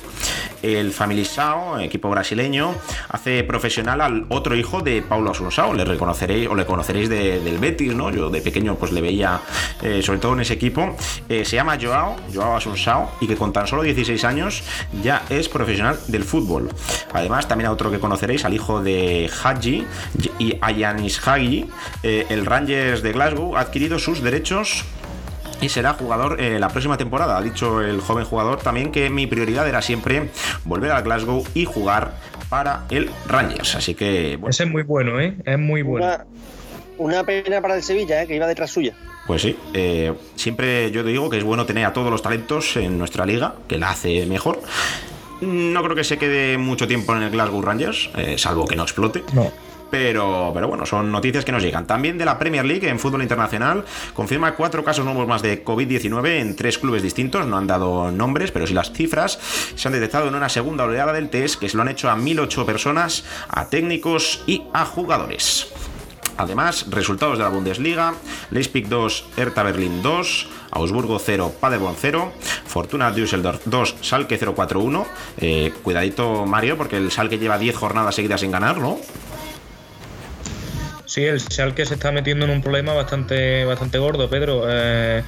el 0.62 0.92
Sao, 0.92 1.78
equipo 1.80 2.10
brasileño, 2.10 2.74
hace 3.08 3.44
profesional 3.44 4.00
al 4.00 4.26
otro 4.28 4.56
hijo 4.56 4.80
de 4.80 5.02
Paulo 5.02 5.30
Asunsao. 5.30 5.72
Le 5.74 5.84
reconoceréis 5.84 6.48
o 6.48 6.54
le 6.54 6.66
conoceréis 6.66 7.08
del 7.08 7.58
Betis, 7.58 7.94
¿no? 7.94 8.10
Yo 8.10 8.30
de 8.30 8.40
pequeño 8.40 8.76
pues 8.76 8.92
le 8.92 9.00
veía 9.00 9.40
eh, 9.82 10.02
sobre 10.02 10.18
todo 10.18 10.34
en 10.34 10.40
ese 10.40 10.54
equipo. 10.54 10.96
Eh, 11.28 11.44
se 11.44 11.56
llama 11.56 11.78
Joao, 11.80 12.16
Joao 12.34 12.56
Asunsao, 12.56 13.12
y 13.20 13.26
que 13.26 13.36
con 13.36 13.52
tan 13.52 13.66
solo 13.66 13.82
16 13.82 14.24
años 14.24 14.62
ya 15.02 15.22
es 15.28 15.48
profesional 15.48 15.98
del 16.08 16.24
fútbol. 16.24 16.70
Además, 17.12 17.48
también 17.48 17.68
a 17.68 17.72
otro 17.72 17.90
que 17.90 17.98
conoceréis, 17.98 18.44
al 18.44 18.54
hijo 18.54 18.82
de 18.82 19.30
Haji 19.42 19.86
y 20.38 20.56
Ayanis 20.60 21.26
Hagi, 21.26 21.66
eh, 22.02 22.26
el 22.28 22.46
Rangers 22.46 23.02
de 23.02 23.12
Glasgow 23.12 23.56
ha 23.56 23.60
adquirido 23.60 23.98
sus 23.98 24.22
derechos 24.22 24.84
y 25.60 25.68
será 25.68 25.94
jugador 25.94 26.40
eh, 26.40 26.58
la 26.58 26.68
próxima 26.68 26.96
temporada. 26.96 27.38
Ha 27.38 27.42
dicho 27.42 27.82
el 27.82 28.00
joven 28.00 28.24
jugador 28.24 28.60
también 28.60 28.92
que 28.92 29.10
mi 29.10 29.26
prioridad 29.26 29.68
era 29.68 29.82
siempre 29.82 30.30
volver 30.64 30.90
al 30.92 31.02
Glasgow 31.02 31.44
y 31.54 31.64
jugar 31.64 32.14
para 32.48 32.84
el 32.90 33.10
Rangers. 33.26 33.74
Así 33.74 33.94
que. 33.94 34.38
Ese 34.48 34.64
es 34.64 34.70
muy 34.70 34.82
bueno, 34.82 35.20
¿eh? 35.20 35.36
Es 35.44 35.58
muy 35.58 35.82
bueno. 35.82 36.06
Una, 36.98 37.24
pena 37.24 37.60
para 37.60 37.76
el 37.76 37.82
Sevilla, 37.82 38.22
¿eh? 38.22 38.26
que 38.26 38.36
iba 38.36 38.46
detrás 38.46 38.70
suya. 38.70 38.94
Pues 39.26 39.42
sí, 39.42 39.58
eh, 39.74 40.14
siempre 40.36 40.90
yo 40.92 41.02
digo 41.02 41.28
que 41.28 41.38
es 41.38 41.44
bueno 41.44 41.66
tener 41.66 41.84
a 41.84 41.92
todos 41.92 42.10
los 42.10 42.22
talentos 42.22 42.76
en 42.76 42.96
nuestra 42.96 43.26
liga, 43.26 43.54
que 43.68 43.76
la 43.76 43.90
hace 43.90 44.24
mejor. 44.24 44.62
No 45.40 45.82
creo 45.82 45.94
que 45.94 46.04
se 46.04 46.16
quede 46.16 46.56
mucho 46.56 46.86
tiempo 46.86 47.14
en 47.14 47.22
el 47.22 47.30
Glasgow 47.30 47.60
Rangers, 47.60 48.08
salvo 48.36 48.66
que 48.66 48.76
no 48.76 48.84
explote. 48.84 49.22
No. 49.34 49.52
Pero, 49.90 50.50
pero 50.52 50.68
bueno, 50.68 50.84
son 50.84 51.12
noticias 51.12 51.44
que 51.44 51.52
nos 51.52 51.62
llegan. 51.62 51.86
También 51.86 52.18
de 52.18 52.24
la 52.24 52.38
Premier 52.38 52.64
League 52.64 52.88
en 52.88 52.98
fútbol 52.98 53.22
internacional, 53.22 53.84
confirma 54.14 54.54
cuatro 54.54 54.84
casos 54.84 55.04
nuevos 55.04 55.28
más 55.28 55.42
de 55.42 55.64
COVID-19 55.64 56.40
en 56.40 56.56
tres 56.56 56.78
clubes 56.78 57.02
distintos. 57.02 57.46
No 57.46 57.56
han 57.56 57.66
dado 57.66 58.10
nombres, 58.10 58.50
pero 58.50 58.66
sí 58.66 58.74
las 58.74 58.92
cifras. 58.92 59.38
Se 59.74 59.88
han 59.88 59.94
detectado 59.94 60.28
en 60.28 60.34
una 60.34 60.48
segunda 60.48 60.84
oleada 60.84 61.12
del 61.12 61.30
test 61.30 61.60
que 61.60 61.68
se 61.68 61.76
lo 61.76 61.82
han 61.82 61.88
hecho 61.88 62.10
a 62.10 62.16
1.008 62.16 62.64
personas, 62.64 63.24
a 63.48 63.68
técnicos 63.68 64.42
y 64.46 64.62
a 64.72 64.84
jugadores. 64.84 65.72
Además, 66.38 66.86
resultados 66.90 67.38
de 67.38 67.44
la 67.44 67.50
Bundesliga: 67.50 68.14
Leipzig 68.50 68.88
2, 68.88 69.28
Hertha 69.36 69.62
Berlin 69.62 70.02
2, 70.02 70.48
Augsburgo 70.72 71.18
0, 71.18 71.54
Paderborn 71.60 71.96
0, 71.98 72.32
Fortuna 72.66 73.10
Düsseldorf 73.10 73.62
2, 73.64 73.96
Salke 74.02 74.38
0-4-1. 74.38 75.06
Eh, 75.38 75.72
cuidadito, 75.82 76.44
Mario, 76.44 76.76
porque 76.76 76.98
el 76.98 77.10
Salke 77.10 77.38
lleva 77.38 77.58
10 77.58 77.76
jornadas 77.76 78.14
seguidas 78.14 78.40
sin 78.40 78.50
ganar, 78.50 78.78
¿no? 78.78 78.98
Sí, 81.16 81.24
el 81.24 81.40
Schalke 81.40 81.86
se 81.86 81.94
está 81.94 82.12
metiendo 82.12 82.44
en 82.44 82.50
un 82.50 82.60
problema 82.60 82.92
bastante, 82.92 83.64
bastante 83.64 83.96
gordo, 83.96 84.28
Pedro. 84.28 84.64
Eh, 84.68 85.24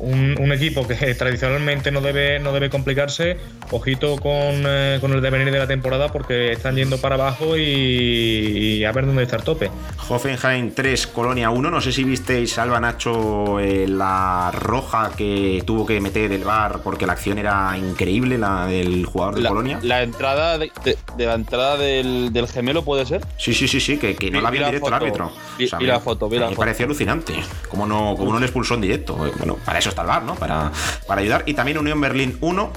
un, 0.00 0.52
equipo 0.52 0.86
que 0.86 1.14
tradicionalmente 1.14 1.90
no 1.90 2.00
debe, 2.00 2.38
no 2.40 2.52
debe 2.52 2.70
complicarse, 2.70 3.36
ojito 3.70 4.16
eh, 4.24 4.98
con, 5.00 5.12
el 5.12 5.20
devenir 5.20 5.52
de 5.52 5.58
la 5.58 5.66
temporada 5.66 6.10
porque 6.10 6.52
están 6.52 6.76
yendo 6.76 6.98
para 6.98 7.14
abajo 7.14 7.56
y, 7.56 8.84
a 8.84 8.92
ver 8.92 9.06
dónde 9.06 9.22
está 9.22 9.36
el 9.36 9.42
tope. 9.42 9.70
Hoffenheim 10.08 10.72
3, 10.72 11.06
Colonia 11.08 11.50
1. 11.50 11.70
No 11.70 11.80
sé 11.80 11.92
si 11.92 12.04
visteis, 12.04 12.58
Alba 12.58 12.80
Nacho, 12.80 13.60
eh, 13.60 13.86
la 13.86 14.50
roja 14.52 15.12
que 15.16 15.62
tuvo 15.64 15.86
que 15.86 16.00
meter 16.00 16.32
el 16.32 16.44
bar 16.44 16.80
porque 16.82 17.06
la 17.06 17.12
acción 17.12 17.38
era 17.38 17.76
increíble, 17.78 18.38
la 18.38 18.66
del 18.66 19.04
jugador 19.06 19.36
de 19.36 19.48
Colonia. 19.48 19.78
La 19.82 20.02
entrada 20.02 20.58
de, 20.58 20.72
la 21.18 21.34
entrada 21.34 21.76
del, 21.76 22.48
gemelo 22.52 22.84
puede 22.84 23.06
ser. 23.06 23.24
Sí, 23.36 23.54
sí, 23.54 23.68
sí, 23.68 23.80
sí, 23.80 23.98
que, 23.98 24.30
no 24.30 24.40
la 24.40 24.50
vio 24.50 24.64
directo 24.64 24.88
el 24.88 24.94
árbitro. 24.94 25.32
Y, 25.58 25.68
la 25.86 26.00
foto, 26.00 26.28
me 26.28 26.40
pareció 26.56 26.86
alucinante. 26.86 27.34
Como 27.68 27.86
no, 27.86 28.14
como 28.16 28.32
no 28.32 28.40
le 28.40 28.46
expulsó 28.46 28.74
en 28.74 28.80
directo. 28.80 29.14
Bueno, 29.14 29.56
para 29.64 29.78
eso 29.78 29.89
el 30.02 30.06
bar, 30.06 30.22
¿no? 30.22 30.34
Para, 30.34 30.72
para 31.06 31.20
ayudar. 31.20 31.44
Y 31.46 31.54
también 31.54 31.78
Unión 31.78 32.00
Berlín 32.00 32.38
1, 32.40 32.72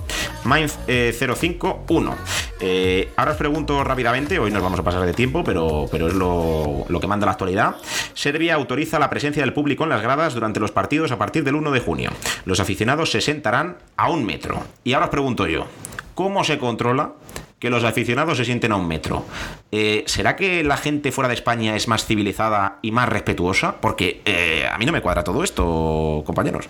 Mainz 0.46 0.78
05 0.88 1.86
1. 1.88 2.16
Eh, 2.60 3.12
ahora 3.18 3.32
os 3.32 3.38
pregunto 3.38 3.84
rápidamente, 3.84 4.40
hoy 4.40 4.52
nos 4.52 4.64
vamos 4.64 4.80
a 4.80 4.84
pasar 4.84 5.06
de 5.06 5.14
tiempo, 5.14 5.44
pero, 5.44 5.88
pero 5.92 6.08
es 6.08 6.14
lo, 6.14 6.86
lo 6.88 7.00
que 7.00 7.08
manda 7.08 7.26
la 7.26 7.34
actualidad. 7.34 7.76
Serbia 8.14 8.56
autoriza 8.56 9.00
la 9.00 9.10
presencia 9.10 9.44
del 9.44 9.54
público 9.54 9.84
en 9.84 9.90
las 9.90 10.02
gradas 10.02 10.34
durante 10.34 10.60
los 10.60 10.72
partidos 10.72 11.12
a 11.12 11.18
partir 11.18 11.44
del 11.44 11.56
1 11.56 11.72
de 11.72 11.80
junio. 11.80 12.12
Los 12.46 12.60
aficionados 12.60 13.12
se 13.12 13.22
sentarán 13.22 13.78
a 13.98 14.10
un 14.10 14.26
metro. 14.26 14.64
Y 14.84 14.94
ahora 14.94 15.08
os 15.08 15.12
pregunto 15.12 15.48
yo, 15.48 15.66
¿cómo 16.16 16.44
se 16.44 16.58
controla 16.58 17.14
que 17.64 17.70
los 17.70 17.86
aficionados 17.86 18.36
se 18.38 18.44
sienten 18.44 18.74
a 18.74 18.76
un 18.76 18.90
metro. 18.90 19.26
Eh, 19.72 20.04
¿Será 20.06 20.36
que 20.36 20.66
la 20.66 20.76
gente 20.76 21.14
fuera 21.14 21.30
de 21.30 21.36
España 21.36 21.78
es 21.78 21.88
más 21.88 22.06
civilizada 22.06 22.78
y 22.82 22.92
más 22.92 23.08
respetuosa? 23.08 23.80
Porque 23.80 24.20
eh, 24.26 24.66
a 24.70 24.78
mí 24.78 24.86
no 24.86 24.92
me 24.92 25.00
cuadra 25.00 25.24
todo 25.24 25.46
esto, 25.46 26.24
compañeros. 26.26 26.66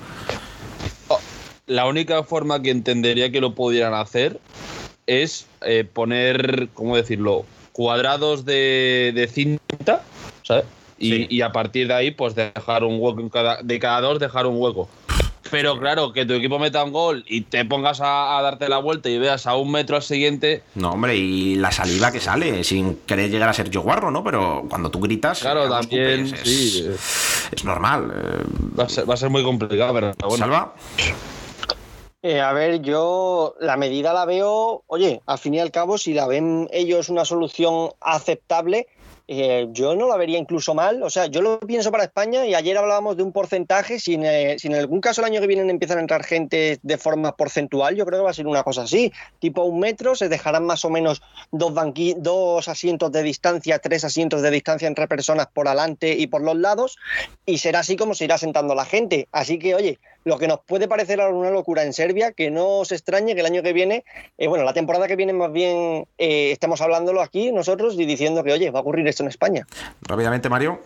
Oh, 1.08 1.20
la 1.66 1.88
única 1.88 2.22
forma 2.22 2.62
que 2.62 2.70
entendería 2.70 3.32
que 3.32 3.42
lo 3.42 3.56
pudieran 3.56 3.96
hacer 3.96 4.40
es 5.08 5.48
eh, 5.64 5.84
poner, 5.84 6.70
¿cómo 6.76 6.96
decirlo? 6.96 7.44
Cuadrados 7.72 8.46
de, 8.46 9.28
cinta, 9.34 10.04
¿sabes? 10.44 10.66
Y, 11.00 11.42
a 11.42 11.52
partir 11.52 11.88
de 11.88 11.96
ahí, 11.96 12.12
pues 12.12 12.36
dejar 12.36 12.84
un 12.84 12.98
hueco 13.00 13.32
de 13.64 13.80
cada 13.80 14.02
dos, 14.02 14.20
dejar 14.20 14.46
un 14.46 14.62
hueco. 14.62 14.88
Pero 15.52 15.80
claro, 15.80 16.14
que 16.14 16.26
tu 16.26 16.34
equipo 16.34 16.58
meta 16.60 16.84
un 16.84 16.92
gol 16.92 17.24
y 17.28 17.42
te 17.42 17.66
pongas 17.66 18.00
a, 18.02 18.40
darte 18.42 18.70
la 18.70 18.78
vuelta 18.78 19.10
y 19.10 19.18
veas 19.18 19.46
a 19.46 19.56
un 19.56 19.72
metro 19.72 19.96
al 19.96 20.04
siguiente. 20.04 20.64
No, 20.76 20.92
hombre, 20.92 21.16
y 21.16 21.56
la 21.56 21.72
saliva 21.72 22.12
que 22.12 22.20
sale, 22.20 22.64
sin 22.64 22.98
querer 23.06 23.30
llegar 23.30 23.50
a 23.50 23.54
ser 23.54 23.70
yo 23.70 23.82
guarro, 23.82 24.10
¿no? 24.10 24.24
Pero 24.24 24.66
cuando 24.70 24.90
tú 24.90 25.00
gritas. 25.00 25.40
Claro, 25.40 25.70
también. 25.70 26.34
es, 26.34 26.40
sí. 26.44 26.88
es 27.52 27.64
normal. 27.64 28.12
Eh. 28.16 28.44
Va 28.80 29.14
a, 29.14 29.18
ser, 29.18 29.30
muy 29.30 29.44
complicado, 29.44 29.94
pero 29.94 30.14
bueno. 30.22 30.38
Salva. 30.38 30.74
Eh, 32.22 32.40
a 32.40 32.54
ver, 32.54 32.82
yo 32.82 33.56
la 33.60 33.76
medida 33.76 34.14
la 34.14 34.24
veo, 34.24 34.84
oye, 34.88 35.22
al 35.26 35.38
fin 35.38 35.56
y 35.56 35.60
al 35.60 35.72
cabo, 35.72 35.98
si 35.98 36.14
la 36.14 36.26
ven 36.26 36.70
ellos 36.72 37.10
una 37.10 37.26
solución 37.26 37.90
aceptable, 38.00 38.88
eh, 39.28 39.68
yo 39.72 39.96
no 39.96 40.08
la 40.08 40.18
vería 40.18 40.38
incluso 40.38 40.76
mal. 40.76 41.02
O 41.04 41.10
sea, 41.10 41.28
yo 41.28 41.42
lo 41.42 41.60
pienso 41.60 41.92
para 41.92 42.04
España 42.04 42.46
y 42.46 42.56
ayer 42.56 42.78
hablábamos 42.78 43.16
de 43.18 43.24
un 43.24 43.32
porcentaje. 43.32 44.00
Si 44.00 44.16
en, 44.16 44.26
eh, 44.26 44.56
si 44.60 44.68
en, 44.68 44.76
algún 44.76 45.02
caso 45.02 45.22
el 45.22 45.26
año 45.26 45.40
que 45.40 45.48
viene 45.48 45.70
empiezan 45.70 45.98
a 45.98 46.02
entrar 46.02 46.24
gente 46.24 46.80
de 46.82 46.98
forma 46.98 47.36
porcentual, 47.36 47.96
yo 47.96 48.06
creo 48.06 48.20
que 48.20 48.24
va 48.26 48.32
a 48.32 48.34
ser 48.34 48.48
una 48.48 48.64
cosa 48.64 48.84
así. 48.84 49.12
Tipo 49.40 49.64
un 49.64 49.80
metro, 49.80 50.16
se 50.16 50.30
dejarán 50.30 50.66
más 50.66 50.84
o 50.86 50.90
menos 50.90 51.22
dos, 51.52 51.74
dos 52.18 52.68
asientos 52.68 53.12
de 53.12 53.24
distancia, 53.24 53.80
tres 53.80 54.04
asientos 54.04 54.42
de 54.42 54.52
distancia 54.52 54.88
entre 54.88 55.08
personas 55.08 55.48
por 55.48 55.68
adelante 55.68 56.14
y 56.18 56.28
por 56.28 56.42
los 56.42 56.58
lados. 56.58 56.98
Y 57.46 57.60
será 57.60 57.80
así 57.80 57.96
como 57.96 58.14
se 58.14 58.26
irá 58.26 58.38
sentando 58.38 58.76
la 58.76 58.86
gente. 58.86 59.28
Así 59.32 59.58
que, 59.58 59.76
oye, 59.76 60.00
lo 60.24 60.38
que 60.38 60.48
nos 60.48 60.60
puede 60.62 60.88
parecer 60.88 61.20
una 61.20 61.50
locura 61.50 61.84
en 61.84 61.94
Serbia, 61.94 62.32
que 62.32 62.52
no 62.52 62.86
se 62.86 62.96
extrañe 62.96 63.34
que 63.34 63.42
el 63.42 63.46
año 63.46 63.64
que 63.64 63.74
viene, 63.74 64.04
eh, 64.38 64.48
bueno, 64.48 64.64
la 64.64 64.74
temporada 64.74 65.08
que 65.08 65.16
viene 65.16 65.34
más 65.34 65.52
bien 65.52 66.08
eh, 66.18 66.52
estemos 66.52 66.82
hablándolo 66.82 67.22
aquí 67.22 67.52
nosotros 67.52 67.96
y 67.98 68.06
diciendo 68.06 68.44
que, 68.44 68.54
oye, 68.54 68.72
va 68.72 68.80
a 68.80 68.82
ocurrir 68.82 69.08
esto 69.08 69.24
en 69.24 69.30
España. 69.30 69.66
Rápidamente, 70.02 70.50
Mario. 70.50 70.80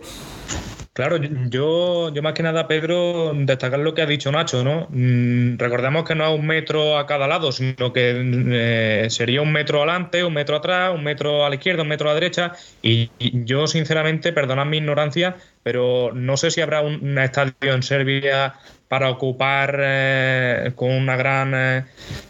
Claro, 0.97 1.17
yo, 1.17 2.11
yo 2.11 2.23
más 2.23 2.33
que 2.33 2.41
nada, 2.41 2.67
Pedro, 2.67 3.31
destacar 3.35 3.77
lo 3.77 3.93
que 3.93 4.01
ha 4.01 4.07
dicho 4.07 4.31
Nacho, 4.31 4.63
¿no? 4.63 4.87
Mm, 4.89 5.59
recordemos 5.59 6.05
que 6.05 6.15
no 6.15 6.25
es 6.25 6.39
un 6.39 6.47
metro 6.47 6.97
a 6.97 7.05
cada 7.05 7.27
lado, 7.27 7.51
sino 7.51 7.93
que 7.93 8.15
eh, 8.15 9.07
sería 9.11 9.43
un 9.43 9.51
metro 9.51 9.77
adelante, 9.83 10.23
un 10.23 10.33
metro 10.33 10.55
atrás, 10.55 10.95
un 10.95 11.03
metro 11.03 11.45
a 11.45 11.49
la 11.49 11.55
izquierda, 11.55 11.83
un 11.83 11.89
metro 11.89 12.09
a 12.09 12.13
la 12.13 12.19
derecha. 12.19 12.53
Y, 12.81 13.11
yo, 13.45 13.67
sinceramente, 13.67 14.33
perdonad 14.33 14.65
mi 14.65 14.77
ignorancia, 14.77 15.35
pero 15.61 16.13
no 16.15 16.35
sé 16.35 16.49
si 16.49 16.61
habrá 16.61 16.81
un, 16.81 17.19
estadio 17.19 17.75
en 17.75 17.83
Serbia 17.83 18.55
para 18.87 19.11
ocupar 19.11 19.79
eh, 19.79 20.71
con 20.75 20.89
una 20.89 21.15
gran 21.15 21.85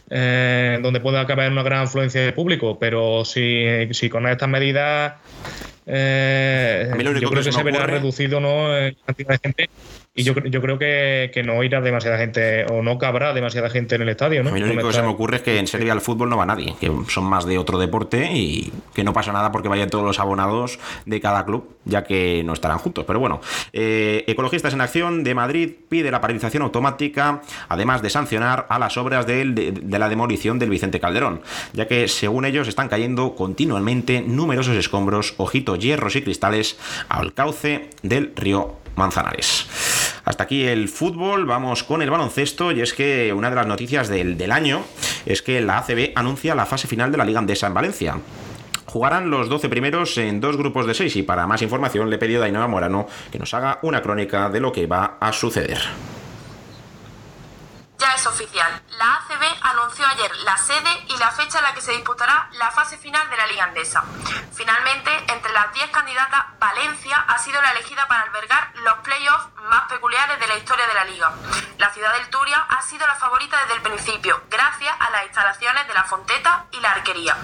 eh, 0.10 0.80
donde 0.82 1.00
pueda 1.00 1.26
caber 1.26 1.50
una 1.54 1.64
gran 1.64 1.84
afluencia 1.84 2.20
de 2.22 2.34
público 2.34 2.80
pero 2.80 3.24
si, 3.26 3.64
si 3.92 4.10
con 4.10 4.28
estas 4.28 4.50
medidas 4.50 5.14
eh, 5.88 6.92
yo 7.22 7.30
creo 7.30 7.44
que, 7.44 7.52
se 7.52 7.64
verá 7.64 7.86
reducido 7.86 8.40
¿no? 8.40 8.78
en 8.78 8.96
cantidad 9.06 9.30
de 9.30 9.40
gente 9.40 9.70
y 10.18 10.24
yo, 10.24 10.34
yo 10.34 10.62
creo 10.62 10.80
que, 10.80 11.30
que, 11.32 11.44
no 11.44 11.64
irá 11.64 11.80
demasiada 11.80 12.18
gente 12.18 12.66
o 12.72 12.82
no 12.82 12.98
cabrá 12.98 13.36
demasiada 13.36 13.70
gente 13.70 13.94
en 13.96 14.02
el 14.02 14.10
estadio. 14.10 14.42
¿no? 14.42 14.50
A 14.50 14.52
mí 14.52 14.60
lo 14.60 14.66
único 14.66 14.88
que 14.88 14.94
se 14.96 15.04
me 15.04 15.10
ocurre 15.10 15.36
es 15.38 15.42
que 15.44 15.60
en 15.60 15.68
Serbia 15.68 15.94
al 15.94 16.02
fútbol 16.02 16.28
no 16.28 16.36
va 16.36 16.46
nadie, 16.48 16.74
que 16.80 16.92
son 17.08 17.26
más 17.26 17.46
de 17.46 17.60
otro 17.60 17.78
deporte 17.78 18.32
y 18.34 18.74
que 18.96 19.04
no 19.04 19.14
pasa 19.14 19.32
nada 19.32 19.52
porque 19.52 19.70
vayan 19.70 19.92
todos 19.92 20.04
los 20.04 20.20
abonados 20.20 20.80
de 21.06 21.22
cada 21.22 21.46
club, 21.46 21.70
ya 21.86 22.04
que 22.04 22.42
no 22.44 22.54
estarán 22.54 22.80
juntos. 22.80 23.06
Pero 23.06 23.20
bueno, 23.20 23.42
eh, 23.74 24.24
Ecologistas 24.26 24.74
en 24.74 24.82
Acción 24.82 25.24
de 25.24 25.36
Madrid 25.36 25.70
pide 25.88 26.10
la 26.10 26.20
paralización 26.20 26.64
automática, 26.64 27.44
además 27.70 28.02
de 28.02 28.10
sancionar 28.10 28.66
a 28.70 28.80
las 28.80 28.98
obras 28.98 29.28
de, 29.28 29.46
de 29.46 30.00
la 30.00 30.10
demolición 30.10 30.58
del 30.58 30.72
Vicente 30.72 31.00
Calderón, 31.00 31.42
ya 31.74 31.88
que 31.88 32.08
según 32.08 32.46
ellos 32.46 32.68
están 32.68 32.90
cayendo 32.90 33.36
continuamente 33.36 34.22
numerosos 34.22 34.78
escombros, 34.78 35.36
ojitos, 35.38 35.78
hierros 35.78 36.16
y 36.16 36.24
cristales 36.24 36.80
al 37.08 37.36
cauce 37.36 37.92
del 38.02 38.34
río 38.36 38.78
Manzanares. 38.98 39.68
Hasta 40.28 40.44
aquí 40.44 40.68
el 40.68 40.90
fútbol, 40.90 41.46
vamos 41.46 41.86
con 41.86 42.02
el 42.02 42.10
baloncesto 42.10 42.74
y 42.74 42.82
es 42.82 42.94
que 42.94 43.32
una 43.32 43.50
de 43.50 43.56
las 43.56 43.66
noticias 43.66 44.10
del, 44.10 44.52
año 44.52 44.84
es 45.26 45.42
que 45.42 45.62
la 45.62 45.78
ACB 45.78 46.12
anuncia 46.16 46.54
la 46.54 46.66
fase 46.66 46.86
final 46.86 47.14
de 47.14 47.18
la 47.18 47.24
Liga 47.24 47.40
Andesa 47.40 47.68
en 47.68 47.74
Valencia. 47.74 48.20
Jugarán 48.88 49.30
los 49.30 49.48
12 49.48 49.70
primeros 49.70 50.18
en 50.18 50.42
dos 50.42 50.58
grupos 50.58 50.86
de 50.86 50.96
6 50.96 51.16
y 51.16 51.24
para 51.24 51.48
más 51.48 51.62
información 51.62 52.10
le 52.10 52.18
he 52.18 52.20
pedido 52.20 52.44
a 52.44 52.48
Ainhoa 52.48 52.68
Morano 52.68 53.08
que 53.32 53.40
nos 53.40 53.54
haga 53.54 53.80
una 53.84 54.02
crónica 54.02 54.50
de 54.50 54.60
lo 54.60 54.74
que 54.74 54.86
va 54.86 55.16
a 55.22 55.32
suceder. 55.32 55.80
Ya 57.98 58.12
es 58.14 58.28
oficial. 58.28 58.82
La 58.98 59.14
ACB 59.18 59.44
anunció 59.62 60.08
ayer 60.08 60.36
la 60.38 60.58
sede 60.58 61.06
y 61.08 61.18
la 61.18 61.30
fecha 61.30 61.60
en 61.60 61.66
la 61.66 61.74
que 61.76 61.82
se 61.82 61.92
disputará 61.92 62.50
la 62.54 62.72
fase 62.72 62.98
final 62.98 63.30
de 63.30 63.38
la 63.38 63.46
Liga 63.46 63.66
Andesa. 63.66 64.04
Finalmente, 64.56 65.12
entre 65.32 65.54
las 65.54 65.72
10 65.72 65.92
candidatas, 65.92 66.46
Valencia 66.58 67.24
ha 67.28 67.38
sido 67.38 67.62
la 67.62 67.74
elegida 67.74 68.08
para 68.08 68.24
albergar 68.24 68.72
los 68.78 68.96
playoffs 69.00 69.50
más 69.70 69.84
peculiares 69.84 70.40
de 70.40 70.48
la 70.48 70.58
historia 70.58 70.88
de 70.88 70.94
la 70.96 71.06
liga. 71.06 71.32
La 71.78 71.92
ciudad 71.92 72.12
del 72.14 72.28
Turia 72.32 72.66
ha 72.70 72.82
sido 72.82 73.06
la 73.06 73.14
favorita 73.14 73.62
desde 73.62 73.76
el 73.76 73.82
principio, 73.84 74.42
gracias 74.50 74.96
a 75.00 75.12
las 75.12 75.26
instalaciones 75.26 75.88
de 75.88 75.94
la 75.94 76.04
Fonteta 76.04 76.66
y 76.72 76.80
la 76.80 76.94
Arquería. 76.94 77.38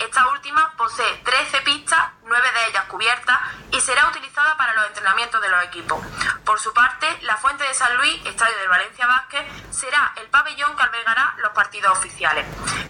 Esta 0.00 0.26
última 0.30 0.72
posee 0.76 1.20
13 1.24 1.60
pistas, 1.60 2.00
9 2.24 2.48
de 2.52 2.66
ellas 2.66 2.84
cubiertas, 2.86 3.38
y 3.70 3.80
será 3.80 4.08
utilizada 4.08 4.56
para 4.56 4.74
los 4.74 4.86
entrenamientos 4.86 5.40
de 5.40 5.48
los 5.50 5.62
equipos. 5.64 6.04
Por 6.44 6.58
su 6.58 6.72
parte, 6.72 7.06
la 7.22 7.36
Fuente 7.36 7.62
de 7.62 7.74
San 7.74 7.96
Luis, 7.96 8.26
estadio 8.26 8.56
del 8.58 8.68
Valencia 8.68 9.06
Vázquez, 9.06 9.46
será 9.70 10.12
el 10.16 10.26
pabellón 10.28 10.74
que 10.76 10.82
albergará 10.82 10.95
los 11.38 11.50
partidos 11.52 11.98
oficiales. 11.98 12.46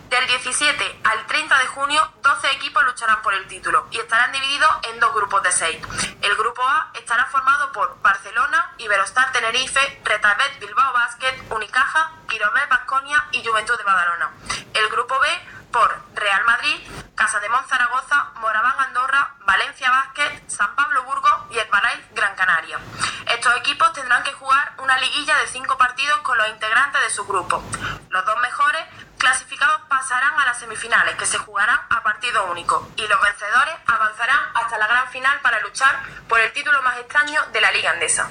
Del 0.08 0.26
17 0.26 1.00
al 1.04 1.26
30 1.26 1.58
de 1.58 1.66
junio, 1.66 2.12
12 2.22 2.50
equipos 2.52 2.84
lucharán 2.84 3.20
por 3.22 3.34
el 3.34 3.46
título 3.48 3.86
y 3.90 3.98
estarán 3.98 4.32
divididos 4.32 4.70
en 4.90 5.00
dos 5.00 5.12
grupos 5.14 5.42
de 5.42 5.52
6. 5.52 5.78
El 6.22 6.36
grupo 6.36 6.62
A 6.62 6.90
estará 6.94 7.26
formado 7.26 7.72
por 7.72 8.00
Barcelona, 8.02 8.72
Iberostar 8.78 9.32
Tenerife, 9.32 10.00
Retabet 10.04 10.58
Bilbao 10.60 10.92
Basket, 10.92 11.34
Unicaja, 11.50 12.12
Quirobel 12.28 12.66
Basconia 12.68 13.24
y 13.32 13.44
Juventud 13.44 13.76
de 13.76 13.84
Badalona. 13.84 14.30
El 14.74 14.88
grupo 14.88 15.18
B 15.18 15.28
por 15.72 15.94
Real 16.14 16.44
Madrid, 16.44 16.76
Casa 17.14 17.40
de 17.40 17.48
Zaragoza, 17.68 18.30
Moraván 18.40 18.78
Andorra, 18.78 19.34
Valencia 19.40 19.90
Basket, 19.90 20.48
San 20.48 20.74
Pablo 20.74 21.02
Burgos 21.04 21.32
y 21.50 21.58
Herbalife 21.58 22.14
Gran 22.14 22.34
Canaria. 22.34 22.78
Estos 23.26 23.56
equipos 23.56 23.92
tendrán 23.92 24.22
que 24.22 24.32
jugar 24.32 24.72
una 24.78 24.98
liguilla 24.98 25.36
de 25.38 25.46
cinco 25.48 25.76
partidos 25.76 26.18
con 26.18 26.38
los 26.38 26.48
integrantes 26.48 27.02
de 27.02 27.10
su 27.10 27.26
grupo. 27.26 27.62
Los 28.10 28.24
dos 28.24 28.40
mejores 28.40 28.84
clasificados 29.18 29.80
pasarán 29.88 30.38
a 30.38 30.46
las 30.46 30.58
semifinales 30.58 31.16
que 31.16 31.26
se 31.26 31.38
jugarán 31.38 31.80
a 31.90 32.02
partido 32.02 32.44
único 32.50 32.88
y 32.96 33.06
los 33.06 33.20
vencedores 33.20 33.74
avanzarán 33.86 34.40
hasta 34.54 34.78
la 34.78 34.86
gran 34.86 35.08
final 35.10 35.40
para 35.40 35.60
luchar 35.60 36.00
por 36.28 36.40
el 36.40 36.52
título 36.52 36.82
extraño 37.00 37.40
de 37.52 37.60
la 37.60 37.70
Liga 37.72 37.90
Andesa. 37.90 38.28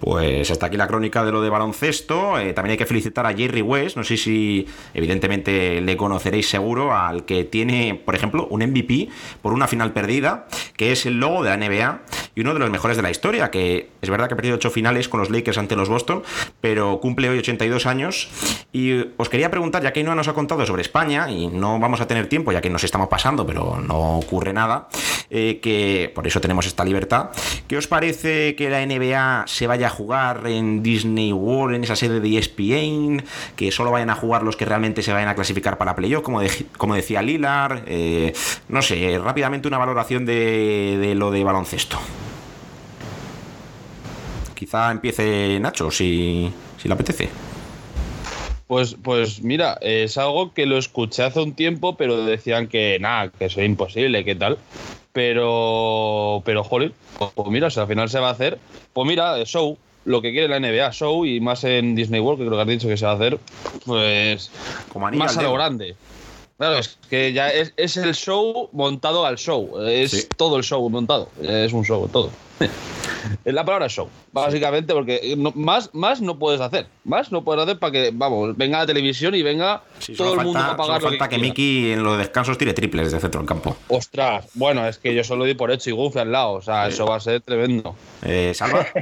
Pues 0.00 0.50
hasta 0.50 0.66
aquí 0.66 0.78
la 0.78 0.86
crónica 0.86 1.24
de 1.24 1.30
lo 1.30 1.42
de 1.42 1.50
baloncesto. 1.50 2.38
Eh, 2.38 2.54
también 2.54 2.72
hay 2.72 2.78
que 2.78 2.86
felicitar 2.86 3.26
a 3.26 3.34
Jerry 3.34 3.60
West. 3.60 3.98
No 3.98 4.04
sé 4.04 4.16
si, 4.16 4.66
evidentemente, 4.94 5.82
le 5.82 5.96
conoceréis 5.98 6.48
seguro 6.48 6.96
al 6.96 7.26
que 7.26 7.44
tiene, 7.44 8.00
por 8.02 8.14
ejemplo, 8.14 8.46
un 8.46 8.62
MVP 8.62 9.10
por 9.42 9.52
una 9.52 9.68
final 9.68 9.92
perdida, 9.92 10.46
que 10.78 10.92
es 10.92 11.04
el 11.04 11.20
logo 11.20 11.42
de 11.42 11.50
la 11.50 11.56
NBA 11.58 12.00
y 12.34 12.40
uno 12.40 12.54
de 12.54 12.60
los 12.60 12.70
mejores 12.70 12.96
de 12.96 13.02
la 13.02 13.10
historia. 13.10 13.50
Que 13.50 13.90
es 14.00 14.10
verdad 14.10 14.28
que 14.28 14.34
ha 14.34 14.36
perdido 14.36 14.56
ocho 14.56 14.70
finales 14.70 15.08
con 15.08 15.20
los 15.20 15.30
Lakers 15.30 15.58
ante 15.58 15.76
los 15.76 15.88
Boston, 15.88 16.22
pero 16.60 17.00
cumple 17.00 17.28
hoy 17.28 17.38
82 17.38 17.86
años. 17.86 18.28
Y 18.72 19.06
os 19.16 19.28
quería 19.28 19.50
preguntar, 19.50 19.82
ya 19.82 19.92
que 19.92 20.02
no 20.02 20.14
nos 20.14 20.28
ha 20.28 20.32
contado 20.32 20.64
sobre 20.66 20.82
España 20.82 21.30
y 21.30 21.48
no 21.48 21.78
vamos 21.78 22.00
a 22.00 22.06
tener 22.06 22.28
tiempo, 22.28 22.52
ya 22.52 22.60
que 22.60 22.70
nos 22.70 22.84
estamos 22.84 23.08
pasando, 23.08 23.46
pero 23.46 23.80
no 23.80 24.18
ocurre 24.18 24.52
nada, 24.52 24.88
eh, 25.30 25.60
que 25.62 26.10
por 26.14 26.26
eso 26.26 26.40
tenemos 26.40 26.66
esta 26.66 26.84
libertad. 26.84 27.30
¿Qué 27.66 27.76
os 27.76 27.86
parece 27.86 28.54
que 28.56 28.70
la 28.70 28.84
NBA 28.84 29.44
se 29.46 29.66
vaya 29.66 29.90
jugar 29.90 30.46
en 30.46 30.82
Disney 30.82 31.32
World, 31.32 31.76
en 31.76 31.84
esa 31.84 31.96
sede 31.96 32.20
de 32.20 32.38
ESPN, 32.38 33.24
que 33.56 33.70
solo 33.72 33.90
vayan 33.90 34.10
a 34.10 34.14
jugar 34.14 34.42
los 34.42 34.56
que 34.56 34.64
realmente 34.64 35.02
se 35.02 35.12
vayan 35.12 35.28
a 35.28 35.34
clasificar 35.34 35.78
para 35.78 35.94
playoff, 35.94 36.22
como, 36.22 36.40
como 36.76 36.94
decía 36.94 37.22
Lilar. 37.22 37.84
Eh, 37.86 38.32
no 38.68 38.82
sé, 38.82 39.18
rápidamente 39.22 39.68
una 39.68 39.78
valoración 39.78 40.24
de, 40.24 41.12
lo 41.16 41.30
de 41.30 41.44
baloncesto. 41.44 41.98
Quizá 44.60 44.90
empiece 44.90 45.58
Nacho, 45.58 45.90
si, 45.90 46.52
si 46.76 46.86
le 46.86 46.92
apetece. 46.92 47.30
Pues, 48.66 48.94
pues 49.02 49.40
mira, 49.40 49.78
es 49.80 50.18
algo 50.18 50.52
que 50.52 50.66
lo 50.66 50.76
escuché 50.76 51.22
hace 51.22 51.40
un 51.40 51.54
tiempo, 51.54 51.96
pero 51.96 52.26
decían 52.26 52.68
que 52.68 52.98
nada, 53.00 53.30
que 53.30 53.46
eso 53.46 53.62
es 53.62 53.66
imposible, 53.66 54.22
que 54.22 54.34
tal. 54.34 54.58
Pero, 55.14 56.42
pero, 56.44 56.62
joder, 56.62 56.92
pues, 57.18 57.30
pues 57.34 57.48
mira, 57.48 57.70
si 57.70 57.80
al 57.80 57.86
final 57.86 58.10
se 58.10 58.20
va 58.20 58.28
a 58.28 58.32
hacer, 58.32 58.58
pues 58.92 59.08
mira, 59.08 59.42
show, 59.46 59.78
lo 60.04 60.20
que 60.20 60.30
quiere 60.30 60.48
la 60.48 60.60
NBA, 60.60 60.92
show, 60.92 61.24
y 61.24 61.40
más 61.40 61.64
en 61.64 61.94
Disney 61.94 62.20
World, 62.20 62.40
que 62.40 62.46
creo 62.46 62.58
que 62.58 62.62
has 62.62 62.68
dicho 62.68 62.88
que 62.88 62.98
se 62.98 63.06
va 63.06 63.12
a 63.12 63.14
hacer, 63.14 63.40
pues 63.86 64.50
Como 64.92 65.10
más 65.12 65.38
a 65.38 65.42
lo 65.42 65.54
grande. 65.54 65.96
Claro, 66.60 66.76
es 66.76 66.98
que 67.08 67.32
ya 67.32 67.48
es, 67.48 67.72
es 67.78 67.96
el 67.96 68.14
show 68.14 68.68
montado 68.72 69.24
al 69.24 69.38
show. 69.38 69.80
Es 69.80 70.10
Sí. 70.10 70.28
todo 70.36 70.58
el 70.58 70.62
show 70.62 70.86
montado. 70.90 71.30
Es 71.42 71.72
un 71.72 71.86
show, 71.86 72.06
todo. 72.08 72.28
Es 73.44 73.54
la 73.54 73.64
palabra 73.64 73.88
show, 73.88 74.08
básicamente, 74.32 74.92
porque 74.92 75.34
no- 75.36 75.52
más, 75.54 75.88
más 75.94 76.20
no 76.20 76.38
puedes 76.38 76.60
hacer. 76.60 76.86
Más 77.04 77.32
no 77.32 77.42
puedes 77.44 77.62
hacer 77.62 77.78
para 77.78 77.92
que, 77.92 78.10
vamos, 78.12 78.54
venga 78.58 78.78
la 78.78 78.86
televisión 78.86 79.34
y 79.34 79.42
venga 79.42 79.82
Sí, 80.00 80.14
todo 80.14 80.34
el 80.34 80.40
mundo 80.40 80.58
falta, 80.58 80.74
a 80.74 80.76
pagar 80.76 81.00
solo 81.00 81.12
lo 81.12 81.18
falta 81.18 81.28
que. 81.34 81.38
Miki 81.40 81.92
en 81.92 82.02
los 82.02 82.18
descansos 82.18 82.58
tire 82.58 82.74
triples 82.74 83.06
desde 83.06 83.20
centro 83.20 83.40
del 83.40 83.48
campo. 83.48 83.76
Ostras, 83.88 84.46
bueno, 84.54 84.86
es 84.86 84.98
que 84.98 85.14
yo 85.14 85.24
solo 85.24 85.44
di 85.46 85.54
por 85.54 85.70
hecho 85.70 85.88
y 85.88 85.92
Goofy 85.94 86.18
al 86.18 86.32
lado. 86.32 86.52
O 86.52 86.62
sea, 86.62 86.88
eso 86.88 87.06
va 87.06 87.16
a 87.16 87.20
ser 87.20 87.40
tremendo. 87.40 87.94
Eh, 88.22 88.52
Salva. 88.54 88.86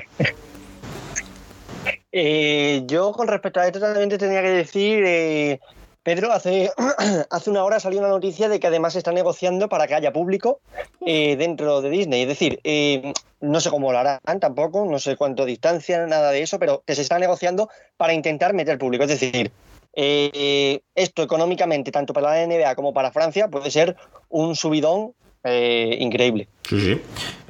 Eh, 2.10 2.82
yo 2.86 3.12
con 3.12 3.28
respecto 3.28 3.60
a 3.60 3.66
esto 3.66 3.78
también 3.80 4.08
te 4.08 4.16
tenía 4.16 4.40
que 4.40 4.48
decir, 4.48 5.04
eh, 5.06 5.60
Pedro, 6.08 6.32
hace, 6.32 6.70
hace 7.30 7.50
una 7.50 7.64
hora 7.64 7.80
salió 7.80 7.98
una 7.98 8.08
noticia 8.08 8.48
de 8.48 8.58
que 8.58 8.66
además 8.68 8.94
se 8.94 9.00
está 9.00 9.12
negociando 9.12 9.68
para 9.68 9.86
que 9.86 9.94
haya 9.94 10.10
público 10.10 10.58
eh, 11.04 11.36
dentro 11.36 11.82
de 11.82 11.90
Disney. 11.90 12.22
Es 12.22 12.28
decir, 12.28 12.60
eh, 12.64 13.12
no 13.42 13.60
sé 13.60 13.68
cómo 13.68 13.92
lo 13.92 13.98
harán 13.98 14.40
tampoco, 14.40 14.86
no 14.86 14.98
sé 15.00 15.16
cuánto 15.16 15.44
distancia, 15.44 16.06
nada 16.06 16.30
de 16.30 16.40
eso, 16.40 16.58
pero 16.58 16.82
que 16.86 16.94
se 16.94 17.02
está 17.02 17.18
negociando 17.18 17.68
para 17.98 18.14
intentar 18.14 18.54
meter 18.54 18.78
público. 18.78 19.04
Es 19.04 19.20
decir, 19.20 19.52
eh, 19.92 20.80
esto 20.94 21.22
económicamente, 21.22 21.92
tanto 21.92 22.14
para 22.14 22.30
la 22.30 22.46
NBA 22.46 22.74
como 22.74 22.94
para 22.94 23.12
Francia, 23.12 23.48
puede 23.48 23.70
ser 23.70 23.94
un 24.30 24.56
subidón 24.56 25.12
increíble. 25.44 26.48
Sí, 26.66 26.80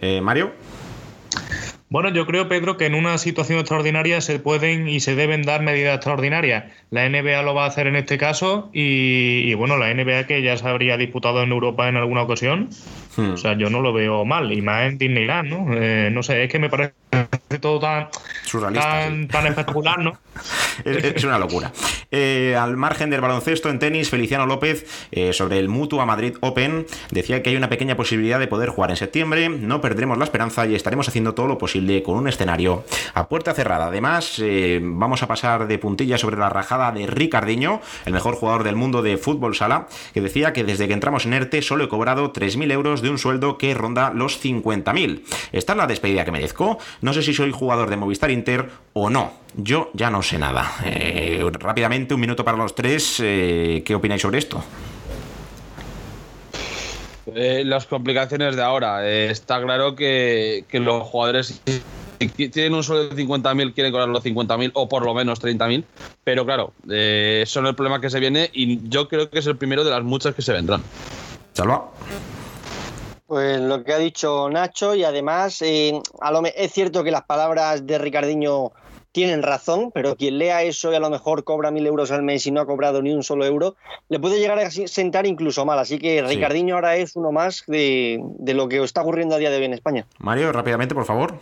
sí. 0.01 0.21
Mario. 0.21 0.51
Bueno, 1.91 2.11
yo 2.11 2.27
creo, 2.27 2.49
Pedro, 2.49 2.77
que 2.77 2.87
en 2.87 2.95
una 2.95 3.17
situación 3.17 3.59
extraordinaria 3.59 4.21
se 4.21 4.39
pueden 4.39 4.89
y 4.89 5.01
se 5.01 5.15
deben 5.15 5.43
dar 5.43 5.63
medidas 5.63 5.97
extraordinarias. 5.97 6.65
La 6.91 7.09
NBA 7.09 7.43
lo 7.43 7.55
va 7.55 7.65
a 7.65 7.69
hacer 7.69 7.87
en 7.87 7.97
este 7.97 8.19
caso 8.19 8.71
y, 8.75 9.43
y, 9.47 9.55
bueno, 9.55 9.79
la 9.79 9.93
NBA 9.93 10.27
que 10.27 10.43
ya 10.43 10.57
se 10.57 10.69
habría 10.69 10.97
disputado 10.99 11.43
en 11.43 11.51
Europa 11.51 11.89
en 11.89 11.97
alguna 11.97 12.23
ocasión, 12.23 12.69
Hmm. 13.19 13.33
o 13.33 13.37
sea, 13.37 13.55
yo 13.55 13.69
no 13.69 13.81
lo 13.81 13.93
veo 13.93 14.25
mal, 14.25 14.53
y 14.53 14.63
más 14.63 14.85
en 14.85 14.97
Disneyland, 14.97 15.51
¿no? 15.51 15.75
Eh, 15.75 16.09
no 16.13 16.23
sé, 16.23 16.45
es 16.45 16.51
que 16.53 16.61
me 16.61 16.71
parece 16.71 16.95
todo 17.61 17.81
tan, 17.81 18.09
Surrealista, 18.45 18.89
tan, 18.89 19.27
tan 19.27 19.47
espectacular, 19.49 19.99
¿no? 19.99 20.17
Es, 20.85 21.03
es 21.03 21.25
una 21.25 21.37
locura. 21.37 21.73
Eh, 22.11 22.57
al 22.57 22.77
margen 22.77 23.11
del 23.11 23.21
baloncesto 23.21 23.69
en 23.69 23.79
tenis, 23.79 24.09
Feliciano 24.09 24.47
López, 24.47 24.87
eh, 25.13 25.33
sobre 25.33 25.59
el 25.59 25.69
Mutua 25.69 26.07
Madrid 26.07 26.37
Open, 26.41 26.87
decía 27.11 27.43
que 27.43 27.51
hay 27.51 27.57
una 27.57 27.69
pequeña 27.69 27.97
posibilidad 27.97 28.39
de 28.39 28.47
poder 28.47 28.71
jugar 28.71 28.91
en 28.91 28.97
septiembre. 28.97 29.49
No 29.49 29.81
perdremos 29.81 30.17
la 30.17 30.25
esperanza 30.25 30.67
y 30.67 30.75
estaremos 30.75 31.09
haciendo 31.09 31.35
todo 31.35 31.47
lo 31.47 31.59
posible 31.59 32.03
con 32.03 32.17
un 32.17 32.29
escenario 32.29 32.85
a 33.15 33.29
puerta 33.29 33.53
cerrada. 33.53 33.87
Además, 33.87 34.39
eh, 34.39 34.81
vamos 34.83 35.23
a 35.23 35.29
pasar 35.29 35.69
de 35.69 35.79
puntilla 35.79 36.17
sobre 36.17 36.37
la 36.37 36.49
rajada 36.49 36.93
de 36.93 37.07
Ricardiño, 37.07 37.81
el 38.07 38.13
mejor 38.15 38.37
jugador 38.37 38.65
del 38.65 38.77
mundo 38.77 39.03
de 39.03 39.19
fútbol 39.19 39.55
sala, 39.55 39.89
que 40.15 40.21
decía 40.21 40.53
que 40.53 40.65
desde 40.65 40.89
que 40.89 40.95
entramos 40.95 41.27
en 41.27 41.35
ERTE 41.35 41.61
solo 41.61 41.85
he 41.85 41.89
cobrado 41.89 42.33
3.000 42.33 42.73
euros 42.73 43.03
de 43.03 43.11
un 43.11 43.19
sueldo 43.19 43.59
que 43.59 43.75
ronda 43.75 44.13
los 44.15 44.43
50.000. 44.43 45.23
¿Esta 45.53 45.73
es 45.73 45.77
la 45.77 45.87
despedida 45.87 46.25
que 46.25 46.33
merezco? 46.33 46.79
No 47.03 47.13
sé 47.13 47.23
si 47.23 47.35
soy 47.35 47.53
jugador 47.53 47.91
de 47.91 47.97
Movistar 47.97 48.31
Inter 48.31 48.71
o 48.95 49.11
no. 49.11 49.33
Yo 49.55 49.91
ya 49.95 50.11
no 50.11 50.23
sé 50.23 50.39
nada. 50.39 50.71
Eh, 50.85 51.43
rápidamente, 51.99 52.15
un 52.15 52.21
minuto 52.21 52.45
para 52.45 52.57
los 52.57 52.75
tres. 52.75 53.21
eh, 53.21 53.83
¿Qué 53.85 53.95
opináis 53.95 54.23
sobre 54.23 54.39
esto? 54.39 54.63
Eh, 57.35 57.63
las 57.65 57.87
complicaciones 57.87 58.57
de 58.57 58.63
ahora. 58.63 59.07
Eh, 59.07 59.31
está 59.31 59.61
claro 59.61 59.95
que, 59.95 60.65
que 60.69 60.81
los 60.81 61.03
jugadores 61.05 61.61
si 62.19 62.49
tienen 62.49 62.75
un 62.75 62.83
sueldo 62.83 63.15
de 63.15 63.23
50.000, 63.25 63.75
quieren 63.75 63.93
cobrar 63.93 64.09
los 64.09 64.25
50.000 64.25 64.73
o 64.75 64.89
por 64.89 65.05
lo 65.05 65.15
menos 65.15 65.41
30.000. 65.41 65.85
Pero 66.25 66.45
claro, 66.45 66.73
eh, 66.91 67.41
eso 67.45 67.61
no 67.61 67.69
es 67.69 67.73
el 67.73 67.77
problema 67.77 68.01
que 68.01 68.11
se 68.11 68.19
viene 68.19 68.51
y 68.53 68.89
yo 68.89 69.07
creo 69.09 69.31
que 69.31 69.39
es 69.39 69.47
el 69.47 69.57
primero 69.57 69.85
de 69.85 69.91
las 69.91 70.03
muchas 70.03 70.35
que 70.35 70.43
se 70.43 70.53
vendrán. 70.53 70.83
Salva. 71.53 71.91
Pues 73.27 73.61
lo 73.61 73.85
que 73.85 73.93
ha 73.93 73.99
dicho 73.99 74.49
Nacho 74.49 74.95
y 74.95 75.05
además 75.05 75.61
eh, 75.61 76.01
a 76.21 76.31
lo 76.33 76.41
me- 76.41 76.55
es 76.57 76.73
cierto 76.73 77.05
que 77.05 77.11
las 77.11 77.25
palabras 77.25 77.87
de 77.87 77.99
Ricardiño 77.99 78.73
tienen 79.13 79.43
razón, 79.43 79.91
pero 79.93 80.17
quien 80.17 80.39
lea 80.39 80.63
eso 80.63 80.93
y 80.93 80.95
a 80.95 81.01
lo 81.01 81.11
mejor 81.11 81.45
cobra 81.45 81.71
mil 81.71 81.87
euros 81.87 82.11
al 82.11 82.23
mes 82.23 82.47
y 82.47 82.51
no 82.51 82.61
ha 82.61 82.67
cobrado 82.67 83.03
ni 83.03 83.13
un 83.13 83.23
solo 83.23 83.45
euro, 83.45 83.77
le 84.09 84.21
puede 84.21 84.39
llegar 84.39 84.59
a 84.59 84.71
sentar 84.71 85.27
incluso 85.27 85.65
mal. 85.65 85.79
Así 85.79 85.99
que 85.99 86.21
Sí. 86.21 86.35
Ricardiño 86.35 86.75
ahora 86.75 86.97
es 86.97 87.17
uno 87.17 87.33
más 87.33 87.65
de, 87.67 88.21
de 88.39 88.55
lo 88.55 88.69
que 88.69 88.83
está 88.83 89.03
ocurriendo 89.03 89.35
a 89.35 89.39
día 89.39 89.51
de 89.51 89.57
hoy 89.59 89.65
en 89.65 89.75
España. 89.75 90.07
Mario, 90.19 90.53
rápidamente, 90.53 90.95
por 90.95 91.05
favor. 91.05 91.35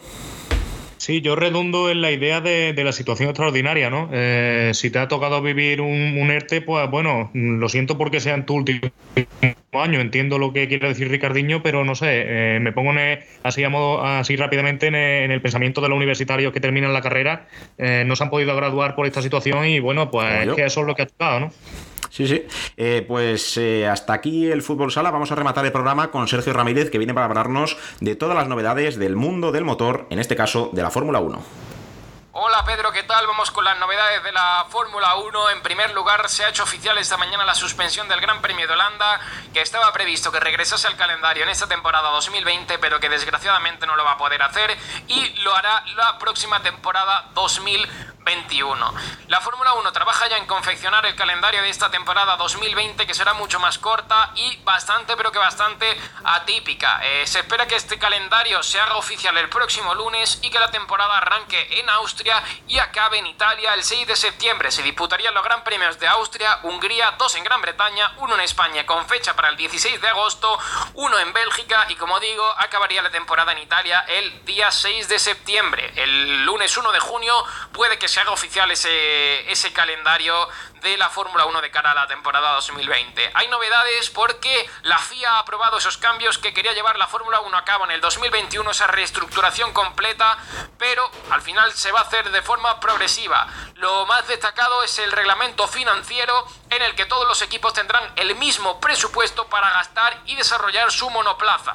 Sí, 1.07 1.21
yo 1.21 1.37
redundo 1.37 1.89
en 1.89 2.03
la 2.03 2.11
idea 2.11 2.41
de, 2.41 2.73
de 2.73 2.83
la 2.83 2.91
situación 2.91 3.29
extraordinaria, 3.29 3.91
¿no? 3.91 4.11
Eh, 4.13 4.73
si 4.75 4.91
te 4.91 4.99
ha 4.99 5.07
tocado 5.07 5.41
vivir 5.41 5.81
un, 5.81 6.19
un 6.19 6.31
ERTE, 6.33 6.63
pues 6.63 6.91
bueno, 6.91 7.31
lo 7.33 7.69
siento 7.69 7.97
porque 7.97 8.19
sea 8.19 8.35
en 8.35 8.45
tu 8.45 8.55
último 8.57 8.91
año, 9.75 10.01
entiendo 10.01 10.37
lo 10.41 10.53
que 10.53 10.67
quiere 10.67 10.89
decir 10.89 11.09
Ricardiño, 11.09 11.63
pero 11.63 11.85
no 11.85 11.95
sé, 11.95 12.09
eh, 12.57 12.59
me 12.61 12.73
pongo 12.73 12.91
en 12.99 13.21
así, 13.45 13.63
a 13.63 13.69
modo- 13.69 14.03
así 14.05 14.35
rápidamente 14.35 14.89
en 14.89 14.97
el, 14.97 15.23
en 15.27 15.31
el 15.31 15.41
pensamiento 15.41 15.81
de 15.81 15.89
los 15.91 15.97
universitarios 15.97 16.53
que 16.53 16.59
terminan 16.59 16.93
la 16.93 17.03
carrera, 17.03 17.47
eh, 17.79 18.03
no 18.05 18.17
se 18.17 18.25
han 18.25 18.31
podido 18.31 18.57
graduar 18.57 18.97
por 18.97 19.07
esta 19.07 19.23
situación 19.23 19.65
y 19.69 19.79
bueno, 19.79 20.11
pues 20.11 20.27
es 20.41 20.57
que 20.57 20.65
eso 20.65 20.81
es 20.81 20.87
lo 20.89 20.97
que 20.97 21.03
ha 21.03 21.07
tocado, 21.07 21.39
¿no? 21.39 21.53
Sí, 22.17 22.27
sí. 22.27 22.47
Eh, 22.79 23.05
pues 23.07 23.59
eh, 23.59 23.87
hasta 23.87 24.15
aquí 24.15 24.51
el 24.51 24.63
fútbol 24.63 24.91
sala. 24.91 25.11
Vamos 25.11 25.31
a 25.33 25.35
rematar 25.35 25.67
el 25.67 25.73
programa 25.73 26.11
con 26.11 26.27
Sergio 26.27 26.55
Ramírez, 26.55 26.91
que 26.91 26.97
viene 26.97 27.13
para 27.13 27.27
hablarnos 27.27 27.77
de 28.01 28.17
todas 28.17 28.35
las 28.35 28.49
novedades 28.49 28.99
del 28.99 29.17
mundo 29.17 29.53
del 29.53 29.67
motor, 29.67 30.07
en 30.09 30.19
este 30.19 30.35
caso 30.35 30.71
de 30.73 30.83
la 30.83 30.91
Fórmula 30.91 31.21
1. 31.21 31.45
Hola 32.33 32.65
Pedro, 32.65 32.91
¿qué 32.91 33.03
tal? 33.03 33.27
Vamos 33.27 33.51
con 33.51 33.65
las 33.65 33.79
novedades 33.79 34.23
de 34.25 34.33
la 34.33 34.65
Fórmula 34.71 35.17
1. 35.17 35.51
En 35.51 35.61
primer 35.61 35.93
lugar, 35.93 36.27
se 36.31 36.47
ha 36.47 36.49
hecho 36.49 36.63
oficial 36.63 36.97
esta 36.97 37.19
mañana 37.19 37.45
la 37.45 37.55
suspensión 37.55 38.09
del 38.09 38.23
Gran 38.23 38.41
Premio 38.41 38.67
de 38.67 38.73
Holanda, 38.73 39.21
que 39.53 39.61
estaba 39.61 39.93
previsto 39.93 40.33
que 40.33 40.41
regresase 40.41 40.87
al 40.87 40.97
calendario 40.97 41.43
en 41.43 41.51
esta 41.51 41.69
temporada 41.69 42.11
2020, 42.13 42.79
pero 42.79 42.99
que 42.99 43.11
desgraciadamente 43.11 43.87
no 43.87 43.95
lo 43.95 44.05
va 44.05 44.13
a 44.13 44.19
poder 44.19 44.41
hacer 44.41 44.75
y 45.07 45.35
lo 45.43 45.55
hará 45.55 45.85
la 45.97 46.19
próxima 46.19 46.63
temporada 46.63 47.31
2021. 48.27 48.95
La 49.29 49.41
Fórmula 49.41 49.75
1 49.75 49.93
trabaja 49.93 50.29
ya 50.29 50.37
en 50.37 50.47
confeccionar 50.47 51.07
el 51.07 51.15
calendario 51.15 51.63
de 51.63 51.71
esta 51.71 51.91
temporada 51.91 52.37
2020, 52.37 53.07
que 53.07 53.15
será 53.15 53.35
mucho 53.35 53.61
más 53.61 53.79
corta 53.79 54.33
y 54.35 54.57
bastante, 54.65 55.17
pero 55.17 55.31
que 55.31 55.39
bastante 55.39 55.87
atípica. 56.25 57.01
Eh, 57.05 57.27
se 57.27 57.41
espera 57.41 57.67
que 57.67 57.77
este 57.77 57.99
calendario 57.99 58.63
se 58.63 58.81
haga 58.81 58.97
oficial 58.97 59.37
el 59.39 59.49
próximo 59.49 59.95
lunes 59.95 60.41
y 60.43 60.51
que 60.51 60.59
la 60.59 60.71
temporada 60.71 61.19
arranque 61.19 61.79
en 61.79 61.89
Austria 61.91 62.43
y 62.67 62.79
acabe 62.79 63.19
en 63.19 63.27
Italia 63.27 63.75
el 63.75 63.85
6 63.85 64.09
de 64.09 64.17
septiembre. 64.17 64.71
Se 64.73 64.83
disputarían 64.83 65.35
los 65.35 65.45
Gran 65.45 65.63
Premios 65.63 65.99
de 65.99 66.09
Austria, 66.09 66.59
Hungría, 66.63 67.13
dos 67.13 67.35
en 67.37 67.45
Gran 67.45 67.63
Bretaña, 67.63 68.13
uno 68.19 68.35
en 68.35 68.41
España 68.41 68.85
con 68.87 69.07
fecha 69.07 69.37
para 69.37 69.49
el 69.49 69.57
16 69.57 70.01
de 70.01 70.09
agosto, 70.09 70.59
uno 70.95 71.19
en 71.19 71.33
Bélgica 71.33 71.87
y 71.89 71.95
como 71.95 72.19
digo, 72.19 72.45
acabaría 72.59 73.03
la 73.03 73.11
temporada 73.11 73.53
en 73.53 73.59
Italia 73.59 74.05
el 74.09 74.45
día 74.45 74.71
6 74.71 75.09
de 75.09 75.19
septiembre. 75.19 75.93
El 75.97 76.45
lunes 76.45 76.77
1 76.77 76.91
de 76.91 77.01
junio 77.01 77.45
puede 77.73 77.99
que 77.99 78.09
se 78.09 78.16
haga 78.21 78.31
oficial 78.31 78.71
ese, 78.71 79.51
ese 79.51 79.73
calendario 79.73 80.49
de 80.83 80.97
la 80.97 81.11
Fórmula 81.11 81.47
1 81.47 81.61
de 81.63 81.71
cara 81.71 81.91
a 81.91 81.95
la 81.95 82.07
temporada 82.07 82.53
2020. 82.53 83.31
Hay 83.35 83.49
novedades 83.49 84.11
porque 84.11 84.71
la 84.83 84.99
FIA 84.99 85.33
ha 85.33 85.39
aprobado 85.41 85.79
esos 85.79 85.99
cambios 85.99 86.39
que 86.39 86.55
quería 86.55 86.73
llevar 86.73 86.97
la 86.99 87.09
Fórmula 87.09 87.41
1 87.41 87.57
a 87.57 87.65
cabo 87.65 87.85
en 87.85 87.91
el 87.91 88.01
2021, 88.01 88.71
esa 88.71 88.87
reestructuración 88.87 89.73
completa, 89.73 90.39
pero 90.79 91.11
al 91.31 91.43
final 91.43 91.73
se 91.73 91.91
va 91.93 92.01
a 92.01 92.03
hacer 92.03 92.31
de 92.31 92.43
forma 92.43 92.79
progresiva. 92.79 93.49
Lo 93.75 94.07
más 94.07 94.27
destacado 94.29 94.83
es 94.83 94.99
el 94.99 95.11
reglamento 95.13 95.67
financiero 95.67 96.47
en 96.71 96.83
el 96.83 96.95
que 96.95 97.07
todos 97.07 97.27
los 97.27 97.43
equipos 97.43 97.73
tendrán 97.73 98.13
el 98.17 98.35
mismo 98.37 98.81
presupuesto 98.81 99.49
para 99.49 99.71
gastar 99.71 100.23
y 100.27 100.37
desarrollar 100.37 100.93
su 100.93 101.11
monoplaza. 101.11 101.75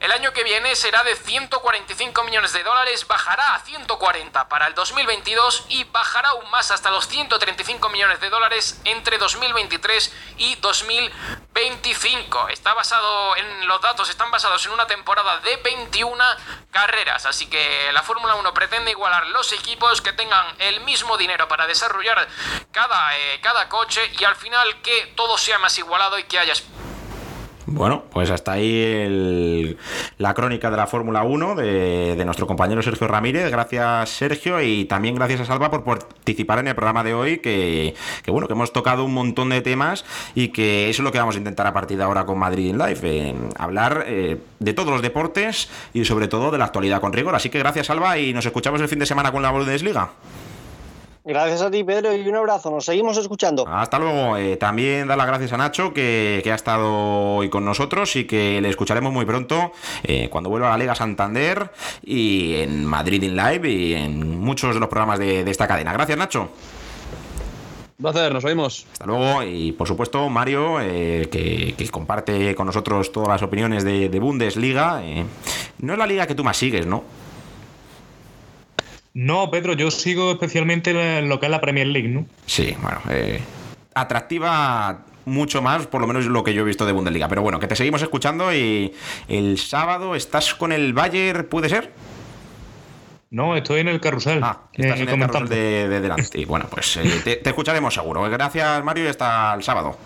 El 0.00 0.10
año 0.10 0.32
que 0.32 0.42
viene 0.42 0.74
será 0.74 1.04
de 1.04 1.14
145 1.14 2.24
millones 2.24 2.52
de 2.52 2.64
dólares, 2.64 3.06
bajará 3.06 3.54
a 3.54 3.60
140 3.60 4.48
para 4.48 4.66
el 4.66 4.74
2022 4.74 5.51
y 5.68 5.84
bajará 5.84 6.30
aún 6.30 6.50
más 6.50 6.70
hasta 6.70 6.90
los 6.90 7.06
135 7.08 7.88
millones 7.88 8.20
de 8.20 8.30
dólares 8.30 8.80
entre 8.84 9.18
2023 9.18 10.12
y 10.38 10.54
2025. 10.56 12.48
Está 12.48 12.74
basado 12.74 13.36
en 13.36 13.66
los 13.66 13.80
datos 13.80 14.08
están 14.08 14.30
basados 14.30 14.64
en 14.66 14.72
una 14.72 14.86
temporada 14.86 15.38
de 15.40 15.56
21 15.56 16.24
carreras, 16.70 17.26
así 17.26 17.46
que 17.46 17.90
la 17.92 18.02
Fórmula 18.02 18.34
1 18.36 18.54
pretende 18.54 18.90
igualar 18.90 19.26
los 19.28 19.52
equipos 19.52 20.00
que 20.00 20.12
tengan 20.12 20.46
el 20.58 20.80
mismo 20.80 21.16
dinero 21.16 21.48
para 21.48 21.66
desarrollar 21.66 22.28
cada, 22.70 23.16
eh, 23.18 23.40
cada 23.42 23.68
coche 23.68 24.00
y 24.18 24.24
al 24.24 24.36
final 24.36 24.80
que 24.82 25.12
todo 25.16 25.36
sea 25.38 25.58
más 25.58 25.76
igualado 25.78 26.18
y 26.18 26.24
que 26.24 26.38
haya 26.38 26.54
Bueno, 27.74 28.02
pues 28.10 28.30
hasta 28.30 28.52
ahí 28.52 28.82
el- 28.82 29.78
la 30.18 30.34
crónica 30.34 30.70
de 30.70 30.76
la 30.76 30.86
Fórmula 30.86 31.22
1 31.22 31.54
de, 31.54 32.22
nuestro 32.24 32.46
compañero 32.46 32.82
Sergio 32.82 33.08
Ramírez. 33.08 33.50
Gracias, 33.50 34.10
Sergio, 34.10 34.60
y 34.60 34.84
también 34.84 35.14
gracias 35.14 35.40
a 35.40 35.44
Salva 35.46 35.70
por 35.70 35.82
participar 35.82 36.58
en 36.58 36.68
el 36.68 36.74
programa 36.74 37.02
de 37.02 37.14
hoy, 37.14 37.38
que, 37.38 37.94
que 38.22 38.30
bueno, 38.30 38.46
que 38.46 38.52
hemos 38.52 38.72
tocado 38.72 39.04
un 39.04 39.14
montón 39.14 39.48
de 39.48 39.62
temas 39.62 40.04
y 40.34 40.48
que 40.48 40.90
eso 40.90 41.02
es 41.02 41.04
lo 41.04 41.12
que 41.12 41.18
vamos 41.18 41.34
a 41.34 41.38
intentar 41.38 41.66
a 41.66 41.72
partir 41.72 41.96
de 41.96 42.04
ahora 42.04 42.26
con 42.26 42.38
Madrid 42.38 42.68
in 42.68 42.78
Live, 42.78 43.00
eh, 43.02 43.34
hablar 43.58 44.04
eh, 44.06 44.38
de 44.58 44.72
todos 44.74 44.90
los 44.90 45.02
deportes 45.02 45.68
y 45.94 46.04
sobre 46.04 46.28
todo 46.28 46.50
de 46.50 46.58
la 46.58 46.66
actualidad 46.66 47.00
con 47.00 47.12
rigor. 47.12 47.34
Así 47.34 47.48
que 47.48 47.58
gracias, 47.58 47.86
Salva, 47.86 48.18
y 48.18 48.32
nos 48.34 48.44
escuchamos 48.46 48.80
el 48.80 48.88
fin 48.88 48.98
de 48.98 49.06
semana 49.06 49.32
con 49.32 49.42
la 49.42 49.50
Bundesliga. 49.50 50.10
Gracias 51.24 51.62
a 51.62 51.70
ti, 51.70 51.84
Pedro, 51.84 52.16
y 52.16 52.28
un 52.28 52.34
abrazo. 52.34 52.70
Nos 52.70 52.84
seguimos 52.84 53.16
escuchando. 53.16 53.64
Hasta 53.68 53.98
luego. 53.98 54.36
Eh, 54.36 54.56
también 54.56 55.06
dar 55.06 55.16
las 55.16 55.28
gracias 55.28 55.52
a 55.52 55.56
Nacho, 55.56 55.94
que, 55.94 56.40
que, 56.42 56.50
ha 56.50 56.56
estado 56.56 57.36
hoy 57.36 57.48
con 57.48 57.64
nosotros 57.64 58.16
y 58.16 58.24
que 58.24 58.60
le 58.60 58.68
escucharemos 58.68 59.12
muy 59.12 59.24
pronto 59.24 59.70
eh, 60.02 60.28
cuando 60.30 60.50
vuelva 60.50 60.68
a 60.68 60.70
la 60.70 60.78
Liga 60.78 60.96
Santander 60.96 61.70
y 62.02 62.56
en 62.56 62.84
Madrid 62.84 63.22
in 63.22 63.36
Live 63.36 63.70
y 63.70 63.94
en 63.94 64.40
muchos 64.40 64.74
de 64.74 64.80
los 64.80 64.88
programas 64.88 65.20
de, 65.20 65.44
de 65.44 65.50
esta 65.50 65.68
cadena. 65.68 65.92
Gracias, 65.92 66.18
Nacho. 66.18 66.48
Un 67.98 68.10
placer, 68.10 68.32
nos 68.32 68.42
vemos. 68.42 68.84
Hasta 68.92 69.06
luego. 69.06 69.44
Y 69.44 69.70
por 69.70 69.86
supuesto, 69.86 70.28
Mario, 70.28 70.80
eh, 70.80 71.28
que, 71.30 71.74
que, 71.78 71.88
comparte 71.88 72.52
con 72.56 72.66
nosotros 72.66 73.12
todas 73.12 73.28
las 73.28 73.42
opiniones 73.42 73.84
de, 73.84 74.08
de 74.08 74.18
Bundesliga. 74.18 75.04
Eh, 75.04 75.24
no 75.78 75.92
es 75.92 75.98
la 76.00 76.06
liga 76.08 76.26
que 76.26 76.34
tú 76.34 76.42
más 76.42 76.56
sigues, 76.56 76.84
¿no? 76.84 77.04
No, 79.14 79.50
Pedro, 79.50 79.74
yo 79.74 79.90
sigo 79.90 80.32
especialmente 80.32 81.22
lo 81.22 81.38
que 81.38 81.46
es 81.46 81.50
la 81.50 81.60
Premier 81.60 81.86
League, 81.86 82.08
¿no? 82.08 82.26
Sí, 82.46 82.74
bueno, 82.80 82.98
eh, 83.10 83.40
atractiva 83.94 85.04
mucho 85.24 85.62
más, 85.62 85.86
por 85.86 86.00
lo 86.00 86.06
menos 86.06 86.24
lo 86.26 86.42
que 86.42 86.54
yo 86.54 86.62
he 86.62 86.64
visto 86.64 86.86
de 86.86 86.92
Bundesliga. 86.92 87.28
Pero 87.28 87.42
bueno, 87.42 87.60
que 87.60 87.66
te 87.66 87.76
seguimos 87.76 88.02
escuchando 88.02 88.54
y 88.54 88.92
el 89.28 89.58
sábado 89.58 90.14
estás 90.14 90.54
con 90.54 90.72
el 90.72 90.92
Bayern, 90.94 91.44
¿puede 91.44 91.68
ser? 91.68 91.92
No, 93.30 93.56
estoy 93.56 93.80
en 93.80 93.88
el 93.88 94.00
carrusel. 94.00 94.40
Ah, 94.42 94.62
estás 94.72 94.98
eh, 94.98 95.02
en 95.02 95.08
el 95.08 95.20
carrusel 95.20 95.48
de, 95.48 95.88
de, 95.88 96.00
delante. 96.00 96.38
Y 96.38 96.44
bueno, 96.44 96.66
pues 96.70 96.96
eh, 96.96 97.20
te, 97.24 97.36
te, 97.36 97.50
escucharemos 97.50 97.94
seguro. 97.94 98.22
Gracias, 98.28 98.84
Mario, 98.84 99.04
y 99.04 99.08
hasta 99.08 99.54
el 99.54 99.62
sábado. 99.62 99.96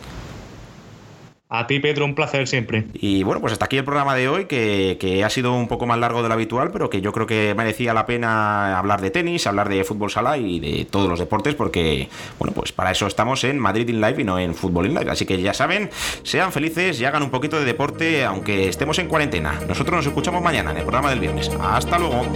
A 1.49 1.69
ti, 1.69 1.79
Pedro, 1.79 2.05
un 2.05 2.17
placer 2.17 2.49
siempre. 2.49 2.87
Y 2.95 3.23
bueno, 3.23 3.41
pues 3.41 3.53
hasta 3.53 3.67
aquí 3.67 3.77
el 3.77 3.85
programa 3.85 4.17
de 4.17 4.29
hoy, 4.29 4.47
que, 4.47 4.97
que, 4.99 5.23
ha 5.23 5.31
sido 5.31 5.55
un 5.55 5.69
poco 5.69 5.87
más 5.87 5.97
largo 5.97 6.21
de 6.21 6.29
lo 6.29 6.35
habitual, 6.35 6.73
pero 6.73 6.91
que 6.91 7.01
yo 7.01 7.13
creo 7.13 7.29
que 7.29 7.55
merecía 7.57 7.95
la 7.95 8.05
pena 8.05 8.77
hablar 8.77 9.01
de 9.01 9.11
tenis, 9.11 9.47
hablar 9.47 9.69
de 9.69 9.85
fútbol 9.85 10.11
sala 10.11 10.39
y 10.39 10.59
de 10.59 10.87
todos 10.87 11.09
los 11.09 11.21
deportes, 11.21 11.55
porque, 11.55 12.09
bueno, 12.41 12.53
pues 12.53 12.73
para 12.73 12.91
eso 12.91 13.07
estamos 13.07 13.45
en 13.45 13.61
Madrid 13.61 13.89
in 13.89 14.01
Live 14.01 14.21
y 14.23 14.25
no 14.25 14.41
en 14.41 14.57
Fútbol 14.57 14.87
in 14.87 14.95
Live. 14.95 15.09
Así 15.09 15.25
que 15.25 15.41
ya 15.41 15.55
saben, 15.55 15.89
sean 16.25 16.51
felices 16.51 17.01
y 17.01 17.05
hagan 17.05 17.23
un 17.23 17.31
poquito 17.31 17.61
de 17.61 17.65
deporte, 17.65 18.25
aunque 18.25 18.69
estemos 18.69 18.99
en 18.99 19.07
cuarentena. 19.07 19.61
Nosotros 19.69 19.99
nos 19.99 20.07
escuchamos 20.07 20.43
mañana 20.43 20.73
en 20.73 20.79
el 20.79 20.83
programa 20.83 21.11
del 21.11 21.21
viernes. 21.21 21.49
Hasta 21.61 21.97
luego. 21.97 22.27